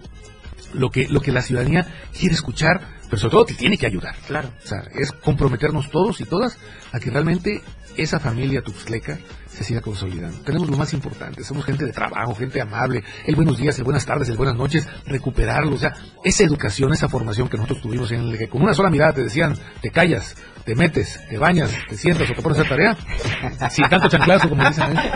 lo 0.73 0.89
que, 0.89 1.07
lo 1.07 1.21
que 1.21 1.31
la 1.31 1.41
ciudadanía 1.41 1.87
quiere 2.17 2.35
escuchar, 2.35 2.81
pero 3.05 3.17
sobre 3.17 3.31
todo 3.31 3.45
te 3.45 3.53
tiene 3.53 3.77
que 3.77 3.85
ayudar. 3.85 4.15
Claro. 4.27 4.49
O 4.63 4.67
sea, 4.67 4.83
es 4.93 5.11
comprometernos 5.11 5.89
todos 5.89 6.19
y 6.21 6.25
todas 6.25 6.57
a 6.91 6.99
que 6.99 7.09
realmente 7.09 7.61
esa 7.97 8.19
familia 8.19 8.61
tuxtleca 8.61 9.17
se 9.49 9.63
siga 9.63 9.81
consolidando. 9.81 10.37
Tenemos 10.41 10.69
lo 10.69 10.77
más 10.77 10.93
importante, 10.93 11.43
somos 11.43 11.65
gente 11.65 11.85
de 11.85 11.91
trabajo, 11.91 12.35
gente 12.35 12.61
amable, 12.61 13.03
el 13.25 13.35
buenos 13.35 13.57
días, 13.57 13.77
el 13.79 13.83
buenas 13.83 14.05
tardes, 14.05 14.29
el 14.29 14.37
buenas 14.37 14.55
noches, 14.55 14.87
recuperarlo, 15.05 15.75
o 15.75 15.79
sea, 15.79 15.95
esa 16.23 16.43
educación, 16.43 16.93
esa 16.93 17.09
formación 17.09 17.49
que 17.49 17.57
nosotros 17.57 17.81
tuvimos 17.81 18.11
en 18.11 18.21
el 18.21 18.37
que 18.37 18.47
con 18.47 18.61
una 18.61 18.75
sola 18.75 18.91
mirada 18.91 19.13
te 19.13 19.23
decían, 19.23 19.57
te 19.81 19.89
callas, 19.89 20.35
te 20.63 20.75
metes, 20.75 21.19
te 21.27 21.39
bañas, 21.39 21.71
te 21.89 21.97
sientas 21.97 22.29
o 22.29 22.33
te 22.35 22.41
pones 22.41 22.59
a 22.59 22.65
tarea, 22.65 22.95
sin 23.71 23.89
tanto 23.89 24.09
chanclazo 24.09 24.47
como 24.47 24.67
dicen, 24.67 24.95
¿eh? 24.95 25.11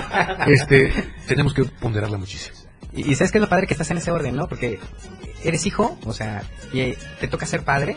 este, 0.47 0.91
tenemos 1.28 1.54
que 1.54 1.66
ponderarla 1.66 2.18
muchísimo. 2.18 2.58
Y, 2.93 3.12
y 3.12 3.16
sabes 3.16 3.32
qué 3.32 3.38
es 3.38 3.43
lo 3.43 3.49
padre 3.49 3.68
que 3.68 3.76
estás 3.76 3.91
en 3.91 3.97
ese 3.97 4.12
orden, 4.12 4.36
¿no? 4.36 4.47
Porque 4.47 4.80
eres 5.43 5.65
hijo, 5.65 5.97
o 6.05 6.13
sea, 6.13 6.43
y 6.73 6.93
te 7.19 7.27
toca 7.27 7.45
ser 7.45 7.63
padre, 7.63 7.95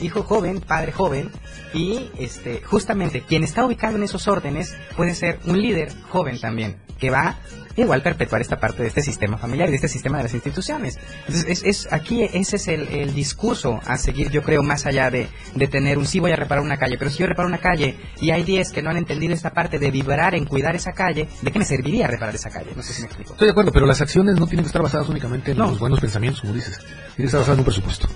hijo 0.00 0.22
joven, 0.22 0.60
padre 0.60 0.92
joven, 0.92 1.30
y 1.74 2.10
este, 2.18 2.60
justamente 2.64 3.22
quien 3.22 3.44
está 3.44 3.64
ubicado 3.64 3.96
en 3.96 4.02
esos 4.02 4.28
órdenes 4.28 4.74
puede 4.96 5.14
ser 5.14 5.38
un 5.46 5.60
líder 5.60 5.92
joven 6.10 6.38
también, 6.40 6.76
que 6.98 7.10
va 7.10 7.38
igual 7.74 8.02
perpetuar 8.02 8.42
esta 8.42 8.60
parte 8.60 8.82
de 8.82 8.88
este 8.88 9.00
sistema 9.00 9.38
familiar 9.38 9.66
y 9.68 9.70
de 9.70 9.76
este 9.76 9.88
sistema 9.88 10.18
de 10.18 10.24
las 10.24 10.34
instituciones. 10.34 10.98
Entonces, 11.26 11.46
es, 11.48 11.62
es- 11.86 11.88
aquí 11.90 12.22
ese 12.22 12.56
es 12.56 12.68
el, 12.68 12.86
el 12.88 13.14
discurso 13.14 13.80
a 13.86 13.96
seguir, 13.96 14.28
yo 14.30 14.42
creo, 14.42 14.62
más 14.62 14.84
allá 14.84 15.08
de, 15.08 15.26
de 15.54 15.68
tener 15.68 15.96
un 15.96 16.04
sí 16.04 16.20
voy 16.20 16.32
a 16.32 16.36
reparar 16.36 16.62
una 16.62 16.76
calle, 16.76 16.98
pero 16.98 17.10
si 17.10 17.20
yo 17.20 17.26
reparo 17.26 17.48
una 17.48 17.56
calle 17.62 17.96
y 18.20 18.30
hay 18.30 18.42
10 18.44 18.72
que 18.72 18.82
no 18.82 18.90
han 18.90 18.98
entendido 18.98 19.32
esta 19.32 19.54
parte 19.54 19.78
de 19.78 19.90
vibrar 19.90 20.34
en 20.34 20.44
cuidar 20.44 20.76
esa 20.76 20.92
calle, 20.92 21.28
¿de 21.40 21.50
qué 21.50 21.58
me 21.58 21.64
serviría 21.64 22.06
reparar 22.08 22.34
esa 22.34 22.50
calle? 22.50 22.72
No 22.76 22.82
sé 22.82 22.92
si 22.92 23.00
me 23.00 23.06
explico. 23.06 23.32
Estoy 23.32 23.46
de 23.46 23.52
acuerdo, 23.52 23.72
pero 23.72 23.86
las 23.86 24.02
acciones 24.02 24.38
no 24.38 24.46
tienen 24.46 24.64
que 24.64 24.68
estar 24.68 24.82
basadas 24.82 25.08
únicamente 25.08 25.52
en 25.52 25.58
los 25.58 25.78
buenos 25.78 25.98
pensamientos, 25.98 26.42
como 26.42 26.52
dices. 26.52 26.71
Tienen 26.78 27.16
que 27.16 27.24
estar 27.24 27.40
basadas 27.40 27.56
en 27.56 27.60
un 27.60 27.64
presupuesto. 27.64 28.08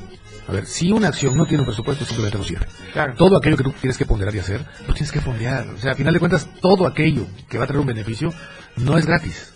A 0.48 0.52
ver, 0.52 0.66
si 0.66 0.92
una 0.92 1.08
acción 1.08 1.36
no 1.36 1.44
tiene 1.44 1.62
un 1.62 1.66
presupuesto, 1.66 2.04
simplemente 2.04 2.38
no 2.38 2.44
sirve. 2.44 2.66
Claro. 2.92 3.14
Todo 3.16 3.36
aquello 3.36 3.56
que 3.56 3.64
tú 3.64 3.72
tienes 3.80 3.98
que 3.98 4.06
ponderar 4.06 4.34
y 4.34 4.38
hacer, 4.38 4.64
lo 4.86 4.94
tienes 4.94 5.10
que 5.10 5.20
fondear. 5.20 5.66
O 5.68 5.78
sea, 5.78 5.90
al 5.90 5.96
final 5.96 6.14
de 6.14 6.20
cuentas, 6.20 6.48
todo 6.60 6.86
aquello 6.86 7.26
que 7.48 7.58
va 7.58 7.64
a 7.64 7.66
traer 7.66 7.80
un 7.80 7.86
beneficio 7.86 8.32
no 8.76 8.96
es 8.96 9.06
gratis. 9.06 9.52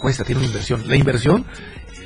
Cuesta, 0.00 0.24
tiene 0.24 0.40
una 0.40 0.46
inversión. 0.46 0.82
La 0.86 0.96
inversión 0.96 1.44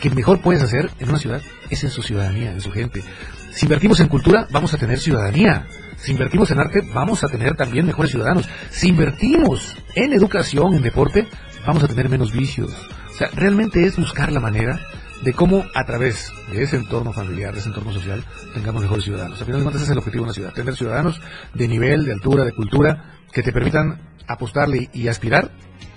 que 0.00 0.08
mejor 0.08 0.40
puedes 0.40 0.62
hacer 0.62 0.90
en 0.98 1.10
una 1.10 1.18
ciudad 1.18 1.42
es 1.68 1.84
en 1.84 1.90
su 1.90 2.02
ciudadanía, 2.02 2.52
en 2.52 2.60
su 2.62 2.72
gente. 2.72 3.04
Si 3.52 3.66
invertimos 3.66 4.00
en 4.00 4.08
cultura, 4.08 4.46
vamos 4.50 4.72
a 4.72 4.78
tener 4.78 4.98
ciudadanía. 4.98 5.66
Si 5.98 6.12
invertimos 6.12 6.50
en 6.50 6.60
arte, 6.60 6.80
vamos 6.94 7.22
a 7.22 7.28
tener 7.28 7.54
también 7.56 7.84
mejores 7.84 8.12
ciudadanos. 8.12 8.48
Si 8.70 8.88
invertimos 8.88 9.76
en 9.94 10.14
educación, 10.14 10.72
en 10.72 10.82
deporte, 10.82 11.28
vamos 11.66 11.84
a 11.84 11.88
tener 11.88 12.08
menos 12.08 12.32
vicios. 12.32 12.72
O 13.10 13.14
sea, 13.18 13.28
realmente 13.34 13.84
es 13.84 13.96
buscar 13.96 14.32
la 14.32 14.40
manera 14.40 14.80
de 15.22 15.32
cómo 15.32 15.64
a 15.74 15.84
través 15.84 16.32
de 16.50 16.62
ese 16.62 16.76
entorno 16.76 17.12
familiar, 17.12 17.52
de 17.52 17.60
ese 17.60 17.68
entorno 17.68 17.92
social, 17.92 18.24
tengamos 18.54 18.82
mejores 18.82 19.04
ciudadanos. 19.04 19.38
Al 19.38 19.46
final 19.46 19.60
de 19.60 19.64
cuentas 19.64 19.82
ese 19.82 19.90
es 19.90 19.92
el 19.92 19.98
objetivo 19.98 20.22
de 20.22 20.28
una 20.28 20.34
ciudad, 20.34 20.52
tener 20.52 20.76
ciudadanos 20.76 21.20
de 21.54 21.68
nivel, 21.68 22.04
de 22.04 22.12
altura, 22.12 22.44
de 22.44 22.52
cultura, 22.52 23.18
que 23.32 23.42
te 23.42 23.52
permitan 23.52 24.00
apostarle 24.26 24.88
y 24.92 25.08
aspirar 25.08 25.50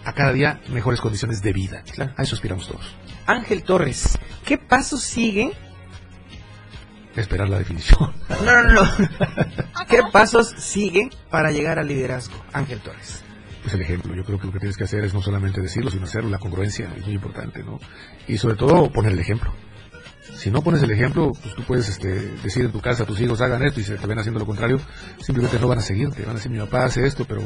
a 0.05 0.13
cada 0.13 0.33
día 0.33 0.61
mejores 0.69 0.99
condiciones 0.99 1.41
de 1.41 1.53
vida. 1.53 1.83
A 2.17 2.23
eso 2.23 2.35
aspiramos 2.35 2.67
todos. 2.67 2.95
Ángel 3.25 3.63
Torres, 3.63 4.17
¿qué 4.45 4.57
paso 4.57 4.97
sigue? 4.97 5.53
Esperar 7.15 7.47
la 7.47 7.59
definición. 7.59 8.13
No, 8.43 8.63
no, 8.63 8.73
no. 8.73 8.91
¿Qué 9.87 10.01
pasos 10.11 10.53
sigue 10.57 11.09
para 11.29 11.51
llegar 11.51 11.77
al 11.77 11.87
liderazgo, 11.87 12.35
Ángel 12.51 12.79
Torres? 12.79 13.22
Pues 13.63 13.73
el 13.75 13.81
ejemplo, 13.81 14.13
yo 14.13 14.23
creo 14.23 14.37
que 14.37 14.47
lo 14.47 14.53
que 14.53 14.59
tienes 14.59 14.77
que 14.77 14.83
hacer 14.83 15.03
es 15.05 15.13
no 15.13 15.21
solamente 15.21 15.61
decirlo, 15.61 15.89
sino 15.89 16.03
hacerlo, 16.03 16.29
la 16.29 16.37
congruencia 16.37 16.93
es 16.95 17.05
muy 17.05 17.15
importante, 17.15 17.63
¿no? 17.63 17.79
Y 18.27 18.37
sobre 18.37 18.55
todo 18.55 18.91
poner 18.91 19.13
el 19.13 19.19
ejemplo. 19.19 19.53
Si 20.35 20.51
no 20.51 20.61
pones 20.61 20.83
el 20.83 20.91
ejemplo, 20.91 21.31
pues 21.41 21.55
tú 21.55 21.63
puedes 21.63 21.87
este, 21.87 22.09
decir 22.43 22.65
en 22.65 22.71
tu 22.71 22.81
casa 22.81 23.03
a 23.03 23.05
tus 23.05 23.19
hijos 23.21 23.41
hagan 23.41 23.63
esto 23.63 23.79
y 23.79 23.83
se 23.83 23.95
te 23.95 24.07
ven 24.07 24.19
haciendo 24.19 24.39
lo 24.39 24.45
contrario, 24.45 24.79
simplemente 25.19 25.59
no 25.59 25.67
van 25.67 25.79
a 25.79 25.81
seguirte, 25.81 26.23
van 26.23 26.31
a 26.31 26.35
decir 26.35 26.51
mi 26.51 26.59
papá 26.59 26.85
hace 26.85 27.05
esto, 27.05 27.25
pero 27.25 27.41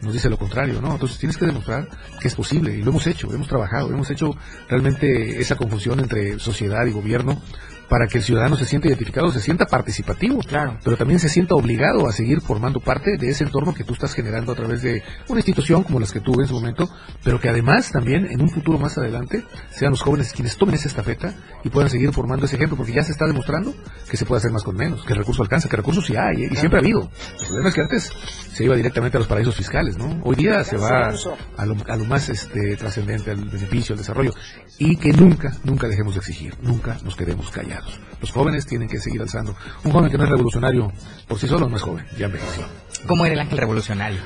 nos 0.00 0.12
dice 0.12 0.28
lo 0.28 0.36
contrario, 0.36 0.80
¿no? 0.80 0.92
Entonces 0.92 1.18
tienes 1.18 1.36
que 1.36 1.46
demostrar 1.46 1.88
que 2.20 2.28
es 2.28 2.34
posible 2.34 2.74
y 2.74 2.82
lo 2.82 2.90
hemos 2.90 3.06
hecho, 3.06 3.32
hemos 3.32 3.48
trabajado, 3.48 3.90
hemos 3.90 4.10
hecho 4.10 4.36
realmente 4.68 5.40
esa 5.40 5.56
confusión 5.56 6.00
entre 6.00 6.38
sociedad 6.38 6.84
y 6.86 6.92
gobierno 6.92 7.40
para 7.88 8.06
que 8.06 8.18
el 8.18 8.24
ciudadano 8.24 8.56
se 8.56 8.64
sienta 8.64 8.88
identificado, 8.88 9.30
se 9.32 9.40
sienta 9.40 9.66
participativo, 9.66 10.38
claro. 10.40 10.78
pero 10.82 10.96
también 10.96 11.18
se 11.18 11.28
sienta 11.28 11.54
obligado 11.54 12.08
a 12.08 12.12
seguir 12.12 12.40
formando 12.40 12.80
parte 12.80 13.16
de 13.16 13.28
ese 13.28 13.44
entorno 13.44 13.74
que 13.74 13.84
tú 13.84 13.94
estás 13.94 14.14
generando 14.14 14.52
a 14.52 14.54
través 14.54 14.82
de 14.82 15.02
una 15.28 15.40
institución 15.40 15.82
como 15.82 16.00
las 16.00 16.12
que 16.12 16.20
tuve 16.20 16.42
en 16.42 16.48
su 16.48 16.54
momento, 16.54 16.88
pero 17.22 17.40
que 17.40 17.48
además 17.48 17.90
también 17.90 18.26
en 18.26 18.40
un 18.40 18.50
futuro 18.50 18.78
más 18.78 18.96
adelante 18.98 19.44
sean 19.70 19.90
los 19.90 20.02
jóvenes 20.02 20.32
quienes 20.32 20.56
tomen 20.56 20.74
esa 20.74 20.88
estafeta 20.88 21.34
y 21.62 21.70
puedan 21.70 21.90
seguir 21.90 22.12
formando 22.12 22.46
ese 22.46 22.56
ejemplo, 22.56 22.76
porque 22.76 22.92
ya 22.92 23.02
se 23.02 23.12
está 23.12 23.26
demostrando 23.26 23.74
que 24.08 24.16
se 24.16 24.26
puede 24.26 24.38
hacer 24.38 24.52
más 24.52 24.62
con 24.62 24.76
menos, 24.76 25.04
que 25.04 25.12
el 25.12 25.18
recurso 25.18 25.42
alcanza, 25.42 25.68
que 25.68 25.76
recursos 25.76 26.06
sí 26.06 26.16
hay, 26.16 26.44
¿eh? 26.44 26.48
y 26.50 26.56
siempre 26.56 26.78
ha 26.78 26.82
habido. 26.82 27.10
El 27.40 27.46
problema 27.46 27.68
es 27.68 27.74
que 27.74 27.80
antes 27.80 28.12
se 28.52 28.64
iba 28.64 28.76
directamente 28.76 29.16
a 29.16 29.20
los 29.20 29.28
paraísos 29.28 29.56
fiscales, 29.56 29.96
¿no? 29.96 30.20
Hoy 30.24 30.36
día 30.36 30.62
se 30.64 30.76
va 30.76 31.12
a 31.56 31.66
lo, 31.66 31.76
a 31.88 31.96
lo 31.96 32.04
más 32.04 32.28
este, 32.28 32.76
trascendente, 32.76 33.30
al 33.30 33.44
beneficio, 33.44 33.94
al 33.94 33.98
desarrollo, 33.98 34.32
y 34.78 34.96
que 34.96 35.12
nunca, 35.12 35.52
nunca 35.64 35.88
dejemos 35.88 36.14
de 36.14 36.20
exigir, 36.20 36.54
nunca 36.60 36.98
nos 37.04 37.16
quedemos 37.16 37.50
callados. 37.50 37.73
Los 38.20 38.30
jóvenes 38.32 38.66
tienen 38.66 38.88
que 38.88 38.98
seguir 38.98 39.20
alzando. 39.20 39.54
Un 39.84 39.92
joven 39.92 40.10
que 40.10 40.18
no 40.18 40.24
es 40.24 40.30
revolucionario 40.30 40.92
por 41.26 41.38
sí 41.38 41.46
solo 41.46 41.68
no 41.68 41.76
es 41.76 41.82
joven, 41.82 42.06
ya 42.18 42.26
envejeció. 42.26 42.64
¿Cómo 43.06 43.24
era 43.24 43.34
el 43.34 43.40
ángel 43.40 43.58
revolucionario? 43.58 44.20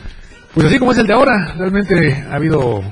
Pues 0.55 0.67
así 0.67 0.79
como 0.79 0.93
es 0.93 0.99
el 0.99 1.07
de 1.07 1.13
ahora, 1.13 1.55
realmente 1.57 2.25
ha 2.29 2.35
habido 2.35 2.83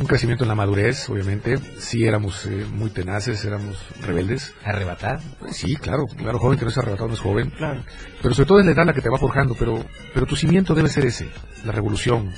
un 0.00 0.06
crecimiento 0.06 0.44
en 0.44 0.48
la 0.48 0.54
madurez, 0.54 1.08
obviamente. 1.10 1.58
Sí 1.78 2.04
éramos 2.04 2.46
eh, 2.46 2.64
muy 2.72 2.90
tenaces, 2.90 3.44
éramos 3.44 3.76
rebeldes. 4.00 4.54
¿Arrebatar? 4.64 5.20
Sí, 5.50 5.76
claro, 5.76 6.06
claro, 6.16 6.38
joven 6.38 6.58
que 6.58 6.64
no 6.64 6.70
es 6.70 6.78
arrebatado 6.78 7.08
no 7.08 7.14
es 7.14 7.20
joven. 7.20 7.50
Claro. 7.50 7.82
Pero 8.22 8.34
sobre 8.34 8.46
todo 8.46 8.60
es 8.60 8.66
la 8.66 8.72
edad 8.72 8.86
la 8.86 8.94
que 8.94 9.02
te 9.02 9.10
va 9.10 9.18
forjando, 9.18 9.54
pero, 9.58 9.84
pero 10.14 10.26
tu 10.26 10.36
cimiento 10.36 10.74
debe 10.74 10.88
ser 10.88 11.04
ese, 11.04 11.28
la 11.64 11.72
revolución, 11.72 12.32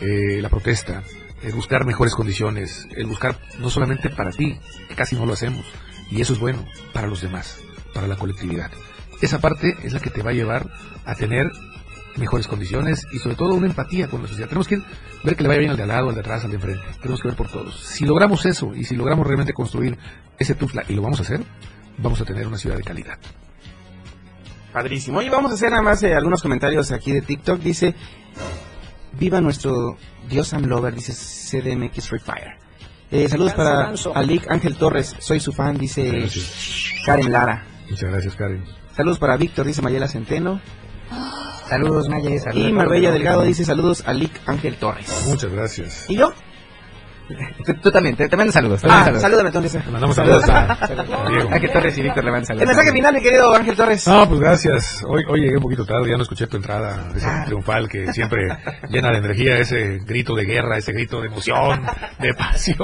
eh, 0.00 0.40
la 0.42 0.50
protesta, 0.50 1.02
el 1.42 1.52
buscar 1.54 1.86
mejores 1.86 2.14
condiciones, 2.14 2.86
el 2.94 3.06
buscar 3.06 3.38
no 3.60 3.70
solamente 3.70 4.10
para 4.10 4.30
ti, 4.30 4.58
que 4.88 4.94
casi 4.94 5.16
no 5.16 5.24
lo 5.24 5.32
hacemos, 5.32 5.64
y 6.10 6.20
eso 6.20 6.32
es 6.32 6.38
bueno, 6.38 6.64
para 6.92 7.06
los 7.06 7.20
demás, 7.20 7.58
para 7.94 8.06
la 8.06 8.16
colectividad. 8.16 8.70
Esa 9.20 9.40
parte 9.40 9.76
es 9.82 9.92
la 9.92 10.00
que 10.00 10.10
te 10.10 10.22
va 10.22 10.30
a 10.30 10.34
llevar 10.34 10.68
a 11.04 11.14
tener 11.14 11.50
mejores 12.16 12.46
condiciones 12.48 13.06
y 13.12 13.18
sobre 13.18 13.36
todo 13.36 13.54
una 13.54 13.66
empatía 13.66 14.08
con 14.08 14.22
la 14.22 14.28
sociedad. 14.28 14.48
Tenemos 14.48 14.68
que 14.68 14.80
ver 15.22 15.36
que 15.36 15.42
le 15.42 15.48
vaya 15.48 15.60
bien 15.60 15.70
al 15.70 15.76
de 15.76 15.82
al 15.82 15.88
lado, 15.88 16.08
al 16.08 16.14
de 16.14 16.20
atrás, 16.20 16.44
al 16.44 16.50
de 16.50 16.56
enfrente. 16.56 16.84
Tenemos 17.00 17.20
que 17.20 17.28
ver 17.28 17.36
por 17.36 17.50
todos. 17.50 17.80
Si 17.80 18.04
logramos 18.04 18.44
eso 18.46 18.74
y 18.74 18.84
si 18.84 18.96
logramos 18.96 19.26
realmente 19.26 19.52
construir 19.52 19.98
ese 20.38 20.54
tufla 20.54 20.84
y 20.88 20.94
lo 20.94 21.02
vamos 21.02 21.20
a 21.20 21.22
hacer, 21.22 21.42
vamos 21.98 22.20
a 22.20 22.24
tener 22.24 22.46
una 22.46 22.58
ciudad 22.58 22.76
de 22.76 22.82
calidad. 22.82 23.18
Padrísimo. 24.72 25.22
Y 25.22 25.28
vamos 25.28 25.50
a 25.50 25.54
hacer 25.54 25.70
nada 25.70 25.82
más 25.82 26.02
eh, 26.02 26.14
algunos 26.14 26.42
comentarios 26.42 26.92
aquí 26.92 27.12
de 27.12 27.22
TikTok. 27.22 27.60
Dice, 27.60 27.94
viva 29.18 29.40
nuestro 29.40 29.96
Dios 30.28 30.48
Sam 30.48 30.64
Lover, 30.66 30.94
dice 30.94 31.12
CDMX 31.14 32.10
Fire. 32.22 32.65
Eh, 33.10 33.28
saludos 33.28 33.54
para. 33.54 33.92
Alic 34.14 34.50
Ángel 34.50 34.76
Torres, 34.76 35.14
soy 35.18 35.40
su 35.40 35.52
fan, 35.52 35.76
dice 35.78 36.26
Karen 37.04 37.32
Lara. 37.32 37.64
Muchas 37.88 38.10
gracias, 38.10 38.34
Karen. 38.34 38.64
Saludos 38.96 39.18
para 39.18 39.36
Víctor, 39.36 39.66
dice 39.66 39.82
Mayela 39.82 40.08
Centeno. 40.08 40.60
Saludos. 41.68 42.06
Saludos 42.06 42.54
Y 42.54 42.72
Marbella 42.72 43.10
Delgado 43.10 43.42
dice 43.42 43.64
saludos 43.64 44.04
a 44.06 44.12
Lic 44.12 44.40
Ángel 44.46 44.76
Torres. 44.76 45.24
Muchas 45.26 45.52
gracias. 45.52 46.06
¿Y 46.08 46.16
yo? 46.16 46.32
Tú, 47.64 47.74
tú 47.82 47.90
también, 47.90 48.14
te, 48.16 48.28
te 48.28 48.36
mando 48.36 48.52
saludos. 48.52 48.82
te 48.82 48.88
Ah, 48.90 49.12
salúdame 49.18 49.48
entonces. 49.48 49.84
mandamos 49.90 50.14
saludos 50.16 50.48
a- 50.48 50.72
a 50.80 51.30
Diego. 51.30 51.48
Ángel 51.50 51.72
Torres 51.72 51.98
y 51.98 52.02
Víctor 52.02 52.24
le 52.24 52.30
mandan 52.30 52.46
saludos. 52.46 52.62
El 52.62 52.68
mensaje 52.68 52.92
final, 52.92 53.14
mi 53.14 53.20
querido 53.22 53.54
Ángel 53.54 53.76
Torres. 53.76 54.06
No, 54.06 54.28
pues 54.28 54.40
gracias. 54.40 55.04
Hoy, 55.06 55.24
hoy 55.28 55.40
llegué 55.40 55.56
un 55.56 55.62
poquito 55.62 55.84
tarde, 55.84 56.10
ya 56.10 56.16
no 56.16 56.22
escuché 56.22 56.46
tu 56.46 56.56
entrada, 56.56 57.10
ese 57.16 57.26
Ah. 57.26 57.44
triunfal 57.46 57.88
que 57.88 58.12
siempre 58.12 58.46
llena 58.88 59.10
de 59.10 59.18
energía, 59.18 59.58
ese 59.58 59.98
grito 60.06 60.34
de 60.34 60.44
guerra, 60.44 60.76
ese 60.78 60.92
grito 60.92 61.20
de 61.20 61.26
emoción, 61.28 61.82
de 62.20 62.34
pasión. 62.34 62.76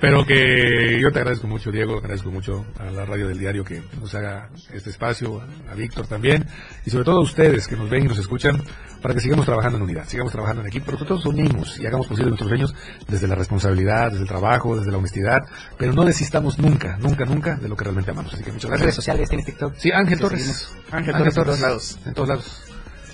Pero 0.00 0.24
que 0.24 0.98
yo 1.00 1.10
te 1.12 1.18
agradezco 1.18 1.46
mucho, 1.46 1.70
Diego, 1.72 1.98
agradezco 1.98 2.30
mucho 2.30 2.66
a 2.78 2.84
la 2.90 3.04
radio 3.04 3.28
del 3.28 3.38
diario 3.38 3.64
que 3.64 3.82
nos 4.00 4.14
haga 4.14 4.48
este 4.72 4.90
espacio, 4.90 5.40
a, 5.70 5.74
Víctor 5.74 6.06
también, 6.06 6.44
y 6.84 6.90
sobre 6.90 7.04
todo 7.04 7.18
a 7.18 7.22
ustedes 7.22 7.68
que 7.68 7.76
nos 7.76 7.88
ven 7.90 8.04
y 8.04 8.08
nos 8.08 8.18
escuchan, 8.18 8.62
para 9.02 9.14
que 9.14 9.20
sigamos 9.20 9.46
trabajando 9.46 9.76
en 9.78 9.84
unidad, 9.84 10.04
sigamos 10.06 10.32
trabajando 10.32 10.62
en 10.62 10.68
equipo, 10.68 10.86
pero 10.86 10.98
que 10.98 11.04
todos 11.04 11.24
unimos 11.26 11.78
y 11.78 11.86
hagamos 11.86 12.08
posible 12.08 12.30
nuestros 12.30 12.48
sueños 12.48 12.74
desde 13.06 13.28
la 13.28 13.36
responsabilidad, 13.48 14.10
desde 14.10 14.22
el 14.22 14.28
trabajo, 14.28 14.76
desde 14.76 14.92
la 14.92 14.98
honestidad, 14.98 15.40
pero 15.78 15.94
no 15.94 16.04
desistamos 16.04 16.58
nunca, 16.58 16.98
nunca, 16.98 17.24
nunca 17.24 17.56
de 17.56 17.68
lo 17.68 17.76
que 17.76 17.84
realmente 17.84 18.10
amamos. 18.10 18.34
Así 18.34 18.44
que 18.44 18.52
muchas 18.52 18.68
gracias. 18.68 18.84
redes 18.84 18.94
sociales, 18.94 19.28
tienes 19.30 19.46
TikTok. 19.46 19.74
Sí, 19.78 19.90
Ángel 19.90 20.18
Torres. 20.18 20.68
Ángel 20.90 21.16
Torres 21.16 21.36
en 21.36 21.44
todos 21.44 21.60
lados. 21.60 21.98
En 22.04 22.14
todos 22.14 22.28
lados. 22.28 22.64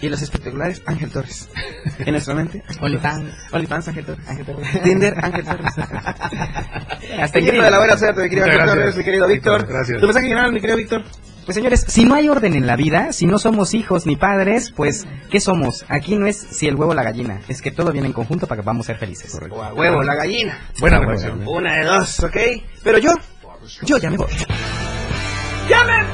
Y 0.01 0.09
los 0.09 0.21
espectaculares, 0.21 0.83
Ángel 0.87 1.11
Torres. 1.11 1.49
En 1.99 2.11
nuestra 2.11 2.35
mente. 2.35 2.65
OnlyFans. 2.81 3.33
OnlyFans, 3.53 3.89
Ángel 3.89 4.05
Torres. 4.07 4.29
Ángel 4.29 4.47
Torres. 4.47 4.83
Tinder, 4.83 5.15
Ángel 5.25 5.45
Torres. 5.45 5.73
Hasta 7.21 7.39
el 7.39 7.47
grito 7.47 7.63
de 7.63 7.71
la 7.71 7.79
buena 7.79 7.97
suerte, 7.97 8.23
mi 8.23 8.29
querido 8.29 8.47
Ángel. 8.47 8.67
Torres, 8.67 8.97
mi 8.97 9.05
querido 9.05 9.29
Víctor. 9.29 9.67
Gracias. 9.69 10.01
Tu 10.01 10.07
mensaje 10.07 10.27
final, 10.27 10.53
mi 10.53 10.61
querido 10.61 10.77
Víctor. 10.79 11.05
Pues 11.45 11.57
señores, 11.57 11.85
si 11.87 12.07
no 12.07 12.15
hay 12.15 12.29
orden 12.29 12.55
en 12.55 12.67
la 12.67 12.75
vida, 12.75 13.13
si 13.13 13.27
no 13.27 13.39
somos 13.39 13.75
hijos 13.75 14.07
ni 14.07 14.17
padres, 14.17 14.73
pues 14.75 15.07
¿qué 15.31 15.41
somos? 15.41 15.85
Aquí 15.89 16.17
no 16.17 16.27
es 16.27 16.39
si 16.39 16.67
el 16.67 16.75
huevo 16.75 16.93
o 16.93 16.95
la 16.95 17.03
gallina, 17.03 17.41
es 17.49 17.61
que 17.61 17.71
todo 17.71 17.93
viene 17.93 18.07
en 18.07 18.15
conjunto 18.15 18.47
para 18.47 18.61
que 18.61 18.65
podamos 18.65 18.87
ser 18.87 18.97
felices. 18.97 19.39
O 19.51 19.63
a 19.63 19.75
huevo, 19.75 20.03
la 20.03 20.15
gallina. 20.15 20.59
Buena 20.81 21.01
reflexión. 21.01 21.47
Una 21.47 21.77
de 21.77 21.85
dos, 21.85 22.21
¿ok? 22.21 22.37
Pero 22.83 22.99
yo, 22.99 23.11
yo 23.83 23.99
ya 23.99 24.11
me 24.11 24.17
voy. 24.17 24.31
¡Ya 25.69 25.85
me 25.85 26.05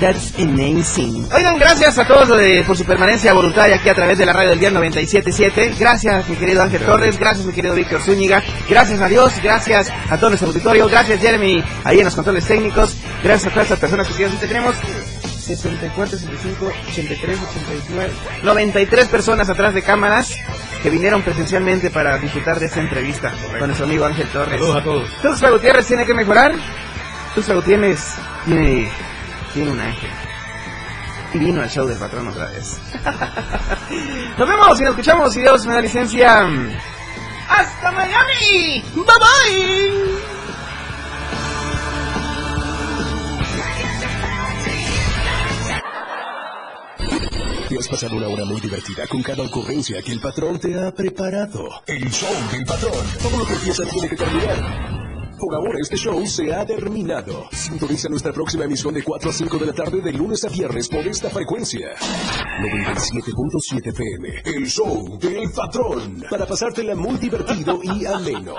That's 0.00 0.32
amazing. 0.38 1.26
Oigan, 1.32 1.58
gracias 1.58 1.98
a 1.98 2.06
todos 2.06 2.40
eh, 2.40 2.62
por 2.66 2.76
su 2.76 2.84
permanencia 2.84 3.32
voluntaria 3.32 3.76
aquí 3.76 3.88
a 3.88 3.94
través 3.94 4.16
de 4.16 4.26
la 4.26 4.32
radio 4.32 4.50
del 4.50 4.60
día 4.60 4.70
977. 4.70 5.74
Gracias, 5.78 6.28
mi 6.28 6.36
querido 6.36 6.62
Ángel 6.62 6.82
Torres. 6.84 7.18
Gracias, 7.18 7.44
mi 7.44 7.52
querido 7.52 7.74
Víctor 7.74 8.00
Zúñiga. 8.00 8.42
Gracias 8.68 9.00
a 9.00 9.08
Dios. 9.08 9.32
Gracias 9.42 9.90
a 10.08 10.16
todo 10.16 10.30
nuestro 10.30 10.48
auditorio. 10.50 10.88
Gracias, 10.88 11.20
Jeremy, 11.20 11.64
ahí 11.82 11.98
en 11.98 12.04
los 12.04 12.14
controles 12.14 12.46
técnicos. 12.46 12.96
Gracias 13.24 13.50
a 13.50 13.50
todas 13.50 13.64
estas 13.64 13.80
personas 13.80 14.06
que 14.06 14.14
siguen. 14.14 14.38
Tenemos 14.38 14.76
64, 15.48 16.18
65, 16.18 16.72
83, 16.90 17.38
89, 17.50 18.12
93 18.42 19.08
personas 19.08 19.48
atrás 19.48 19.72
de 19.72 19.82
cámaras 19.82 20.36
que 20.82 20.90
vinieron 20.90 21.22
presencialmente 21.22 21.90
para 21.90 22.18
disfrutar 22.18 22.60
de 22.60 22.66
esta 22.66 22.80
entrevista 22.80 23.32
con 23.58 23.66
nuestro 23.66 23.86
amigo 23.86 24.04
Ángel 24.04 24.28
Torres. 24.28 24.60
Saludos 24.60 24.76
a 24.76 24.84
todos. 24.84 25.22
Tuxtla 25.22 25.50
Gutiérrez 25.50 25.86
tiene 25.86 26.04
que 26.04 26.14
mejorar. 26.14 26.54
Tuxtla 27.34 27.54
Gutiérrez 27.54 28.14
tiene, 28.44 28.88
tiene 29.58 29.72
un 29.72 29.80
ángel. 29.80 30.10
Y 31.34 31.38
vino 31.38 31.60
al 31.60 31.68
show 31.68 31.86
del 31.86 31.98
patrón 31.98 32.28
otra 32.28 32.46
vez. 32.46 32.78
Nos 34.38 34.48
vemos 34.48 34.80
y 34.80 34.84
nos 34.84 34.90
escuchamos. 34.90 35.34
Si 35.34 35.40
Dios 35.40 35.66
me 35.66 35.74
da 35.74 35.80
licencia. 35.80 36.46
¡Hasta 37.48 37.90
Miami! 37.90 38.84
¡Bye 38.94 39.04
bye! 39.04 40.18
Te 47.68 47.78
has 47.78 47.88
pasado 47.88 48.16
una 48.16 48.28
hora 48.28 48.44
muy 48.44 48.60
divertida 48.60 49.06
con 49.08 49.22
cada 49.22 49.42
ocurrencia 49.42 50.00
que 50.02 50.12
el 50.12 50.20
patrón 50.20 50.58
te 50.58 50.78
ha 50.78 50.92
preparado. 50.92 51.82
El 51.86 52.10
show 52.10 52.32
del 52.52 52.64
patrón. 52.64 53.04
Todo 53.20 53.38
lo 53.38 53.44
que 53.44 53.54
empieza 53.54 53.84
tiene 53.84 54.08
que 54.08 54.16
terminar. 54.16 54.97
Por 55.38 55.54
ahora 55.54 55.78
este 55.80 55.96
show 55.96 56.26
se 56.26 56.52
ha 56.52 56.66
terminado. 56.66 57.48
Sintoniza 57.52 58.08
nuestra 58.08 58.32
próxima 58.32 58.64
emisión 58.64 58.92
de 58.94 59.04
4 59.04 59.30
a 59.30 59.32
5 59.32 59.58
de 59.58 59.66
la 59.66 59.72
tarde 59.72 60.00
de 60.00 60.12
lunes 60.12 60.44
a 60.44 60.48
viernes 60.48 60.88
por 60.88 61.06
esta 61.06 61.30
frecuencia. 61.30 61.94
97.7 62.60 63.94
PM. 63.94 64.42
El 64.44 64.66
show 64.66 65.18
del 65.18 65.48
patrón. 65.50 66.24
Para 66.28 66.44
pasártela 66.44 66.96
muy 66.96 67.16
divertido 67.18 67.80
y 67.82 68.04
ameno. 68.04 68.56